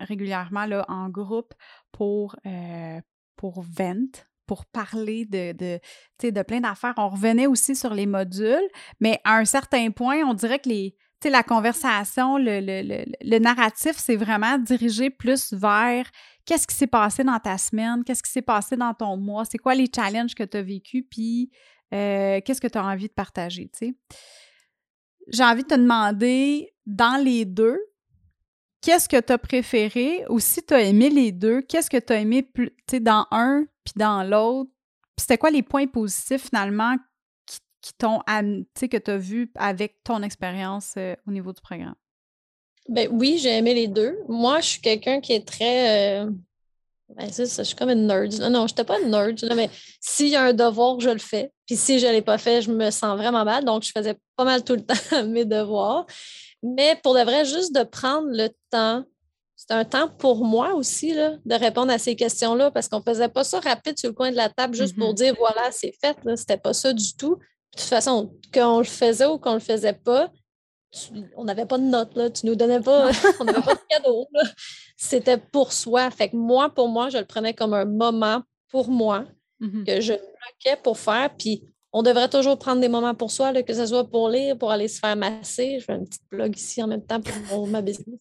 régulièrement 0.00 0.66
là, 0.66 0.84
en 0.88 1.08
groupe 1.08 1.54
pour, 1.92 2.36
euh, 2.46 3.00
pour 3.36 3.62
vent, 3.62 4.10
pour 4.46 4.66
parler 4.66 5.24
de, 5.24 5.52
de, 5.52 6.30
de 6.30 6.42
plein 6.42 6.60
d'affaires. 6.60 6.94
On 6.96 7.08
revenait 7.08 7.46
aussi 7.46 7.76
sur 7.76 7.94
les 7.94 8.06
modules, 8.06 8.68
mais 9.00 9.20
à 9.24 9.36
un 9.36 9.44
certain 9.44 9.90
point, 9.90 10.18
on 10.26 10.34
dirait 10.34 10.58
que 10.58 10.68
les, 10.68 10.96
la 11.24 11.44
conversation, 11.44 12.36
le, 12.36 12.58
le, 12.60 13.04
le 13.20 13.38
narratif, 13.38 13.92
c'est 13.96 14.16
vraiment 14.16 14.58
dirigé 14.58 15.08
plus 15.10 15.52
vers 15.52 16.10
qu'est-ce 16.44 16.66
qui 16.66 16.74
s'est 16.74 16.88
passé 16.88 17.22
dans 17.22 17.38
ta 17.38 17.56
semaine, 17.56 18.02
qu'est-ce 18.02 18.22
qui 18.24 18.30
s'est 18.30 18.42
passé 18.42 18.76
dans 18.76 18.94
ton 18.94 19.16
mois, 19.16 19.44
c'est 19.44 19.58
quoi 19.58 19.76
les 19.76 19.88
challenges 19.94 20.34
que 20.34 20.42
tu 20.42 20.56
as 20.56 20.62
vécu, 20.62 21.06
puis 21.08 21.50
euh, 21.92 22.40
qu'est-ce 22.44 22.60
que 22.60 22.68
tu 22.68 22.78
as 22.78 22.84
envie 22.84 23.08
de 23.08 23.12
partager, 23.12 23.68
tu 23.68 23.86
sais? 23.86 23.94
J'ai 25.28 25.44
envie 25.44 25.62
de 25.62 25.68
te 25.68 25.74
demander, 25.74 26.72
dans 26.86 27.22
les 27.22 27.44
deux, 27.44 27.78
qu'est-ce 28.80 29.08
que 29.08 29.20
tu 29.20 29.32
as 29.32 29.38
préféré? 29.38 30.24
Ou 30.28 30.40
si 30.40 30.62
tu 30.62 30.74
as 30.74 30.82
aimé 30.82 31.10
les 31.10 31.32
deux, 31.32 31.62
qu'est-ce 31.62 31.90
que 31.90 31.98
tu 31.98 32.12
as 32.12 32.20
aimé 32.20 32.42
plus, 32.42 32.72
dans 33.00 33.26
un 33.30 33.64
puis 33.84 33.94
dans 33.96 34.22
l'autre? 34.22 34.70
C'était 35.18 35.38
quoi 35.38 35.50
les 35.50 35.62
points 35.62 35.86
positifs 35.86 36.48
finalement 36.48 36.96
qui, 37.46 37.58
que 38.88 38.98
tu 38.98 39.10
as 39.10 39.18
vu 39.18 39.50
avec 39.54 40.02
ton 40.02 40.22
expérience 40.22 40.94
euh, 40.96 41.14
au 41.26 41.30
niveau 41.30 41.52
du 41.52 41.60
programme? 41.60 41.94
Ben 42.88 43.08
oui, 43.12 43.38
j'ai 43.38 43.50
aimé 43.50 43.74
les 43.74 43.86
deux. 43.86 44.18
Moi, 44.28 44.60
je 44.60 44.66
suis 44.66 44.80
quelqu'un 44.80 45.20
qui 45.20 45.34
est 45.34 45.46
très 45.46 46.22
euh, 46.22 46.30
ben, 47.16 47.30
ça, 47.30 47.44
je 47.44 47.62
suis 47.62 47.76
comme 47.76 47.90
une 47.90 48.06
nerd. 48.06 48.32
Non, 48.40 48.50
non, 48.50 48.66
je 48.66 48.72
n'étais 48.72 48.84
pas 48.84 49.00
une 49.00 49.10
nerd, 49.10 49.38
mais 49.54 49.68
s'il 50.00 50.28
y 50.28 50.36
a 50.36 50.44
un 50.44 50.52
devoir, 50.52 50.98
je 51.00 51.10
le 51.10 51.18
fais. 51.18 51.52
Puis 51.72 51.78
si 51.78 51.98
je 51.98 52.06
ne 52.06 52.12
l'ai 52.12 52.20
pas 52.20 52.36
fait, 52.36 52.60
je 52.60 52.70
me 52.70 52.90
sens 52.90 53.16
vraiment 53.16 53.46
mal. 53.46 53.64
Donc, 53.64 53.82
je 53.82 53.92
faisais 53.96 54.14
pas 54.36 54.44
mal 54.44 54.62
tout 54.62 54.74
le 54.74 54.82
temps 54.84 55.24
mes 55.26 55.46
devoirs. 55.46 56.04
Mais 56.62 57.00
pour 57.02 57.14
de 57.14 57.20
vrai, 57.20 57.46
juste 57.46 57.74
de 57.74 57.82
prendre 57.82 58.28
le 58.28 58.50
temps, 58.68 59.04
c'est 59.56 59.70
un 59.70 59.86
temps 59.86 60.06
pour 60.06 60.44
moi 60.44 60.74
aussi 60.74 61.14
là, 61.14 61.36
de 61.46 61.54
répondre 61.54 61.90
à 61.90 61.96
ces 61.96 62.14
questions-là 62.14 62.70
parce 62.72 62.88
qu'on 62.88 62.98
ne 62.98 63.04
faisait 63.04 63.30
pas 63.30 63.42
ça 63.42 63.58
rapide 63.58 63.98
sur 63.98 64.10
le 64.10 64.14
coin 64.14 64.30
de 64.30 64.36
la 64.36 64.50
table 64.50 64.74
juste 64.74 64.98
pour 64.98 65.12
mm-hmm. 65.12 65.16
dire 65.16 65.34
voilà, 65.38 65.72
c'est 65.72 65.94
fait. 65.98 66.14
Ce 66.22 66.28
n'était 66.28 66.58
pas 66.58 66.74
ça 66.74 66.92
du 66.92 67.16
tout. 67.16 67.36
De 67.36 67.78
toute 67.78 67.88
façon, 67.88 68.34
qu'on 68.52 68.78
le 68.80 68.84
faisait 68.84 69.24
ou 69.24 69.38
qu'on 69.38 69.52
ne 69.52 69.54
le 69.54 69.60
faisait 69.60 69.94
pas, 69.94 70.30
on 71.38 71.44
n'avait 71.44 71.64
pas 71.64 71.78
de 71.78 71.84
notes, 71.84 72.14
là, 72.16 72.28
tu 72.28 72.44
nous 72.44 72.54
donnais 72.54 72.80
pas, 72.80 73.10
on 73.40 73.44
n'avait 73.44 73.62
pas 73.62 73.76
de 73.76 73.80
cadeau. 73.88 74.28
C'était 74.98 75.38
pour 75.38 75.72
soi. 75.72 76.10
Fait 76.10 76.28
que 76.28 76.36
moi, 76.36 76.68
pour 76.68 76.88
moi, 76.88 77.08
je 77.08 77.16
le 77.16 77.24
prenais 77.24 77.54
comme 77.54 77.72
un 77.72 77.86
moment 77.86 78.42
pour 78.68 78.90
moi 78.90 79.24
mmh 79.62 79.84
que 79.84 80.00
je 80.00 80.12
bloquais 80.12 80.80
pour 80.82 80.98
faire. 80.98 81.30
Puis 81.38 81.64
on 81.92 82.02
devrait 82.02 82.28
toujours 82.28 82.58
prendre 82.58 82.80
des 82.80 82.88
moments 82.88 83.14
pour 83.14 83.30
soi, 83.30 83.62
que 83.62 83.74
ce 83.74 83.86
soit 83.86 84.08
pour 84.08 84.28
lire, 84.28 84.56
pour 84.58 84.70
aller 84.70 84.88
se 84.88 84.98
faire 84.98 85.16
masser. 85.16 85.78
Je 85.78 85.84
fais 85.84 85.94
une 85.94 86.06
petite 86.06 86.22
blog 86.30 86.56
ici 86.56 86.82
en 86.82 86.86
même 86.86 87.04
temps 87.04 87.20
pour 87.20 87.66
ma 87.66 87.82
business. 87.82 88.18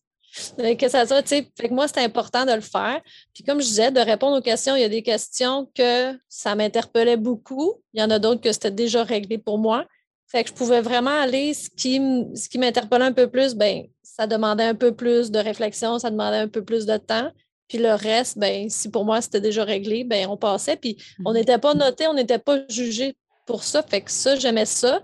que 0.79 0.89
ça 0.89 1.05
soit, 1.05 1.21
tu 1.23 1.29
sais, 1.29 1.51
fait 1.59 1.69
que 1.69 1.73
moi, 1.73 1.87
c'est 1.87 2.03
important 2.03 2.45
de 2.45 2.53
le 2.53 2.61
faire. 2.61 3.01
Puis 3.33 3.43
comme 3.43 3.61
je 3.61 3.67
disais, 3.67 3.91
de 3.91 3.99
répondre 3.99 4.37
aux 4.37 4.41
questions, 4.41 4.75
il 4.75 4.81
y 4.81 4.85
a 4.85 4.89
des 4.89 5.03
questions 5.03 5.69
que 5.75 6.17
ça 6.29 6.55
m'interpellait 6.55 7.17
beaucoup. 7.17 7.75
Il 7.93 8.01
y 8.01 8.03
en 8.03 8.09
a 8.09 8.19
d'autres 8.19 8.41
que 8.41 8.51
c'était 8.51 8.71
déjà 8.71 9.03
réglé 9.03 9.37
pour 9.37 9.57
moi. 9.57 9.85
Fait 10.27 10.43
que 10.43 10.49
je 10.49 10.53
pouvais 10.53 10.81
vraiment 10.81 11.11
aller, 11.11 11.53
ce 11.53 11.69
qui, 11.69 11.97
ce 12.35 12.47
qui 12.47 12.57
m'interpellait 12.57 13.05
un 13.05 13.11
peu 13.11 13.29
plus, 13.29 13.53
ben 13.55 13.83
ça 14.01 14.27
demandait 14.27 14.63
un 14.63 14.75
peu 14.75 14.93
plus 14.93 15.31
de 15.31 15.39
réflexion, 15.39 15.99
ça 15.99 16.09
demandait 16.09 16.37
un 16.37 16.47
peu 16.47 16.63
plus 16.63 16.85
de 16.85 16.97
temps. 16.97 17.31
Puis 17.71 17.77
le 17.77 17.93
reste, 17.93 18.37
ben, 18.37 18.69
si 18.69 18.89
pour 18.89 19.05
moi 19.05 19.21
c'était 19.21 19.39
déjà 19.39 19.63
réglé, 19.63 20.03
ben, 20.03 20.27
on 20.27 20.35
passait. 20.35 20.75
Puis 20.75 20.97
on 21.23 21.31
mhm. 21.31 21.37
n'était 21.37 21.57
pas 21.57 21.73
noté, 21.73 22.05
on 22.05 22.13
n'était 22.13 22.37
pas 22.37 22.59
jugé 22.67 23.15
pour 23.45 23.63
ça. 23.63 23.81
Fait 23.81 24.01
que 24.01 24.11
ça, 24.11 24.35
j'aimais 24.35 24.65
ça. 24.65 25.01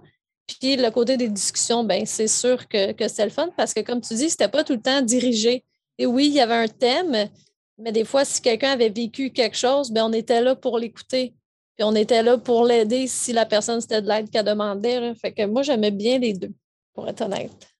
Puis 0.47 0.75
le 0.75 0.89
côté 0.89 1.15
des 1.15 1.29
discussions, 1.29 1.85
ben, 1.85 2.05
c'est 2.05 2.27
sûr 2.27 2.67
que, 2.67 2.91
que 2.91 3.07
c'est 3.07 3.23
le 3.23 3.31
fun 3.31 3.47
parce 3.55 3.73
que, 3.73 3.79
comme 3.79 4.01
tu 4.01 4.15
dis, 4.15 4.29
c'était 4.29 4.49
pas 4.49 4.65
tout 4.65 4.73
le 4.73 4.81
temps 4.81 5.01
dirigé. 5.01 5.63
Et 5.97 6.05
oui, 6.05 6.27
il 6.27 6.33
y 6.33 6.41
avait 6.41 6.55
un 6.55 6.67
thème, 6.67 7.29
mais 7.77 7.93
des 7.93 8.03
fois, 8.03 8.25
si 8.25 8.41
quelqu'un 8.41 8.71
avait 8.71 8.89
vécu 8.89 9.31
quelque 9.31 9.55
chose, 9.55 9.89
ben, 9.89 10.03
on 10.03 10.11
était 10.11 10.41
là 10.41 10.53
pour 10.53 10.77
l'écouter. 10.77 11.35
Puis 11.77 11.85
on 11.85 11.95
était 11.95 12.21
là 12.21 12.37
pour 12.37 12.65
l'aider 12.65 13.07
si 13.07 13.31
la 13.31 13.45
personne, 13.45 13.79
c'était 13.79 14.01
de 14.01 14.09
l'aide 14.09 14.29
qu'elle 14.29 14.43
demandait. 14.43 15.15
Fait 15.15 15.31
que 15.31 15.45
moi, 15.45 15.61
j'aimais 15.61 15.91
bien 15.91 16.19
les 16.19 16.33
deux, 16.33 16.51
pour 16.93 17.07
être 17.07 17.21
honnête. 17.21 17.76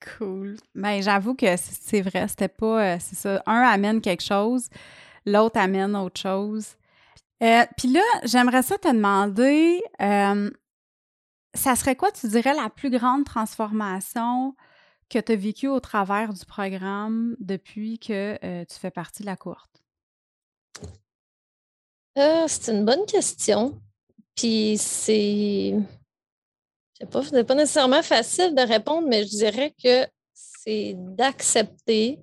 Cool. 0.00 0.56
Mais 0.74 0.98
ben, 0.98 1.02
j'avoue 1.02 1.34
que 1.34 1.56
c'est 1.56 2.02
vrai, 2.02 2.28
c'était 2.28 2.48
pas. 2.48 2.94
Euh, 2.94 2.96
c'est 3.00 3.16
ça. 3.16 3.42
Un 3.46 3.62
amène 3.62 4.00
quelque 4.00 4.22
chose, 4.22 4.68
l'autre 5.26 5.58
amène 5.58 5.96
autre 5.96 6.20
chose. 6.20 6.76
Euh, 7.42 7.64
puis 7.76 7.88
là, 7.88 8.02
j'aimerais 8.24 8.62
ça 8.62 8.78
te 8.78 8.88
demander, 8.88 9.82
euh, 10.00 10.50
ça 11.54 11.76
serait 11.76 11.96
quoi, 11.96 12.10
tu 12.12 12.28
dirais, 12.28 12.54
la 12.54 12.70
plus 12.70 12.90
grande 12.90 13.24
transformation 13.24 14.54
que 15.08 15.18
tu 15.18 15.32
as 15.32 15.36
vécue 15.36 15.68
au 15.68 15.80
travers 15.80 16.32
du 16.32 16.44
programme 16.44 17.36
depuis 17.40 17.98
que 17.98 18.36
tu 18.64 18.78
fais 18.78 18.90
partie 18.90 19.22
de 19.22 19.26
la 19.26 19.36
cohorte? 19.36 19.82
c'est 22.48 22.72
une 22.72 22.84
bonne 22.84 23.06
question. 23.06 23.80
Puis 24.34 24.76
c'est 24.78 25.74
je 26.98 27.04
sais 27.04 27.10
pas, 27.10 27.22
ce 27.22 27.32
n'est 27.32 27.44
pas 27.44 27.54
nécessairement 27.54 28.02
facile 28.02 28.54
de 28.54 28.62
répondre, 28.62 29.06
mais 29.06 29.24
je 29.24 29.28
dirais 29.28 29.72
que 29.82 30.06
c'est 30.34 30.94
d'accepter 30.96 32.18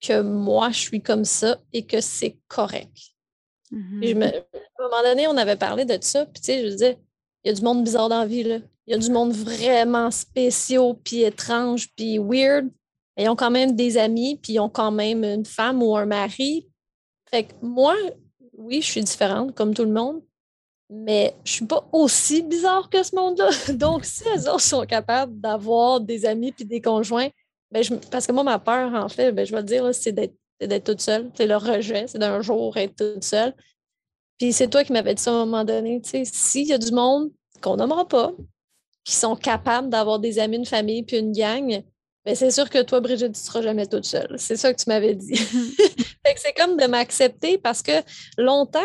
que 0.00 0.20
moi, 0.20 0.70
je 0.70 0.80
suis 0.80 1.02
comme 1.02 1.24
ça 1.24 1.58
et 1.72 1.86
que 1.86 2.00
c'est 2.00 2.36
correct. 2.46 2.96
Mm-hmm. 3.72 4.22
à 4.22 4.26
un 4.26 4.88
moment 4.88 5.02
donné, 5.02 5.26
on 5.26 5.36
avait 5.36 5.56
parlé 5.56 5.84
de 5.84 5.98
ça, 6.00 6.26
puis 6.26 6.40
tu 6.40 6.46
sais, 6.46 6.64
je 6.64 6.72
disais, 6.72 6.98
il 7.42 7.48
y 7.48 7.50
a 7.50 7.54
du 7.54 7.62
monde 7.62 7.84
bizarre 7.84 8.08
dans 8.08 8.20
la 8.20 8.26
vie, 8.26 8.42
là. 8.42 8.58
Il 8.86 8.92
y 8.92 8.94
a 8.94 8.98
du 8.98 9.10
monde 9.10 9.32
vraiment 9.32 10.10
spéciaux, 10.10 10.94
puis 10.94 11.22
étrange, 11.22 11.88
puis 11.96 12.18
weird. 12.18 12.68
Ils 13.16 13.28
ont 13.28 13.34
quand 13.34 13.50
même 13.50 13.74
des 13.74 13.96
amis, 13.96 14.38
puis 14.40 14.54
ils 14.54 14.60
ont 14.60 14.68
quand 14.68 14.92
même 14.92 15.24
une 15.24 15.44
femme 15.44 15.82
ou 15.82 15.96
un 15.96 16.06
mari. 16.06 16.68
Fait 17.30 17.44
que 17.44 17.54
moi, 17.62 17.96
oui, 18.52 18.82
je 18.82 18.86
suis 18.86 19.02
différente, 19.02 19.54
comme 19.54 19.74
tout 19.74 19.84
le 19.84 19.92
monde, 19.92 20.22
mais 20.88 21.34
je 21.44 21.52
suis 21.52 21.66
pas 21.66 21.86
aussi 21.92 22.42
bizarre 22.42 22.88
que 22.88 23.02
ce 23.02 23.14
monde-là. 23.16 23.50
Donc, 23.74 24.04
si 24.04 24.22
elles 24.28 24.48
autres 24.48 24.60
sont 24.60 24.86
capables 24.86 25.40
d'avoir 25.40 26.00
des 26.00 26.26
amis 26.26 26.52
puis 26.52 26.64
des 26.64 26.80
conjoints, 26.80 27.28
ben 27.70 27.82
je, 27.82 27.94
parce 27.94 28.26
que 28.26 28.32
moi, 28.32 28.44
ma 28.44 28.58
peur, 28.58 28.94
en 28.94 29.08
fait, 29.08 29.32
ben, 29.32 29.44
je 29.44 29.54
vais 29.54 29.62
te 29.62 29.66
dire, 29.66 29.94
c'est 29.94 30.12
d'être 30.12 30.84
toute 30.84 31.00
seule. 31.00 31.30
C'est 31.34 31.46
le 31.46 31.56
rejet, 31.56 32.06
c'est 32.06 32.18
d'un 32.18 32.40
jour 32.40 32.76
être 32.76 32.94
toute 32.96 33.24
seule. 33.24 33.54
Puis 34.38 34.52
c'est 34.52 34.68
toi 34.68 34.84
qui 34.84 34.92
m'avais 34.92 35.14
dit 35.14 35.22
ça 35.22 35.30
à 35.30 35.34
un 35.34 35.44
moment 35.46 35.64
donné. 35.64 36.00
Tu 36.02 36.10
sais, 36.10 36.22
s'il 36.24 36.68
y 36.68 36.72
a 36.72 36.78
du 36.78 36.92
monde 36.92 37.30
qu'on 37.60 37.76
nommera 37.76 38.06
pas, 38.06 38.32
qui 39.04 39.14
sont 39.14 39.36
capables 39.36 39.88
d'avoir 39.88 40.18
des 40.18 40.38
amis, 40.38 40.56
une 40.56 40.66
famille 40.66 41.02
puis 41.02 41.18
une 41.18 41.32
gang, 41.32 41.82
ben 42.24 42.34
c'est 42.34 42.50
sûr 42.50 42.68
que 42.68 42.82
toi, 42.82 43.00
Brigitte, 43.00 43.32
tu 43.32 43.40
ne 43.40 43.44
seras 43.44 43.62
jamais 43.62 43.86
toute 43.86 44.04
seule. 44.04 44.34
C'est 44.36 44.56
ça 44.56 44.72
que 44.72 44.82
tu 44.82 44.88
m'avais 44.88 45.14
dit. 45.14 45.36
c'est 46.36 46.52
comme 46.56 46.76
de 46.76 46.86
m'accepter 46.86 47.56
parce 47.56 47.82
que 47.82 47.92
longtemps, 48.36 48.80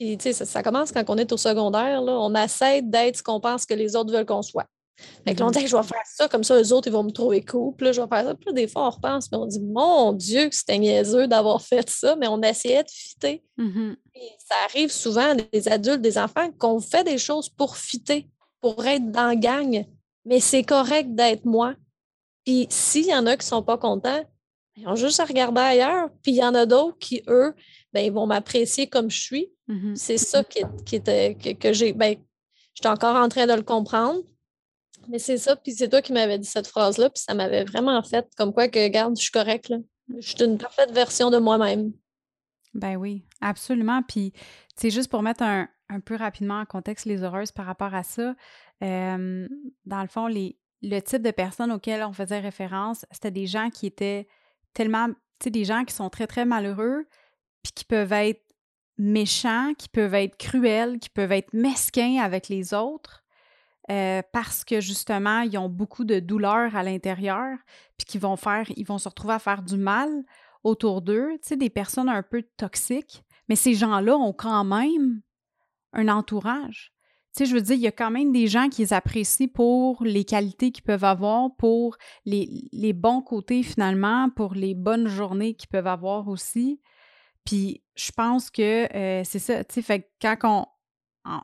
puis, 0.00 0.16
tu 0.16 0.32
sais, 0.32 0.46
ça, 0.46 0.62
commence 0.62 0.92
quand 0.92 1.04
on 1.08 1.18
est 1.18 1.30
au 1.30 1.36
secondaire, 1.36 2.00
là, 2.00 2.12
on 2.18 2.34
essaie 2.34 2.80
d'être 2.80 3.18
ce 3.18 3.22
qu'on 3.22 3.38
pense 3.38 3.66
que 3.66 3.74
les 3.74 3.94
autres 3.94 4.10
veulent 4.10 4.24
qu'on 4.24 4.40
soit. 4.40 4.64
Fait 5.26 5.34
que 5.34 5.42
mm-hmm. 5.42 5.66
je 5.66 5.76
vais 5.76 5.82
faire 5.82 6.06
ça, 6.06 6.26
comme 6.26 6.42
ça, 6.42 6.58
eux 6.58 6.72
autres, 6.72 6.88
ils 6.88 6.92
vont 6.92 7.02
me 7.02 7.10
trouver 7.10 7.44
cool. 7.44 7.74
Puis 7.76 7.84
là, 7.84 7.92
je 7.92 8.00
vais 8.00 8.08
faire 8.08 8.24
ça. 8.24 8.34
Puis 8.34 8.54
des 8.54 8.66
fois, 8.66 8.86
on 8.86 8.90
repense, 8.90 9.30
mais 9.30 9.36
on 9.36 9.44
dit, 9.44 9.60
mon 9.60 10.14
Dieu, 10.14 10.48
que 10.48 10.54
c'était 10.54 10.78
niaiseux 10.78 11.26
d'avoir 11.26 11.60
fait 11.66 11.88
ça, 11.90 12.16
mais 12.16 12.28
on 12.28 12.40
essayait 12.40 12.82
de 12.82 12.90
fitter. 12.90 13.44
Mm-hmm. 13.58 13.96
ça 14.38 14.54
arrive 14.64 14.90
souvent, 14.90 15.34
des 15.52 15.68
adultes, 15.68 16.00
des 16.00 16.16
enfants, 16.16 16.50
qu'on 16.58 16.80
fait 16.80 17.04
des 17.04 17.18
choses 17.18 17.50
pour 17.50 17.76
fitter, 17.76 18.26
pour 18.62 18.82
être 18.86 19.10
dans 19.10 19.28
la 19.28 19.36
gang. 19.36 19.84
Mais 20.24 20.40
c'est 20.40 20.62
correct 20.62 21.14
d'être 21.14 21.44
moi. 21.44 21.74
Puis 22.46 22.66
s'il 22.70 23.04
y 23.04 23.14
en 23.14 23.26
a 23.26 23.36
qui 23.36 23.44
ne 23.44 23.50
sont 23.50 23.62
pas 23.62 23.76
contents, 23.76 24.24
ils 24.76 24.88
ont 24.88 24.96
juste 24.96 25.20
à 25.20 25.26
regarder 25.26 25.60
ailleurs. 25.60 26.08
Puis 26.22 26.32
il 26.32 26.36
y 26.36 26.44
en 26.44 26.54
a 26.54 26.64
d'autres 26.64 26.96
qui, 26.98 27.22
eux, 27.28 27.54
ben, 27.92 28.04
ils 28.04 28.12
vont 28.12 28.26
m'apprécier 28.26 28.88
comme 28.88 29.10
je 29.10 29.20
suis. 29.20 29.52
Mm-hmm. 29.68 29.96
C'est 29.96 30.18
ça 30.18 30.44
qui, 30.44 30.62
était, 30.96 31.34
que, 31.34 31.72
j'ai. 31.72 31.92
Ben, 31.92 32.16
j'étais 32.74 32.88
encore 32.88 33.16
en 33.16 33.28
train 33.28 33.46
de 33.46 33.54
le 33.54 33.62
comprendre. 33.62 34.20
Mais 35.08 35.18
c'est 35.18 35.38
ça, 35.38 35.56
puis 35.56 35.72
c'est 35.72 35.88
toi 35.88 36.02
qui 36.02 36.12
m'avais 36.12 36.38
dit 36.38 36.46
cette 36.46 36.66
phrase-là, 36.66 37.10
puis 37.10 37.22
ça 37.22 37.34
m'avait 37.34 37.64
vraiment 37.64 38.02
fait 38.02 38.28
comme 38.36 38.52
quoi 38.52 38.68
que, 38.68 38.78
regarde, 38.78 39.16
je 39.16 39.22
suis 39.22 39.32
correcte, 39.32 39.68
là. 39.68 39.78
Je 40.18 40.28
suis 40.28 40.44
une 40.44 40.58
parfaite 40.58 40.90
version 40.90 41.30
de 41.30 41.38
moi-même. 41.38 41.92
Ben 42.74 42.96
oui, 42.96 43.24
absolument. 43.40 44.02
Puis, 44.02 44.32
c'est 44.76 44.90
juste 44.90 45.10
pour 45.10 45.22
mettre 45.22 45.42
un, 45.42 45.68
peu 46.04 46.16
rapidement 46.16 46.60
en 46.60 46.66
contexte 46.66 47.06
les 47.06 47.22
heureuses 47.22 47.52
par 47.52 47.66
rapport 47.66 47.94
à 47.94 48.02
ça. 48.02 48.34
dans 48.80 49.48
le 49.86 50.08
fond, 50.08 50.26
les, 50.26 50.58
le 50.82 51.00
type 51.00 51.22
de 51.22 51.30
personnes 51.30 51.72
auxquelles 51.72 52.02
on 52.02 52.12
faisait 52.12 52.38
référence, 52.38 53.04
c'était 53.10 53.30
des 53.30 53.46
gens 53.46 53.70
qui 53.70 53.86
étaient 53.86 54.28
tellement, 54.72 55.08
tu 55.08 55.14
sais, 55.44 55.50
des 55.50 55.64
gens 55.64 55.84
qui 55.84 55.94
sont 55.94 56.10
très, 56.10 56.26
très 56.26 56.44
malheureux, 56.44 57.06
puis 57.62 57.72
qui 57.72 57.84
peuvent 57.84 58.12
être 58.12 58.42
méchants, 58.98 59.72
qui 59.76 59.88
peuvent 59.88 60.14
être 60.14 60.36
cruels, 60.36 60.98
qui 60.98 61.08
peuvent 61.08 61.32
être 61.32 61.52
mesquins 61.52 62.18
avec 62.22 62.48
les 62.48 62.74
autres. 62.74 63.24
Euh, 63.90 64.22
parce 64.32 64.64
que 64.64 64.80
justement, 64.80 65.40
ils 65.40 65.58
ont 65.58 65.68
beaucoup 65.68 66.04
de 66.04 66.20
douleur 66.20 66.76
à 66.76 66.82
l'intérieur, 66.84 67.56
puis 67.96 68.04
qu'ils 68.06 68.20
vont 68.20 68.36
faire, 68.36 68.70
ils 68.76 68.86
vont 68.86 68.98
se 68.98 69.08
retrouver 69.08 69.34
à 69.34 69.38
faire 69.40 69.62
du 69.62 69.76
mal 69.76 70.08
autour 70.62 71.02
d'eux, 71.02 71.30
tu 71.42 71.48
sais, 71.48 71.56
des 71.56 71.70
personnes 71.70 72.08
un 72.08 72.22
peu 72.22 72.44
toxiques. 72.56 73.24
Mais 73.48 73.56
ces 73.56 73.74
gens-là 73.74 74.16
ont 74.16 74.32
quand 74.32 74.64
même 74.64 75.22
un 75.92 76.08
entourage. 76.08 76.92
Tu 77.34 77.44
sais, 77.44 77.46
je 77.46 77.54
veux 77.54 77.62
dire, 77.62 77.74
il 77.74 77.80
y 77.80 77.88
a 77.88 77.92
quand 77.92 78.10
même 78.10 78.32
des 78.32 78.46
gens 78.46 78.68
qui 78.68 78.82
les 78.82 78.92
apprécient 78.92 79.48
pour 79.48 80.04
les 80.04 80.24
qualités 80.24 80.70
qu'ils 80.70 80.84
peuvent 80.84 81.04
avoir, 81.04 81.48
pour 81.56 81.96
les, 82.24 82.68
les 82.72 82.92
bons 82.92 83.22
côtés 83.22 83.62
finalement, 83.62 84.30
pour 84.30 84.54
les 84.54 84.74
bonnes 84.74 85.08
journées 85.08 85.54
qu'ils 85.54 85.68
peuvent 85.68 85.86
avoir 85.86 86.28
aussi. 86.28 86.80
Puis 87.50 87.82
je 87.96 88.12
pense 88.12 88.48
que 88.48 88.96
euh, 88.96 89.24
c'est 89.24 89.40
ça, 89.40 89.64
tu 89.64 89.74
sais, 89.74 89.82
fait 89.82 90.08
quand 90.22 90.36
on, 90.44 90.66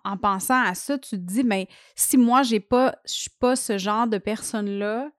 en, 0.04 0.16
pensant 0.16 0.62
à 0.62 0.72
ça, 0.76 0.96
tu 0.98 1.10
te 1.10 1.16
dis, 1.16 1.42
mais 1.42 1.66
si 1.96 2.16
moi, 2.16 2.44
j'ai 2.44 2.60
pas, 2.60 2.94
je 3.04 3.12
suis 3.12 3.30
pas 3.40 3.56
ce 3.56 3.76
genre 3.76 4.06
de 4.06 4.16
personne-là, 4.16 5.10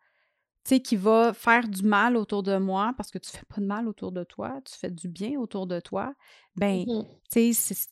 tu 0.63 0.75
sais, 0.75 0.79
qui 0.79 0.95
va 0.95 1.33
faire 1.33 1.67
du 1.67 1.83
mal 1.83 2.15
autour 2.15 2.41
de 2.41 2.55
moi, 2.55 2.93
parce 2.95 3.11
que 3.11 3.17
tu 3.17 3.29
fais 3.29 3.43
pas 3.53 3.59
de 3.59 3.65
mal 3.65 3.89
autour 3.89 4.13
de 4.13 4.23
toi, 4.23 4.61
tu 4.63 4.79
fais 4.79 4.89
du 4.89 5.09
bien 5.09 5.37
autour 5.37 5.67
de 5.67 5.81
toi, 5.81 6.13
ben, 6.55 6.85
mmh 6.87 7.03
tu 7.33 7.53
sais, 7.53 7.87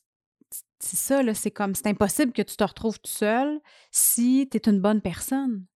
c'est 0.80 0.96
ça, 0.96 1.22
là, 1.22 1.34
c'est 1.34 1.50
comme, 1.50 1.74
c'est 1.74 1.88
impossible 1.88 2.32
que 2.32 2.42
tu 2.42 2.56
te 2.56 2.64
retrouves 2.64 2.98
tout 2.98 3.10
seul 3.10 3.60
si 3.90 4.48
tu 4.50 4.56
es 4.56 4.70
une 4.70 4.80
bonne 4.80 5.02
personne. 5.02 5.66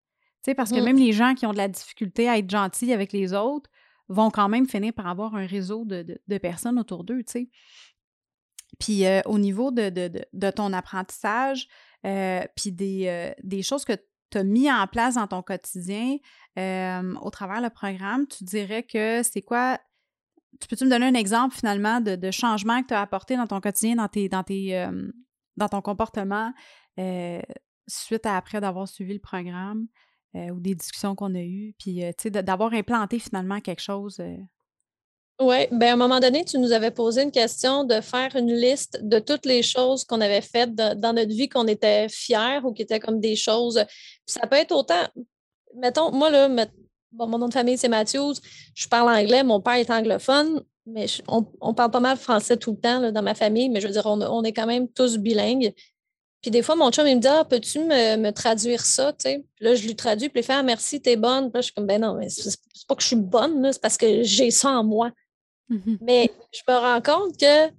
Tu 0.42 0.52
sais, 0.52 0.54
parce 0.54 0.70
que 0.70 0.80
mmh. 0.80 0.84
même 0.84 0.96
les 0.96 1.12
gens 1.12 1.34
qui 1.34 1.44
ont 1.44 1.52
de 1.52 1.58
la 1.58 1.68
difficulté 1.68 2.30
à 2.30 2.38
être 2.38 2.48
gentils 2.48 2.94
avec 2.94 3.12
les 3.12 3.34
autres, 3.34 3.68
vont 4.10 4.30
quand 4.30 4.48
même 4.48 4.68
finir 4.68 4.92
par 4.92 5.06
avoir 5.06 5.36
un 5.36 5.46
réseau 5.46 5.84
de, 5.84 6.38
personnes 6.38 6.78
autour 6.78 7.04
d'eux, 7.04 7.22
tu 7.22 7.32
sais. 7.32 7.48
Puis 8.78 9.04
au 9.24 9.38
niveau 9.38 9.70
de, 9.70 9.88
de, 9.88 10.50
ton 10.50 10.72
apprentissage, 10.72 11.68
puis 12.02 12.72
des, 12.72 13.32
des, 13.42 13.62
choses 13.62 13.84
que 13.84 13.92
tu 14.30 14.38
as 14.38 14.44
mis 14.44 14.70
en 14.70 14.86
place 14.86 15.14
dans 15.14 15.26
ton 15.26 15.42
quotidien 15.42 16.16
au 16.56 17.30
travers 17.30 17.60
le 17.60 17.70
programme, 17.70 18.26
tu 18.26 18.44
dirais 18.44 18.82
que 18.82 19.22
c'est 19.22 19.42
quoi 19.42 19.78
tu 20.60 20.66
peux-tu 20.66 20.84
me 20.84 20.90
donner 20.90 21.06
un 21.06 21.14
exemple 21.14 21.54
finalement 21.54 22.00
de, 22.00 22.16
de 22.16 22.30
changement 22.32 22.82
que 22.82 22.88
tu 22.88 22.94
as 22.94 23.00
apporté 23.00 23.36
dans 23.36 23.46
ton 23.46 23.60
quotidien, 23.60 23.94
dans, 23.94 24.08
tes, 24.08 24.28
dans, 24.28 24.42
tes, 24.42 24.88
dans 25.56 25.68
ton 25.68 25.80
comportement 25.80 26.52
suite 27.86 28.26
à 28.26 28.36
après 28.36 28.60
d'avoir 28.60 28.88
suivi 28.88 29.12
le 29.12 29.20
programme? 29.20 29.86
Euh, 30.36 30.50
ou 30.50 30.60
des 30.60 30.76
discussions 30.76 31.16
qu'on 31.16 31.34
a 31.34 31.40
eues, 31.40 31.74
puis 31.76 32.04
euh, 32.04 32.12
tu 32.16 32.30
sais, 32.30 32.30
d'avoir 32.30 32.72
implanté 32.72 33.18
finalement 33.18 33.60
quelque 33.60 33.82
chose. 33.82 34.20
Euh. 34.20 34.36
Oui, 35.40 35.66
bien 35.72 35.90
à 35.90 35.92
un 35.94 35.96
moment 35.96 36.20
donné, 36.20 36.44
tu 36.44 36.56
nous 36.58 36.70
avais 36.70 36.92
posé 36.92 37.24
une 37.24 37.32
question 37.32 37.82
de 37.82 38.00
faire 38.00 38.36
une 38.36 38.52
liste 38.52 39.00
de 39.02 39.18
toutes 39.18 39.44
les 39.44 39.64
choses 39.64 40.04
qu'on 40.04 40.20
avait 40.20 40.40
faites 40.40 40.72
dans 40.72 41.14
notre 41.14 41.34
vie, 41.34 41.48
qu'on 41.48 41.66
était 41.66 42.08
fiers 42.08 42.60
ou 42.62 42.72
qui 42.72 42.82
étaient 42.82 43.00
comme 43.00 43.18
des 43.18 43.34
choses. 43.34 43.84
ça 44.24 44.46
peut 44.46 44.54
être 44.54 44.70
autant, 44.70 45.08
mettons, 45.74 46.12
moi 46.12 46.30
là, 46.30 46.48
bon, 47.10 47.26
mon 47.26 47.38
nom 47.38 47.48
de 47.48 47.54
famille 47.54 47.76
c'est 47.76 47.88
Matthews, 47.88 48.34
je 48.76 48.86
parle 48.86 49.08
anglais, 49.08 49.42
mon 49.42 49.60
père 49.60 49.74
est 49.74 49.90
anglophone, 49.90 50.62
mais 50.86 51.06
on, 51.26 51.74
parle 51.74 51.90
pas 51.90 51.98
mal 51.98 52.16
français 52.16 52.56
tout 52.56 52.70
le 52.70 52.78
temps 52.78 53.10
dans 53.10 53.22
ma 53.22 53.34
famille, 53.34 53.68
mais 53.68 53.80
je 53.80 53.88
veux 53.88 53.92
dire, 53.92 54.06
on, 54.06 54.20
on 54.20 54.44
est 54.44 54.52
quand 54.52 54.66
même 54.66 54.86
tous 54.86 55.18
bilingues. 55.18 55.72
Puis 56.42 56.50
des 56.50 56.62
fois, 56.62 56.74
mon 56.74 56.90
chum, 56.90 57.06
il 57.06 57.16
me 57.16 57.20
dit 57.20 57.28
Ah, 57.28 57.44
peux-tu 57.44 57.80
me, 57.80 58.30
traduire 58.30 58.84
ça? 58.84 59.12
Puis 59.12 59.44
là, 59.60 59.74
je 59.74 59.86
lui 59.86 59.94
traduis, 59.94 60.28
puis 60.28 60.40
il 60.40 60.44
fait 60.44 60.54
Ah, 60.54 60.62
merci, 60.62 61.00
t'es 61.00 61.16
bonne. 61.16 61.50
Puis 61.50 61.54
là, 61.54 61.60
je 61.60 61.64
suis 61.66 61.74
comme 61.74 61.86
Ben 61.86 62.00
non, 62.00 62.14
mais 62.14 62.28
c'est 62.30 62.56
pas 62.86 62.94
que 62.94 63.02
je 63.02 63.08
suis 63.08 63.16
bonne, 63.16 63.72
c'est 63.72 63.80
parce 63.80 63.96
que 63.96 64.22
j'ai 64.22 64.50
ça 64.50 64.70
en 64.70 64.84
moi. 64.84 65.10
Mm-hmm. 65.70 65.98
Mais 66.00 66.30
je 66.52 66.60
me 66.66 66.76
rends 66.76 67.00
compte 67.00 67.36
que 67.38 67.70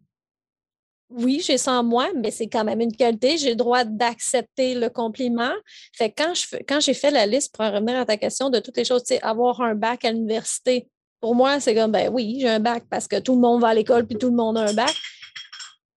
oui, 1.14 1.42
j'ai 1.46 1.58
ça 1.58 1.74
en 1.74 1.84
moi, 1.84 2.10
mais 2.16 2.32
c'est 2.32 2.48
quand 2.48 2.64
même 2.64 2.80
une 2.80 2.96
qualité. 2.96 3.38
J'ai 3.38 3.50
le 3.50 3.56
droit 3.56 3.84
d'accepter 3.84 4.76
le 4.76 4.90
compliment. 4.90 5.52
Fait 5.94 6.10
quand 6.10 6.34
je 6.34 6.58
quand 6.68 6.80
j'ai 6.80 6.94
fait 6.94 7.12
la 7.12 7.26
liste 7.26 7.54
pour 7.54 7.66
revenir 7.66 7.98
à 7.98 8.06
ta 8.06 8.18
question 8.18 8.50
de 8.50 8.60
toutes 8.60 8.78
les 8.78 8.86
choses, 8.86 9.04
tu 9.04 9.16
sais, 9.16 9.22
avoir 9.22 9.62
un 9.62 9.76
bac 9.76 10.06
à 10.06 10.12
l'université, 10.12 10.88
pour 11.20 11.36
moi, 11.36 11.60
c'est 11.60 11.76
comme 11.76 11.92
ben 11.92 12.10
oui, 12.12 12.38
j'ai 12.40 12.50
un 12.50 12.60
bac 12.60 12.84
parce 12.90 13.08
que 13.08 13.20
tout 13.20 13.36
le 13.36 13.42
monde 13.42 13.62
va 13.62 13.70
à 13.70 13.74
l'école 13.74 14.08
puis 14.08 14.18
tout 14.18 14.30
le 14.30 14.36
monde 14.36 14.58
a 14.58 14.62
un 14.62 14.74
bac. 14.74 14.96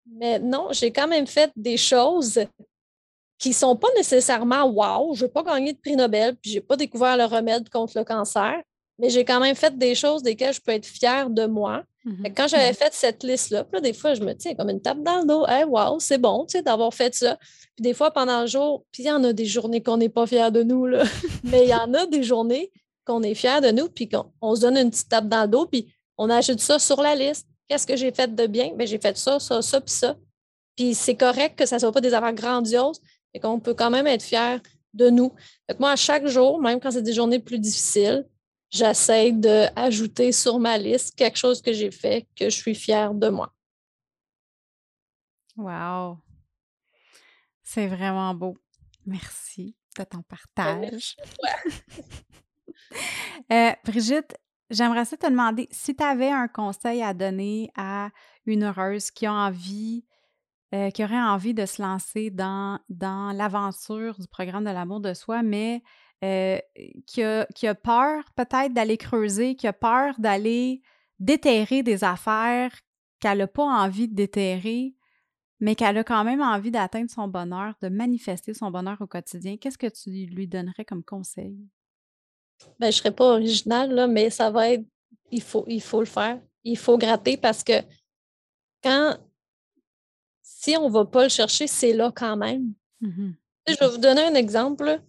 Mais 0.07 0.39
non, 0.39 0.69
j'ai 0.71 0.91
quand 0.91 1.09
même 1.09 1.27
fait 1.27 1.51
des 1.57 1.77
choses 1.77 2.41
qui 3.39 3.51
ne 3.51 3.55
sont 3.55 3.77
pas 3.77 3.89
nécessairement 3.97 4.65
wow, 4.65 5.15
je 5.15 5.25
n'ai 5.25 5.31
pas 5.31 5.43
gagné 5.43 5.73
de 5.73 5.79
prix 5.79 5.97
Nobel, 5.97 6.37
puis 6.37 6.51
je 6.53 6.57
n'ai 6.57 6.61
pas 6.61 6.77
découvert 6.77 7.17
le 7.17 7.25
remède 7.25 7.69
contre 7.69 7.99
le 7.99 8.05
cancer, 8.05 8.55
mais 8.99 9.11
j'ai 9.11 9.25
quand 9.25 9.41
même 9.41 9.57
fait 9.57 9.77
des 9.77 9.95
choses 9.95 10.23
desquelles 10.23 10.55
je 10.55 10.61
peux 10.61 10.73
être 10.73 10.87
fière 10.87 11.29
de 11.31 11.47
moi. 11.47 11.83
Mm-hmm. 12.07 12.35
Quand 12.35 12.49
j'avais 12.49 12.73
fait 12.75 12.93
cette 12.93 13.23
liste-là, 13.23 13.67
des 13.83 13.93
fois, 13.93 14.15
je 14.15 14.23
me 14.23 14.35
tiens 14.35 14.55
comme 14.55 14.71
une 14.71 14.81
tape 14.81 15.03
dans 15.03 15.21
le 15.21 15.27
dos. 15.27 15.47
Hey, 15.49 15.65
wow, 15.65 15.99
c'est 15.99 16.19
bon 16.19 16.47
d'avoir 16.65 16.93
fait 16.95 17.15
ça. 17.15 17.37
Puis 17.75 17.83
des 17.83 17.95
fois, 17.95 18.13
pendant 18.13 18.43
le 18.43 18.47
jour, 18.47 18.85
puis 18.93 19.03
il 19.03 19.07
y 19.07 19.11
en 19.11 19.25
a 19.25 19.33
des 19.33 19.47
journées 19.47 19.83
qu'on 19.83 19.97
n'est 19.97 20.11
pas 20.11 20.27
fiers 20.27 20.51
de 20.51 20.63
nous, 20.63 20.87
là. 20.87 21.03
mais 21.45 21.65
il 21.65 21.71
y 21.71 21.75
en 21.75 21.93
a 21.95 22.07
des 22.07 22.23
journées 22.23 22.71
qu'on 23.05 23.23
est 23.23 23.35
fiers 23.35 23.61
de 23.61 23.71
nous, 23.71 23.89
puis 23.89 24.09
qu'on 24.09 24.55
se 24.55 24.61
donne 24.61 24.77
une 24.77 24.91
petite 24.91 25.09
tape 25.09 25.29
dans 25.29 25.43
le 25.43 25.49
dos, 25.49 25.67
puis 25.67 25.93
on 26.17 26.31
ajoute 26.31 26.61
ça 26.61 26.79
sur 26.79 27.03
la 27.03 27.15
liste. 27.15 27.49
Qu'est-ce 27.69 27.87
que 27.87 27.97
j'ai 27.97 28.13
fait 28.13 28.35
de 28.35 28.47
bien? 28.47 28.75
Bien, 28.75 28.87
j'ai 28.87 28.99
fait 28.99 29.17
ça, 29.17 29.41
ça, 29.41 29.63
ça, 29.63 29.81
puis 29.81 29.95
ça. 29.95 30.17
Puis 30.77 30.95
c'est 30.95 31.17
correct 31.17 31.59
que 31.59 31.67
ça 31.67 31.77
ne 31.77 31.81
soit 31.81 31.93
pas 31.93 32.01
des 32.01 32.13
affaires 32.13 32.35
grandioses, 32.35 33.01
mais 33.33 33.41
qu'on 33.41 33.61
peut 33.61 33.75
quand 33.75 33.91
même 33.91 34.07
être 34.07 34.23
fier 34.23 34.61
de 34.93 35.11
nous. 35.11 35.33
moi, 35.79 35.93
à 35.93 35.97
chaque 35.97 36.27
jour, 36.27 36.61
même 36.61 36.81
quand 36.81 36.91
c'est 36.91 37.03
des 37.03 37.13
journées 37.13 37.41
plus 37.41 37.59
difficiles, 37.59 38.29
j'essaie 38.71 39.33
d'ajouter 39.33 40.33
sur 40.33 40.59
ma 40.59 40.79
liste 40.79 41.15
quelque 41.17 41.37
chose 41.37 41.61
que 41.61 41.73
j'ai 41.73 41.91
fait 41.91 42.27
que 42.37 42.51
je 42.51 42.57
suis 42.57 42.75
fière 42.75 43.15
de 43.15 43.29
moi. 43.29 43.53
Wow! 45.57 46.19
C'est 47.63 47.87
vraiment 47.87 48.35
beau. 48.35 48.57
Merci 49.07 49.77
de 49.97 50.05
ton 50.05 50.19
ben, 50.19 50.25
partage. 50.55 51.17
Euh, 53.51 53.73
Brigitte, 53.85 54.37
j'aimerais 54.71 55.05
ça 55.05 55.17
te 55.17 55.27
demander 55.27 55.69
si 55.71 55.95
tu 55.95 56.03
avais 56.03 56.31
un 56.31 56.49
conseil 56.49 57.03
à 57.03 57.15
donner 57.15 57.71
à 57.77 58.11
une 58.47 58.65
heureuse 58.65 59.11
qui 59.11 59.27
a 59.27 59.33
envie, 59.33 60.05
euh, 60.75 60.91
qui 60.91 61.05
aurait 61.05 61.21
envie 61.21 61.55
de 61.55 61.67
se 61.67 61.83
lancer 61.83 62.31
dans, 62.31 62.81
l'aventure 62.91 64.19
du 64.19 64.29
programme 64.29 64.65
de 64.65 64.71
l'amour 64.71 65.01
de 65.01 65.15
soi, 65.15 65.43
mais 65.43 65.83
euh, 66.23 66.59
qui, 67.07 67.23
qui, 67.55 67.67
a, 67.67 67.75
peur 67.75 68.25
peut-être 68.35 68.73
d'aller 68.73 68.97
creuser, 68.97 69.57
qui 69.57 69.67
a 69.67 69.73
peur 69.73 70.15
d'aller 70.19 70.83
déterrer 71.19 71.83
des 71.83 72.05
affaires 72.05 72.73
qu'elle 73.21 73.39
n'a 73.39 73.47
pas 73.47 73.65
envie 73.65 74.09
de 74.09 74.15
déterrer, 74.15 74.95
mais 75.61 75.75
qu'elle 75.75 75.99
a 75.99 76.05
quand 76.05 76.25
même 76.25 76.43
envie 76.43 76.71
d'atteindre 76.71 77.11
son 77.11 77.29
bonheur, 77.29 77.75
de 77.81 77.89
manifester 77.89 78.55
son 78.55 78.71
bonheur 78.71 79.01
au 79.01 79.07
quotidien, 79.07 79.57
qu'est-ce 79.57 79.79
que 79.79 79.87
tu 79.87 80.11
lui 80.11 80.47
donnerais 80.47 80.85
comme 80.85 81.05
conseil? 81.05 81.57
Ben, 82.79 82.87
je 82.87 82.87
ne 82.87 82.93
serais 82.93 83.15
pas 83.15 83.33
originale, 83.33 83.93
là, 83.93 84.07
mais 84.07 84.31
ça 84.31 84.51
va 84.51 84.71
être, 84.71 84.85
il 85.31 85.43
faut, 85.43 85.65
il 85.69 85.81
faut 85.81 86.01
le 86.01 86.07
faire. 86.07 86.41
Il 86.65 86.79
faut 86.79 86.99
gratter 86.99 87.37
parce 87.37 87.63
que 87.63 87.83
quand, 88.83 89.17
si 90.43 90.77
on 90.77 90.89
ne 90.89 90.93
va 90.93 91.05
pas 91.05 91.25
le 91.25 91.29
chercher, 91.29 91.67
c'est 91.67 91.93
là 91.93 92.13
quand 92.15 92.37
même. 92.37 92.73
Mmh 93.01 93.33
je 93.67 93.79
vais 93.79 93.89
vous 93.89 93.97
donner 93.97 94.21
un 94.21 94.35
exemple 94.35 95.01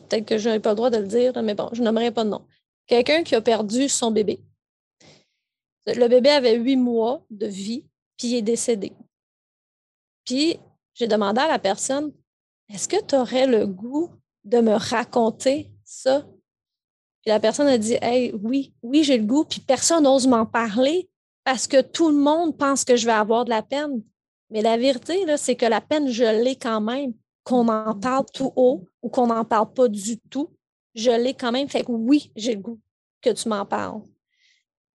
peut-être 0.00 0.26
que 0.26 0.38
je 0.38 0.48
n'ai 0.48 0.60
pas 0.60 0.70
le 0.70 0.76
droit 0.76 0.90
de 0.90 0.98
le 0.98 1.06
dire, 1.06 1.40
mais 1.42 1.54
bon, 1.54 1.68
je 1.72 1.82
n'aimerais 1.82 2.10
pas 2.10 2.24
de 2.24 2.30
nom. 2.30 2.46
Quelqu'un 2.86 3.22
qui 3.22 3.34
a 3.34 3.40
perdu 3.40 3.88
son 3.88 4.10
bébé. 4.10 4.40
Le 5.86 6.08
bébé 6.08 6.30
avait 6.30 6.56
huit 6.56 6.76
mois 6.76 7.24
de 7.30 7.46
vie, 7.46 7.84
puis 8.16 8.28
il 8.28 8.36
est 8.36 8.42
décédé. 8.42 8.92
Puis 10.24 10.58
j'ai 10.94 11.06
demandé 11.06 11.40
à 11.40 11.48
la 11.48 11.58
personne 11.58 12.12
Est-ce 12.68 12.88
que 12.88 13.02
tu 13.04 13.16
aurais 13.16 13.46
le 13.46 13.66
goût 13.66 14.10
de 14.44 14.60
me 14.60 14.74
raconter 14.74 15.70
ça? 15.84 16.26
Puis 17.22 17.30
la 17.30 17.40
personne 17.40 17.68
a 17.68 17.78
dit 17.78 17.96
Hey, 18.02 18.34
oui, 18.42 18.74
oui, 18.82 19.04
j'ai 19.04 19.18
le 19.18 19.24
goût, 19.24 19.44
puis 19.44 19.60
personne 19.60 20.04
n'ose 20.04 20.26
m'en 20.26 20.44
parler 20.44 21.08
parce 21.44 21.66
que 21.66 21.80
tout 21.80 22.08
le 22.08 22.16
monde 22.16 22.56
pense 22.56 22.84
que 22.84 22.96
je 22.96 23.06
vais 23.06 23.12
avoir 23.12 23.44
de 23.44 23.50
la 23.50 23.62
peine. 23.62 24.02
Mais 24.50 24.62
la 24.62 24.76
vérité, 24.76 25.24
c'est 25.36 25.56
que 25.56 25.66
la 25.66 25.80
peine, 25.80 26.08
je 26.08 26.24
l'ai 26.24 26.56
quand 26.56 26.80
même 26.80 27.14
qu'on 27.44 27.68
en 27.68 27.98
parle 27.98 28.26
tout 28.32 28.52
haut 28.54 28.86
ou 29.02 29.08
qu'on 29.08 29.28
n'en 29.28 29.44
parle 29.44 29.72
pas 29.72 29.88
du 29.88 30.18
tout, 30.18 30.50
je 30.94 31.10
l'ai 31.10 31.34
quand 31.34 31.52
même. 31.52 31.68
Fait 31.68 31.84
que 31.84 31.90
oui, 31.90 32.30
j'ai 32.36 32.54
le 32.54 32.60
goût 32.60 32.80
que 33.20 33.30
tu 33.30 33.48
m'en 33.48 33.64
parles. 33.64 34.02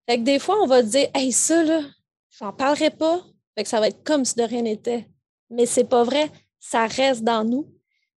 Fait 0.07 0.17
que 0.17 0.23
des 0.23 0.39
fois, 0.39 0.61
on 0.61 0.67
va 0.67 0.83
dire, 0.83 1.09
hey, 1.13 1.31
ça, 1.31 1.63
là, 1.63 1.81
je 2.29 2.43
n'en 2.43 2.53
parlerai 2.53 2.91
pas. 2.91 3.21
Fait 3.57 3.63
que 3.63 3.69
ça 3.69 3.79
va 3.79 3.87
être 3.87 4.03
comme 4.03 4.23
si 4.23 4.35
de 4.35 4.43
rien 4.43 4.61
n'était. 4.61 5.09
Mais 5.49 5.65
c'est 5.65 5.83
pas 5.83 6.03
vrai. 6.03 6.31
Ça 6.59 6.85
reste 6.85 7.23
dans 7.23 7.43
nous. 7.43 7.67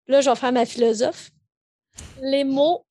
Là, 0.07 0.21
je 0.21 0.29
vais 0.29 0.37
faire 0.37 0.53
ma 0.53 0.67
philosophe. 0.67 1.31
Les 2.21 2.45
mots 2.45 2.85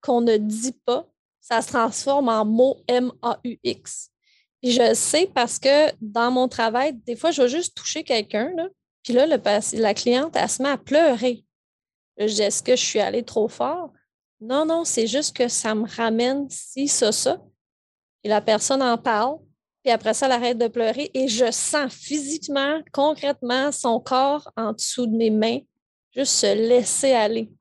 Qu'on 0.00 0.20
ne 0.20 0.36
dit 0.36 0.76
pas, 0.84 1.06
ça 1.40 1.62
se 1.62 1.68
transforme 1.68 2.28
en 2.28 2.44
mots 2.44 2.82
M-A-U-X. 2.88 4.10
Puis 4.62 4.72
je 4.72 4.94
sais 4.94 5.30
parce 5.34 5.58
que 5.58 5.92
dans 6.00 6.30
mon 6.30 6.48
travail, 6.48 6.94
des 7.06 7.16
fois, 7.16 7.30
je 7.30 7.42
vais 7.42 7.48
juste 7.48 7.76
toucher 7.76 8.02
quelqu'un, 8.02 8.52
puis 9.02 9.12
là, 9.12 9.26
la 9.26 9.94
cliente, 9.94 10.34
elle 10.34 10.48
se 10.48 10.62
met 10.62 10.70
à 10.70 10.78
pleurer. 10.78 11.44
Je 12.18 12.26
dis, 12.26 12.42
est-ce 12.42 12.62
que 12.62 12.74
je 12.74 12.84
suis 12.84 12.98
allée 12.98 13.22
trop 13.22 13.48
fort? 13.48 13.92
Non, 14.40 14.64
non, 14.64 14.84
c'est 14.84 15.06
juste 15.06 15.36
que 15.36 15.48
ça 15.48 15.74
me 15.74 15.86
ramène 15.86 16.48
ci, 16.50 16.88
ça, 16.88 17.12
ça. 17.12 17.40
Et 18.24 18.28
la 18.28 18.40
personne 18.40 18.82
en 18.82 18.98
parle, 18.98 19.38
puis 19.84 19.92
après 19.92 20.14
ça, 20.14 20.26
elle 20.26 20.32
arrête 20.32 20.58
de 20.58 20.68
pleurer 20.68 21.10
et 21.14 21.28
je 21.28 21.50
sens 21.52 21.92
physiquement, 21.92 22.80
concrètement, 22.92 23.70
son 23.70 24.00
corps 24.00 24.50
en 24.56 24.72
dessous 24.72 25.06
de 25.06 25.16
mes 25.16 25.30
mains, 25.30 25.60
juste 26.14 26.32
se 26.32 26.54
laisser 26.54 27.12
aller. 27.12 27.52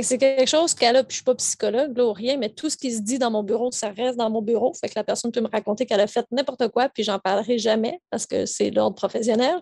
C'est 0.00 0.16
quelque 0.16 0.48
chose 0.48 0.74
qu'elle 0.74 0.96
a, 0.96 1.04
puis 1.04 1.16
je 1.16 1.16
ne 1.16 1.18
suis 1.18 1.24
pas 1.24 1.34
psychologue 1.34 1.98
ou 1.98 2.12
rien, 2.14 2.38
mais 2.38 2.48
tout 2.48 2.70
ce 2.70 2.78
qui 2.78 2.92
se 2.92 3.02
dit 3.02 3.18
dans 3.18 3.30
mon 3.30 3.42
bureau, 3.42 3.70
ça 3.70 3.90
reste 3.90 4.16
dans 4.16 4.30
mon 4.30 4.40
bureau. 4.40 4.72
Fait 4.72 4.88
que 4.88 4.94
la 4.96 5.04
personne 5.04 5.30
peut 5.32 5.42
me 5.42 5.50
raconter 5.50 5.84
qu'elle 5.84 6.00
a 6.00 6.06
fait 6.06 6.24
n'importe 6.30 6.68
quoi, 6.68 6.88
puis 6.88 7.02
j'en 7.02 7.18
parlerai 7.18 7.58
jamais 7.58 8.00
parce 8.08 8.24
que 8.24 8.46
c'est 8.46 8.70
l'ordre 8.70 8.96
professionnel. 8.96 9.60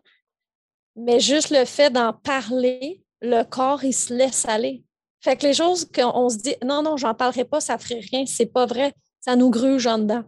Mais 0.94 1.18
juste 1.18 1.50
le 1.50 1.64
fait 1.64 1.90
d'en 1.90 2.12
parler, 2.12 3.02
le 3.20 3.42
corps, 3.42 3.82
il 3.82 3.92
se 3.92 4.14
laisse 4.14 4.46
aller. 4.46 4.84
Fait 5.20 5.36
que 5.36 5.46
les 5.46 5.54
choses 5.54 5.84
qu'on 5.84 6.28
se 6.28 6.38
dit, 6.38 6.54
non, 6.64 6.82
non, 6.82 6.96
j'en 6.96 7.14
parlerai 7.14 7.44
pas, 7.44 7.60
ça 7.60 7.76
ferait 7.76 8.00
rien, 8.00 8.24
c'est 8.24 8.46
pas 8.46 8.66
vrai, 8.66 8.92
ça 9.20 9.34
nous 9.34 9.50
gruge 9.50 9.86
en 9.86 9.98
dedans. 9.98 10.22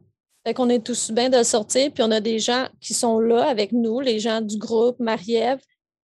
Fait 0.45 0.55
qu'on 0.55 0.69
est 0.69 0.85
tous 0.85 1.13
bien 1.13 1.31
de 1.31 1.43
sortir, 1.45 1.93
puis 1.93 2.03
on 2.03 2.11
a 2.11 2.21
des 2.21 2.41
gens 2.41 2.67
qui 2.81 2.93
sont 2.93 3.21
là 3.21 3.45
avec 3.45 3.71
nous, 3.71 4.01
les 4.01 4.19
gens 4.19 4.41
du 4.41 4.59
groupe, 4.59 4.99
Marie-Ève, 4.99 5.61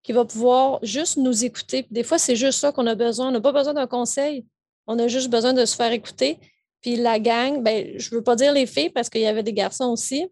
qui 0.08 0.14
va 0.14 0.24
pouvoir 0.24 0.78
juste 0.82 1.18
nous 1.18 1.44
écouter. 1.44 1.86
des 1.90 2.02
fois, 2.02 2.16
c'est 2.16 2.34
juste 2.34 2.60
ça 2.60 2.72
qu'on 2.72 2.86
a 2.86 2.94
besoin. 2.94 3.28
On 3.28 3.30
n'a 3.30 3.42
pas 3.42 3.52
besoin 3.52 3.74
d'un 3.74 3.86
conseil. 3.86 4.46
On 4.86 4.98
a 4.98 5.06
juste 5.06 5.28
besoin 5.28 5.52
de 5.52 5.66
se 5.66 5.76
faire 5.76 5.92
écouter. 5.92 6.38
Puis 6.80 6.96
la 6.96 7.20
gang, 7.20 7.62
ben, 7.62 7.92
je 7.98 8.08
ne 8.08 8.14
veux 8.14 8.22
pas 8.22 8.34
dire 8.34 8.54
les 8.54 8.64
filles 8.64 8.88
parce 8.88 9.10
qu'il 9.10 9.20
y 9.20 9.26
avait 9.26 9.42
des 9.42 9.52
garçons 9.52 9.90
aussi, 9.90 10.26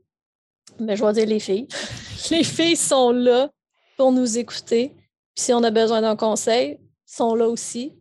mais 0.81 0.97
je 0.97 1.05
vais 1.05 1.13
dire 1.13 1.27
les 1.27 1.41
filles. 1.41 1.69
les 2.31 2.43
filles 2.43 2.77
sont 2.77 3.11
là 3.11 3.51
pour 3.99 4.13
nous 4.13 4.39
écouter. 4.39 4.95
Puis 5.35 5.45
si 5.45 5.53
on 5.53 5.63
a 5.63 5.71
besoin 5.71 6.01
d'un 6.01 6.17
conseil, 6.17 6.81
sont 7.05 7.35
là 7.35 7.47
aussi. 7.47 7.93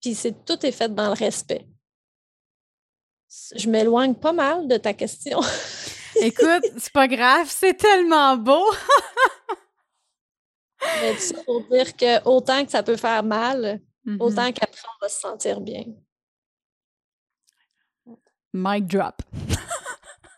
Puis 0.00 0.16
tout 0.46 0.64
est 0.64 0.72
fait 0.72 0.94
dans 0.94 1.08
le 1.08 1.12
respect. 1.14 1.66
Je 3.54 3.68
m'éloigne 3.68 4.14
pas 4.14 4.32
mal 4.32 4.66
de 4.66 4.78
ta 4.78 4.94
question. 4.94 5.40
Écoute, 6.22 6.64
c'est 6.78 6.92
pas 6.94 7.06
grave, 7.06 7.48
c'est 7.50 7.74
tellement 7.74 8.38
beau. 8.38 8.64
Mais 11.00 11.16
pour 11.44 11.62
dire 11.68 11.96
que 11.96 12.24
autant 12.24 12.64
que 12.64 12.70
ça 12.70 12.82
peut 12.82 12.96
faire 12.96 13.22
mal, 13.22 13.80
mm-hmm. 14.06 14.16
autant 14.20 14.52
qu'après 14.52 14.82
on 14.84 15.04
va 15.04 15.08
se 15.08 15.20
sentir 15.20 15.60
bien. 15.60 15.84
Mic 18.52 18.86
drop. 18.86 19.22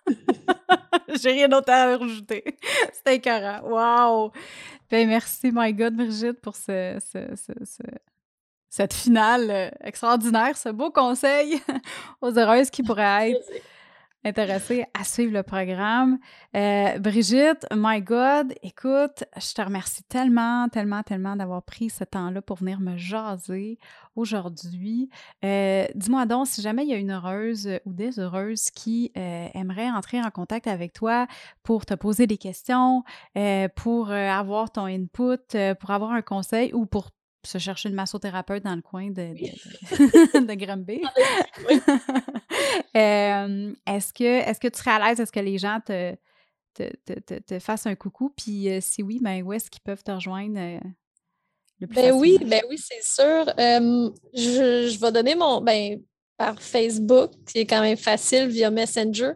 J'ai 1.22 1.32
rien 1.32 1.48
d'autre 1.48 1.70
à 1.70 1.96
rajouter. 1.96 2.44
C'était 2.92 3.16
écœurant. 3.16 3.60
Wow! 3.62 4.32
Ben 4.90 5.06
merci, 5.06 5.50
my 5.52 5.72
God, 5.72 5.94
Brigitte, 5.94 6.40
pour 6.40 6.56
ce, 6.56 6.98
cette 8.68 8.94
finale 8.94 9.50
euh, 9.50 9.70
extraordinaire, 9.82 10.56
ce 10.56 10.70
beau 10.70 10.90
conseil 10.90 11.60
aux 12.20 12.38
heureuses 12.38 12.70
qui 12.70 12.82
pourraient 12.82 13.30
être. 13.30 13.50
Intéressés 14.24 14.84
à 14.94 15.04
suivre 15.04 15.32
le 15.32 15.42
programme. 15.42 16.18
Euh, 16.56 16.98
Brigitte, 16.98 17.66
my 17.72 18.00
God, 18.02 18.52
écoute, 18.62 19.24
je 19.36 19.54
te 19.54 19.62
remercie 19.62 20.02
tellement, 20.04 20.68
tellement, 20.68 21.02
tellement 21.02 21.36
d'avoir 21.36 21.62
pris 21.62 21.90
ce 21.90 22.04
temps-là 22.04 22.42
pour 22.42 22.58
venir 22.58 22.80
me 22.80 22.96
jaser 22.96 23.78
aujourd'hui. 24.16 25.08
Euh, 25.44 25.86
dis-moi 25.94 26.26
donc, 26.26 26.48
si 26.48 26.62
jamais 26.62 26.84
il 26.84 26.90
y 26.90 26.94
a 26.94 26.98
une 26.98 27.12
heureuse 27.12 27.68
ou 27.84 27.92
des 27.92 28.18
heureuses 28.18 28.70
qui 28.70 29.12
euh, 29.16 29.48
aimeraient 29.54 29.90
entrer 29.90 30.20
en 30.20 30.30
contact 30.30 30.66
avec 30.66 30.92
toi 30.92 31.26
pour 31.62 31.86
te 31.86 31.94
poser 31.94 32.26
des 32.26 32.38
questions, 32.38 33.04
pour 33.76 34.10
avoir 34.10 34.70
ton 34.70 34.86
input, 34.86 35.56
pour 35.80 35.90
avoir 35.90 36.12
un 36.12 36.22
conseil 36.22 36.72
ou 36.74 36.86
pour 36.86 37.10
se 37.48 37.58
chercher 37.58 37.88
une 37.88 37.94
massothérapeute 37.94 38.62
dans 38.62 38.76
le 38.76 38.82
coin 38.82 39.10
de, 39.10 39.14
de, 39.14 39.34
est-ce, 43.86 44.12
que, 44.12 44.24
est-ce 44.24 44.60
que 44.60 44.68
tu 44.68 44.78
serais 44.78 44.90
à 44.90 45.08
l'aise? 45.08 45.20
Est-ce 45.20 45.32
que 45.32 45.40
les 45.40 45.58
gens 45.58 45.80
te, 45.84 46.14
te, 46.74 47.38
te, 47.38 47.58
fassent 47.58 47.86
un 47.86 47.94
coucou? 47.94 48.32
Puis 48.36 48.68
euh, 48.68 48.80
si 48.80 49.02
oui, 49.02 49.18
ben, 49.22 49.42
où 49.42 49.52
est-ce 49.52 49.70
qu'ils 49.70 49.82
peuvent 49.82 50.02
te 50.02 50.10
rejoindre? 50.10 50.58
Euh, 50.58 50.78
le 51.80 51.86
plus 51.86 51.96
ben 51.96 52.12
oui, 52.12 52.38
ben 52.44 52.62
oui, 52.68 52.76
c'est 52.76 53.02
sûr. 53.02 53.44
je, 53.56 54.88
je, 54.90 55.00
vais 55.00 55.12
donner 55.12 55.36
mon 55.36 55.60
ben, 55.60 56.00
par 56.36 56.60
Facebook, 56.60 57.30
qui 57.46 57.58
est 57.58 57.66
quand 57.66 57.80
même 57.80 57.96
facile 57.96 58.48
via 58.48 58.70
Messenger. 58.70 59.32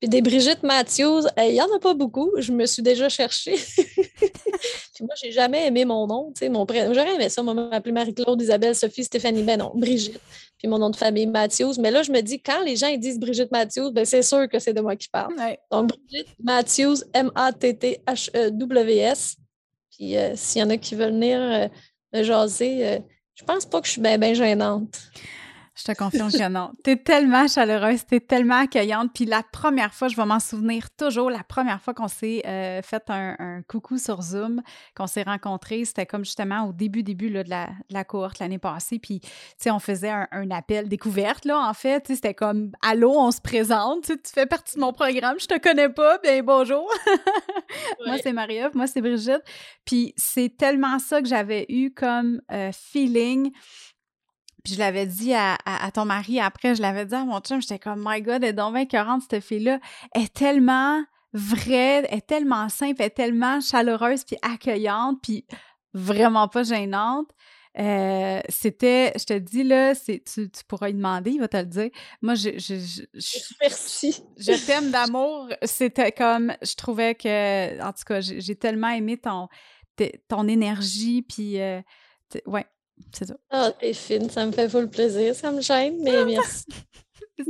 Puis 0.00 0.08
des 0.08 0.22
Brigitte 0.22 0.62
Matthews, 0.62 1.22
il 1.38 1.52
n'y 1.52 1.60
en 1.60 1.74
a 1.74 1.78
pas 1.78 1.94
beaucoup. 1.94 2.30
Je 2.38 2.52
me 2.52 2.66
suis 2.66 2.82
déjà 2.82 3.08
cherchée. 3.08 3.54
puis 4.16 5.02
moi, 5.02 5.14
j'ai 5.22 5.32
jamais 5.32 5.66
aimé 5.66 5.84
mon 5.84 6.06
nom. 6.06 6.32
Mon 6.50 6.66
prénom. 6.66 6.92
J'aurais 6.92 7.14
aimé 7.14 7.28
ça, 7.28 7.42
moi, 7.42 7.54
m'appeler 7.54 7.92
Marie-Claude, 7.92 8.40
Isabelle, 8.42 8.74
Sophie, 8.74 9.04
Stéphanie. 9.04 9.42
Ben 9.42 9.58
non, 9.58 9.72
Brigitte. 9.74 10.20
Puis 10.58 10.68
mon 10.68 10.78
nom 10.78 10.90
de 10.90 10.96
famille, 10.96 11.26
Matthews. 11.26 11.74
Mais 11.78 11.90
là, 11.90 12.02
je 12.02 12.12
me 12.12 12.20
dis, 12.20 12.40
quand 12.40 12.62
les 12.62 12.76
gens 12.76 12.88
ils 12.88 13.00
disent 13.00 13.18
Brigitte 13.18 13.50
Matthews, 13.50 13.92
ben 13.92 14.04
c'est 14.04 14.22
sûr 14.22 14.48
que 14.48 14.58
c'est 14.58 14.74
de 14.74 14.80
moi 14.80 14.96
qui 14.96 15.08
parle. 15.08 15.34
Donc, 15.70 15.92
Brigitte 16.08 16.34
Matthews, 16.42 16.96
M-A-T-T-H-E-W-S. 17.12 18.16
Puis 19.96 20.16
euh, 20.16 20.32
s'il 20.34 20.60
y 20.60 20.64
en 20.64 20.70
a 20.70 20.76
qui 20.76 20.94
veulent 20.94 21.12
venir 21.12 21.40
euh, 21.40 21.68
me 22.12 22.22
jaser, 22.22 22.86
euh, 22.86 22.98
je 23.34 23.44
pense 23.44 23.64
pas 23.66 23.80
que 23.80 23.86
je 23.86 23.92
suis 23.92 24.00
bien 24.00 24.18
ben 24.18 24.34
gênante. 24.34 24.98
Je 25.76 25.82
te 25.82 25.92
confirme 25.92 26.30
que 26.30 26.48
non. 26.48 26.70
T'es 26.84 26.96
tellement 26.96 27.48
chaleureuse, 27.48 28.06
t'es 28.06 28.20
tellement 28.20 28.60
accueillante. 28.60 29.10
Puis 29.12 29.24
la 29.24 29.42
première 29.42 29.92
fois, 29.92 30.06
je 30.06 30.14
vais 30.14 30.24
m'en 30.24 30.38
souvenir 30.38 30.88
toujours, 30.96 31.30
la 31.30 31.42
première 31.42 31.80
fois 31.80 31.94
qu'on 31.94 32.06
s'est 32.06 32.42
euh, 32.46 32.80
fait 32.82 33.02
un, 33.08 33.62
coucou 33.66 33.98
sur 33.98 34.22
Zoom, 34.22 34.62
qu'on 34.96 35.08
s'est 35.08 35.24
rencontrés, 35.24 35.84
c'était 35.84 36.06
comme 36.06 36.24
justement 36.24 36.68
au 36.68 36.72
début, 36.72 37.02
début 37.02 37.28
là, 37.28 37.42
de, 37.42 37.50
la, 37.50 37.66
de 37.66 37.94
la 37.94 38.04
cohorte 38.04 38.38
l'année 38.38 38.58
passée. 38.58 39.00
Puis, 39.00 39.18
tu 39.20 39.30
sais, 39.58 39.70
on 39.72 39.80
faisait 39.80 40.10
un, 40.10 40.50
appel 40.52 40.88
découverte, 40.88 41.44
là, 41.44 41.58
en 41.58 41.74
fait. 41.74 42.06
C'était 42.06 42.34
comme 42.34 42.70
«Allô, 42.82 43.12
on 43.18 43.32
se 43.32 43.40
présente, 43.40 44.04
tu 44.04 44.32
fais 44.32 44.46
partie 44.46 44.76
de 44.76 44.80
mon 44.80 44.92
programme, 44.92 45.40
je 45.40 45.46
te 45.46 45.58
connais 45.58 45.88
pas, 45.88 46.18
bien 46.18 46.42
bonjour. 46.44 46.88
moi, 48.06 48.18
c'est 48.22 48.32
Marie-Ève, 48.32 48.70
moi, 48.74 48.86
c'est 48.86 49.00
Brigitte. 49.00 49.42
Puis 49.84 50.14
c'est 50.16 50.56
tellement 50.56 51.00
ça 51.00 51.20
que 51.20 51.26
j'avais 51.26 51.66
eu 51.68 51.90
comme 51.90 52.40
euh, 52.52 52.70
feeling 52.72 53.50
puis 54.64 54.74
je 54.74 54.78
l'avais 54.78 55.06
dit 55.06 55.34
à, 55.34 55.58
ton 55.92 56.06
mari 56.06 56.40
après, 56.40 56.74
je 56.74 56.80
l'avais 56.80 57.04
dit 57.04 57.14
à 57.14 57.24
mon 57.24 57.38
chum, 57.40 57.60
j'étais 57.60 57.78
comme, 57.78 58.02
my 58.04 58.22
God, 58.22 58.42
elle 58.42 58.44
est 58.44 58.52
donc 58.54 58.74
bien 58.74 59.18
cette 59.20 59.44
fille-là. 59.44 59.78
Elle 60.12 60.22
est 60.22 60.34
tellement 60.34 61.04
vraie, 61.34 62.04
elle 62.08 62.18
est 62.18 62.26
tellement 62.26 62.70
simple, 62.70 62.96
elle 63.00 63.08
est 63.08 63.10
tellement 63.10 63.60
chaleureuse, 63.60 64.24
puis 64.24 64.36
accueillante, 64.40 65.18
puis 65.22 65.44
vraiment 65.92 66.48
pas 66.48 66.62
gênante. 66.62 67.28
Euh, 67.76 68.40
c'était, 68.48 69.12
je 69.18 69.24
te 69.24 69.38
dis 69.38 69.64
là, 69.64 69.94
c'est, 69.94 70.22
tu, 70.24 70.48
pourras 70.66 70.86
lui 70.86 70.94
demander, 70.94 71.32
il 71.32 71.40
va 71.40 71.48
te 71.48 71.56
le 71.56 71.64
dire. 71.64 71.90
Moi, 72.22 72.34
je, 72.36 72.50
je, 72.56 72.76
je, 73.12 73.54
merci. 73.60 74.22
Je 74.38 74.66
t'aime 74.66 74.90
d'amour. 74.90 75.48
C'était 75.62 76.12
comme, 76.12 76.54
je 76.62 76.74
trouvais 76.74 77.14
que, 77.16 77.82
en 77.82 77.92
tout 77.92 78.04
cas, 78.06 78.20
j'ai, 78.20 78.56
tellement 78.56 78.90
aimé 78.90 79.18
ton, 79.18 79.48
ton 80.28 80.48
énergie, 80.48 81.22
puis 81.22 81.60
euh, 81.60 81.82
ouais, 82.46 82.64
c'est 83.12 83.26
ça. 83.26 83.36
Ah, 83.50 83.72
t'es 83.78 83.92
fine, 83.92 84.28
ça 84.30 84.44
me 84.46 84.52
fait 84.52 84.68
full 84.68 84.88
plaisir. 84.88 85.34
Ça 85.34 85.50
me 85.50 85.60
gêne, 85.60 86.02
mais 86.02 86.24
merci. 86.26 86.64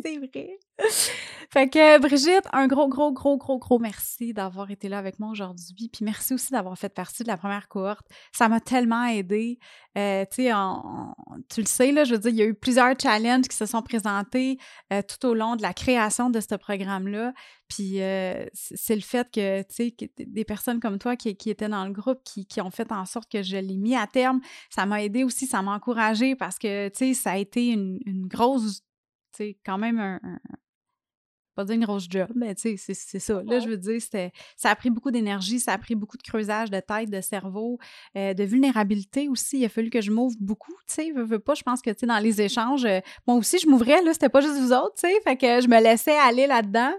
c'est 0.03 0.18
vrai. 0.18 0.59
Fait 1.55 1.68
que 1.68 2.00
Brigitte, 2.00 2.48
un 2.52 2.66
gros, 2.66 2.88
gros, 2.88 3.12
gros, 3.12 3.38
gros, 3.38 3.61
gros 3.61 3.78
merci 3.78 4.32
d'avoir 4.34 4.72
été 4.72 4.88
là 4.88 4.98
avec 4.98 5.20
moi 5.20 5.30
aujourd'hui. 5.30 5.88
Puis 5.88 6.05
merci 6.05 6.34
aussi 6.34 6.50
d'avoir 6.50 6.76
fait 6.76 6.88
partie 6.88 7.22
de 7.22 7.28
la 7.28 7.36
première 7.36 7.68
cohorte. 7.68 8.05
Ça 8.32 8.48
m'a 8.48 8.59
tellement 8.59 9.05
aidé. 9.05 9.61
Euh, 9.96 10.24
tu 10.28 10.46
sais, 10.46 10.52
tu 11.48 11.61
le 11.61 11.66
sais, 11.66 11.92
là, 11.92 12.02
je 12.02 12.14
veux 12.14 12.18
dire, 12.18 12.30
il 12.32 12.36
y 12.38 12.42
a 12.42 12.46
eu 12.46 12.55
plusieurs 12.55 12.98
challenges 13.00 13.46
qui 13.46 13.57
se 13.57 13.66
sont 13.66 13.82
présentés 13.82 14.59
euh, 14.92 15.00
tout 15.02 15.28
au 15.28 15.34
long 15.34 15.55
de 15.55 15.62
la 15.62 15.72
création 15.72 16.28
de 16.28 16.40
ce 16.40 16.57
programme-là. 16.57 17.32
Puis 17.68 18.02
euh, 18.02 18.46
c'est 18.52 18.96
le 18.96 19.02
fait 19.02 19.30
que, 19.30 19.62
tu 19.62 19.94
sais, 19.94 19.96
des 20.26 20.44
personnes 20.44 20.80
comme 20.80 20.98
toi 20.98 21.14
qui, 21.14 21.28
étaient 21.28 21.68
dans 21.68 21.84
le 21.86 21.92
groupe, 21.92 22.18
qui, 22.24 22.61
ont 22.62 22.72
fait 22.72 22.90
en 22.90 23.05
sorte 23.05 23.30
que 23.30 23.44
je 23.44 23.59
l'ai 23.59 23.76
mis 23.76 23.94
à 23.94 24.09
terme, 24.09 24.40
ça 24.70 24.86
m'a 24.86 25.05
aidé 25.05 25.22
aussi, 25.22 25.46
ça 25.46 25.62
m'a 25.62 25.76
encouragé 25.76 26.34
parce 26.34 26.59
que, 26.59 26.88
tu 26.88 26.98
sais, 26.98 27.14
ça 27.14 27.30
a 27.30 27.36
été 27.36 27.68
une, 27.68 28.26
grosse, 28.26 28.80
tu 28.80 29.36
sais, 29.36 29.59
quand 29.64 29.78
même 29.78 30.00
un, 30.00 30.20
pas 31.55 31.64
dire 31.64 31.76
une 31.76 31.84
grosse 31.84 32.07
job, 32.09 32.28
mais 32.34 32.55
tu 32.55 32.76
sais, 32.76 32.94
c'est 32.94 33.18
ça. 33.18 33.42
Là, 33.44 33.61
je 33.61 33.68
veux 33.68 33.76
dire, 33.76 34.00
c'était, 34.00 34.32
ça 34.57 34.70
a 34.70 34.76
pris 34.76 34.90
beaucoup 34.90 35.11
d'énergie, 35.11 35.61
ça 35.61 35.72
a 35.72 35.78
pris 35.78 35.94
beaucoup 35.94 36.16
de 36.16 36.22
creusage 36.22 36.70
de 36.70 36.80
tête, 36.80 37.11
de 37.11 37.20
cerveau, 37.20 37.78
euh, 38.16 38.34
de 38.34 38.44
vulnérabilité 38.44 39.28
aussi. 39.28 39.59
Il 39.59 39.64
a 39.64 39.68
fallu 39.68 39.90
que 39.90 40.00
je 40.00 40.11
m'ouvre 40.11 40.36
beaucoup, 40.40 40.74
tu 40.88 40.94
sais, 40.94 41.12
veux, 41.12 41.24
veux 41.24 41.38
pas. 41.38 41.55
Je 41.55 41.62
pense 41.62 41.80
que, 41.80 41.90
tu 41.90 42.00
sais, 42.00 42.07
dans 42.07 42.18
les 42.18 42.40
échanges, 42.40 42.84
euh, 42.84 43.00
moi 43.26 43.36
aussi, 43.36 43.59
je 43.59 43.68
m'ouvrais, 43.68 44.02
là, 44.02 44.12
c'était 44.12 44.28
pas 44.28 44.40
juste 44.40 44.59
vous 44.59 44.72
autres, 44.72 44.94
tu 44.98 45.09
sais, 45.09 45.20
fait 45.22 45.36
que 45.36 45.61
je 45.61 45.68
me 45.68 45.80
laissais 45.80 46.16
aller 46.16 46.46
là-dedans. 46.46 46.92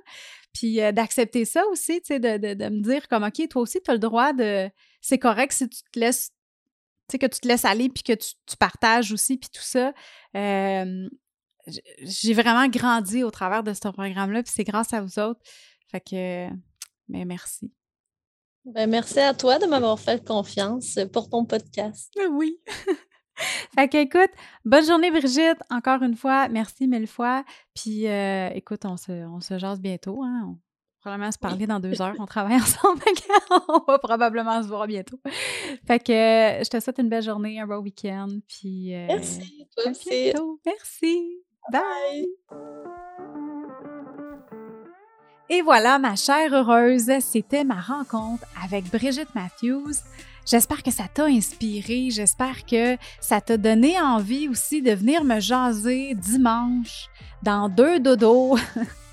Puis 0.53 0.81
euh, 0.81 0.93
d'accepter 0.93 1.43
ça 1.43 1.65
aussi, 1.67 1.99
tu 1.99 2.07
sais, 2.07 2.19
de, 2.19 2.53
de, 2.53 2.69
me 2.69 2.81
dire 2.81 3.07
comme, 3.09 3.23
OK, 3.23 3.47
toi 3.49 3.61
aussi, 3.61 3.81
tu 3.83 3.91
as 3.91 3.93
le 3.93 3.99
droit 3.99 4.31
de. 4.31 4.69
C'est 5.01 5.19
correct 5.19 5.51
si 5.51 5.67
tu 5.67 5.81
te 5.91 5.99
laisses 5.99 6.31
tu 7.07 7.11
sais, 7.11 7.19
que 7.19 7.27
tu 7.27 7.39
te 7.39 7.47
laisses 7.47 7.65
aller 7.65 7.89
puis 7.89 8.01
que 8.01 8.13
tu, 8.13 8.29
tu 8.47 8.57
partages 8.57 9.11
aussi 9.11 9.37
puis 9.37 9.49
tout 9.53 9.61
ça 9.61 9.93
j'ai 11.67 12.33
vraiment 12.33 12.67
grandi 12.67 13.23
au 13.23 13.31
travers 13.31 13.63
de 13.63 13.73
ce 13.73 13.87
programme-là, 13.87 14.43
puis 14.43 14.51
c'est 14.55 14.63
grâce 14.63 14.93
à 14.93 15.01
vous 15.01 15.19
autres. 15.19 15.39
Fait 15.91 16.01
que, 16.01 16.49
ben, 17.07 17.25
merci. 17.25 17.71
Ben, 18.65 18.89
merci 18.89 19.19
à 19.19 19.33
toi 19.33 19.59
de 19.59 19.67
m'avoir 19.67 19.99
fait 19.99 20.25
confiance 20.25 20.97
pour 21.13 21.29
ton 21.29 21.45
podcast. 21.45 22.11
Oui. 22.31 22.59
fait 23.75 23.87
que, 23.87 23.97
écoute, 23.97 24.31
bonne 24.63 24.85
journée, 24.85 25.11
Brigitte. 25.11 25.59
Encore 25.69 26.01
une 26.01 26.15
fois, 26.15 26.47
merci 26.47 26.87
mille 26.87 27.07
fois. 27.07 27.43
Puis, 27.75 28.07
euh, 28.07 28.49
écoute, 28.55 28.85
on 28.85 28.97
se, 28.97 29.11
on 29.11 29.39
se 29.39 29.59
jase 29.59 29.79
bientôt. 29.79 30.23
Hein? 30.23 30.41
On 30.45 30.51
va 30.51 30.57
probablement 30.99 31.31
se 31.31 31.37
parler 31.37 31.67
dans 31.67 31.79
deux 31.79 32.01
heures. 32.01 32.15
On 32.17 32.25
travaille 32.25 32.55
ensemble. 32.61 33.03
on 33.69 33.83
va 33.87 33.99
probablement 33.99 34.63
se 34.63 34.67
voir 34.67 34.87
bientôt. 34.87 35.19
Fait 35.85 35.99
que, 35.99 36.11
je 36.63 36.67
te 36.67 36.79
souhaite 36.79 36.97
une 36.97 37.09
belle 37.09 37.23
journée, 37.23 37.59
un 37.59 37.67
beau 37.67 37.77
week-end. 37.77 38.39
Puis, 38.47 38.95
euh, 38.95 39.05
merci, 39.07 39.67
toi 39.75 39.91
aussi. 39.91 40.33
Merci. 40.65 41.44
Bye! 41.71 42.27
Et 45.49 45.61
voilà, 45.61 45.99
ma 45.99 46.15
chère 46.15 46.53
heureuse, 46.53 47.11
c'était 47.19 47.63
ma 47.63 47.79
rencontre 47.79 48.43
avec 48.63 48.89
Brigitte 48.91 49.33
Matthews. 49.35 49.93
J'espère 50.45 50.83
que 50.83 50.91
ça 50.91 51.05
t'a 51.11 51.25
inspiré, 51.25 52.09
j'espère 52.11 52.65
que 52.65 52.97
ça 53.19 53.41
t'a 53.41 53.57
donné 53.57 53.99
envie 53.99 54.47
aussi 54.47 54.81
de 54.81 54.91
venir 54.91 55.23
me 55.23 55.39
jaser 55.39 56.13
dimanche 56.13 57.07
dans 57.41 57.67
deux 57.67 57.99
dodos 57.99 58.57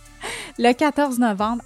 le 0.58 0.72
14 0.72 1.18
novembre 1.18 1.62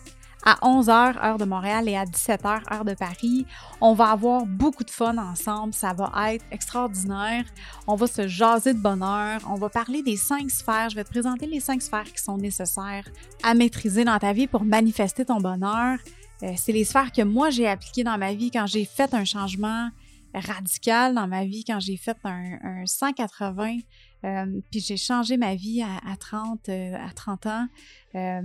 à 0.47 0.55
11h, 0.63 1.23
heure 1.23 1.39
de 1.39 1.45
Montréal, 1.45 1.89
et 1.89 1.97
à 1.97 2.05
17h, 2.05 2.73
heure 2.73 2.85
de 2.85 2.95
Paris. 2.95 3.45
On 3.81 3.95
va 3.95 4.13
avoir 4.13 4.47
beaucoup 4.47 4.85
de 4.85 4.91
fun 4.91 5.19
ensemble. 5.19 5.75
Ça 5.75 5.93
va 5.93 6.33
être 6.33 6.45
extraordinaire. 6.53 7.45
On 7.89 7.97
va 7.97 8.07
se 8.07 8.29
jaser 8.29 8.73
de 8.73 8.79
bonheur. 8.79 9.41
On 9.51 9.57
va 9.57 9.69
parler 9.69 10.03
des 10.03 10.17
cinq 10.17 10.49
sphères. 10.51 10.89
Je 10.89 10.95
vais 10.95 11.05
te 11.05 11.11
présenter 11.11 11.47
les 11.47 11.59
cinq 11.59 11.83
sphères 11.83 12.11
qui 12.11 12.23
sont 12.23 12.39
nécessaires 12.39 13.05
à 13.43 13.55
maîtriser 13.55 14.05
dans 14.05 14.19
ta 14.19 14.33
vie 14.33 14.47
pour 14.47 14.65
manifester 14.65 15.25
ton 15.25 15.39
bonheur. 15.39 15.99
Euh, 16.43 16.53
c'est 16.57 16.73
les 16.73 16.85
sphères 16.85 17.11
que 17.11 17.23
moi 17.23 17.51
j'ai 17.51 17.67
appliquées 17.67 18.05
dans 18.05 18.19
ma 18.19 18.33
vie 18.33 18.51
quand 18.51 18.67
j'ai 18.67 18.85
fait 18.85 19.15
un 19.15 19.25
changement 19.25 19.91
radical 20.35 21.15
dans 21.15 21.27
ma 21.27 21.45
vie, 21.45 21.65
quand 21.65 21.81
j'ai 21.81 21.97
fait 21.97 22.17
un, 22.25 22.85
180 22.85 23.79
euh, 24.25 24.61
puis 24.71 24.81
j'ai 24.81 24.97
changé 24.97 25.37
ma 25.37 25.55
vie 25.55 25.83
à, 25.83 26.17
30, 26.17 26.69
à 26.69 27.13
30 27.15 27.47
euh, 27.47 27.51
ans. 27.51 27.67
Euh, 28.15 28.41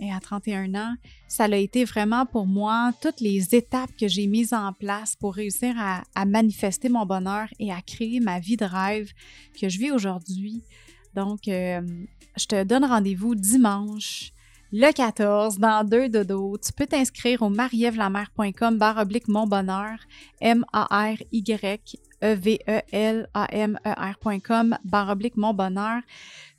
et 0.00 0.12
à 0.12 0.20
31 0.20 0.74
ans, 0.76 0.94
ça 1.26 1.44
a 1.44 1.56
été 1.56 1.84
vraiment 1.84 2.26
pour 2.26 2.46
moi 2.46 2.92
toutes 3.02 3.20
les 3.20 3.54
étapes 3.54 3.90
que 3.98 4.06
j'ai 4.06 4.28
mises 4.28 4.52
en 4.52 4.72
place 4.72 5.16
pour 5.16 5.34
réussir 5.34 5.74
à, 5.78 6.24
manifester 6.24 6.88
mon 6.88 7.06
bonheur 7.06 7.48
et 7.58 7.72
à 7.72 7.82
créer 7.82 8.20
ma 8.20 8.38
vie 8.38 8.56
de 8.56 8.64
rêve 8.64 9.10
que 9.60 9.68
je 9.68 9.78
vis 9.78 9.90
aujourd'hui. 9.90 10.62
Donc, 11.14 11.40
je 11.46 12.46
te 12.46 12.62
donne 12.62 12.84
rendez-vous 12.84 13.34
dimanche 13.34 14.32
le 14.72 14.92
14 14.92 15.58
dans 15.58 15.84
deux 15.84 16.08
dodos. 16.08 16.58
Tu 16.58 16.72
peux 16.72 16.86
t'inscrire 16.86 17.42
au 17.42 17.48
marievlamer.com 17.48 18.78
barre 18.78 18.98
oblique 18.98 19.26
mon 19.26 19.46
bonheur, 19.46 19.98
M-A-R-Y 20.40 21.98
E-V-E-L-A-M-E-R.com 22.22 24.78
barre 24.84 25.10
oblique 25.10 25.36
mon 25.36 25.54
bonheur. 25.54 26.02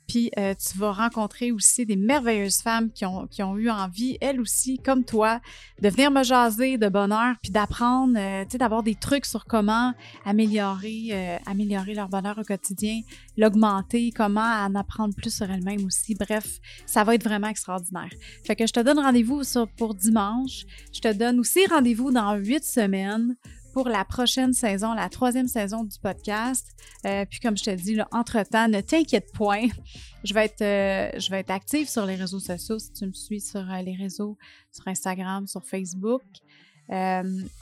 Puis 0.08 0.30
euh, 0.38 0.54
tu 0.54 0.78
vas 0.78 0.92
rencontrer 0.92 1.52
aussi 1.52 1.84
des 1.84 1.94
merveilleuses 1.94 2.62
femmes 2.62 2.90
qui 2.90 3.04
ont, 3.04 3.26
qui 3.26 3.42
ont 3.42 3.58
eu 3.58 3.68
envie, 3.68 4.16
elles 4.22 4.40
aussi, 4.40 4.78
comme 4.78 5.04
toi, 5.04 5.40
de 5.82 5.88
venir 5.90 6.10
me 6.10 6.24
jaser 6.24 6.78
de 6.78 6.88
bonheur, 6.88 7.36
puis 7.42 7.52
d'apprendre, 7.52 8.18
euh, 8.18 8.44
tu 8.44 8.52
sais, 8.52 8.58
d'avoir 8.58 8.82
des 8.82 8.94
trucs 8.94 9.26
sur 9.26 9.44
comment 9.44 9.92
améliorer, 10.24 11.08
euh, 11.12 11.36
améliorer 11.44 11.92
leur 11.92 12.08
bonheur 12.08 12.38
au 12.38 12.42
quotidien, 12.42 13.02
l'augmenter, 13.36 14.10
comment 14.16 14.40
en 14.40 14.74
apprendre 14.74 15.14
plus 15.14 15.34
sur 15.34 15.50
elles-mêmes 15.50 15.84
aussi. 15.84 16.14
Bref, 16.14 16.58
ça 16.86 17.04
va 17.04 17.14
être 17.14 17.24
vraiment 17.24 17.48
extraordinaire. 17.48 18.10
Fait 18.46 18.56
que 18.56 18.66
je 18.66 18.72
te 18.72 18.80
donne 18.80 18.98
rendez-vous 18.98 19.42
pour 19.76 19.94
dimanche. 19.94 20.64
Je 20.94 21.00
te 21.00 21.12
donne 21.12 21.38
aussi 21.38 21.66
rendez-vous 21.66 22.10
dans 22.10 22.34
huit 22.36 22.64
semaines 22.64 23.36
pour 23.72 23.88
la 23.88 24.04
prochaine 24.04 24.52
saison, 24.52 24.94
la 24.94 25.08
troisième 25.08 25.48
saison 25.48 25.84
du 25.84 25.98
podcast. 25.98 26.66
Euh, 27.06 27.24
puis 27.24 27.40
comme 27.40 27.56
je 27.56 27.64
te 27.64 27.70
dis, 27.70 27.98
entre-temps, 28.12 28.68
ne 28.68 28.80
t'inquiète 28.80 29.32
point. 29.32 29.68
Je 30.24 30.34
vais, 30.34 30.46
être, 30.46 30.62
euh, 30.62 31.18
je 31.18 31.30
vais 31.30 31.40
être 31.40 31.50
active 31.50 31.88
sur 31.88 32.04
les 32.04 32.16
réseaux 32.16 32.40
sociaux 32.40 32.78
si 32.78 32.92
tu 32.92 33.06
me 33.06 33.12
suis 33.12 33.40
sur 33.40 33.60
euh, 33.60 33.82
les 33.82 33.94
réseaux, 33.94 34.36
sur 34.72 34.88
Instagram, 34.88 35.46
sur 35.46 35.64
Facebook. 35.64 36.22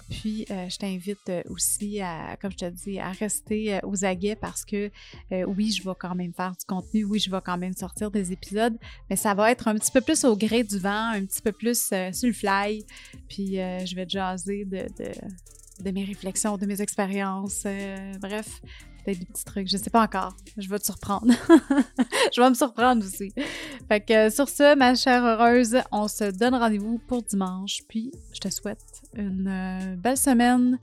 puis, 0.09 0.47
je 0.49 0.79
t'invite 0.79 1.31
aussi, 1.51 2.01
à, 2.01 2.37
comme 2.41 2.53
je 2.53 2.57
te 2.57 2.71
dis, 2.71 2.99
à 2.99 3.11
rester 3.11 3.81
aux 3.83 4.05
aguets 4.05 4.37
parce 4.37 4.65
que 4.65 4.91
oui, 5.31 5.73
je 5.73 5.83
vais 5.83 5.95
quand 5.99 6.15
même 6.15 6.33
faire 6.33 6.53
du 6.53 6.65
contenu, 6.65 7.05
oui, 7.05 7.19
je 7.19 7.31
vais 7.31 7.41
quand 7.45 7.59
même 7.59 7.75
sortir 7.75 8.11
des 8.11 8.33
épisodes, 8.33 8.79
mais 9.11 9.17
ça 9.17 9.35
va 9.35 9.51
être 9.51 9.67
un 9.69 9.75
petit 9.75 9.91
peu 9.91 10.01
plus 10.01 10.25
au 10.25 10.37
gré 10.37 10.63
du 10.63 10.79
vent, 10.79 11.11
un 11.11 11.27
petit 11.27 11.43
peu 11.43 11.53
plus 11.53 11.89
sur 11.89 12.29
le 12.29 12.33
fly. 12.33 12.87
Puis, 13.29 13.57
je 13.57 13.95
vais 13.97 14.07
te 14.07 14.13
jaser 14.13 14.65
de, 14.65 14.87
de 14.97 15.11
mes 15.85 16.05
réflexions, 16.05 16.57
de 16.57 16.66
mes 16.66 16.81
expériences. 16.81 17.62
Euh, 17.66 18.12
bref, 18.20 18.61
peut-être 19.05 19.18
des 19.18 19.27
petits 19.27 19.45
trucs. 19.45 19.68
Je 19.68 19.77
sais 19.77 19.91
pas 19.91 20.03
encore. 20.03 20.37
Je 20.57 20.68
vais 20.68 20.79
te 20.79 20.85
surprendre. 20.85 21.33
je 22.35 22.41
vais 22.41 22.49
me 22.51 22.55
surprendre 22.55 23.05
aussi. 23.05 23.33
Fait 23.89 24.01
que 24.01 24.31
sur 24.31 24.49
ce, 24.49 24.77
ma 24.77 24.95
chère 24.95 25.24
heureuse, 25.24 25.79
on 25.93 26.09
se 26.09 26.24
donne 26.31 26.55
rendez-vous 26.55 26.99
pour 27.07 27.22
dimanche. 27.22 27.83
Puis 27.89 28.12
je 28.33 28.41
te 28.41 28.49
souhaite 28.49 29.03
une 29.14 29.49
euh, 29.49 29.97
belle 29.97 30.18
semaine, 30.18 30.79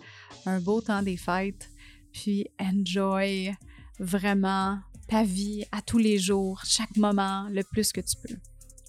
un 0.45 0.59
beau 0.59 0.81
temps 0.81 1.01
des 1.01 1.17
fêtes. 1.17 1.69
Puis 2.11 2.47
enjoy 2.59 3.51
vraiment 3.99 4.77
ta 5.07 5.23
vie 5.23 5.65
à 5.71 5.81
tous 5.81 5.97
les 5.97 6.17
jours, 6.17 6.61
chaque 6.65 6.95
moment, 6.97 7.47
le 7.49 7.63
plus 7.63 7.91
que 7.91 8.01
tu 8.01 8.15
peux. 8.15 8.35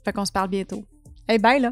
Fait 0.05 0.13
qu'on 0.13 0.25
se 0.25 0.33
parle 0.33 0.49
bientôt. 0.49 0.85
Hey, 1.29 1.39
bye 1.39 1.61
là! 1.61 1.71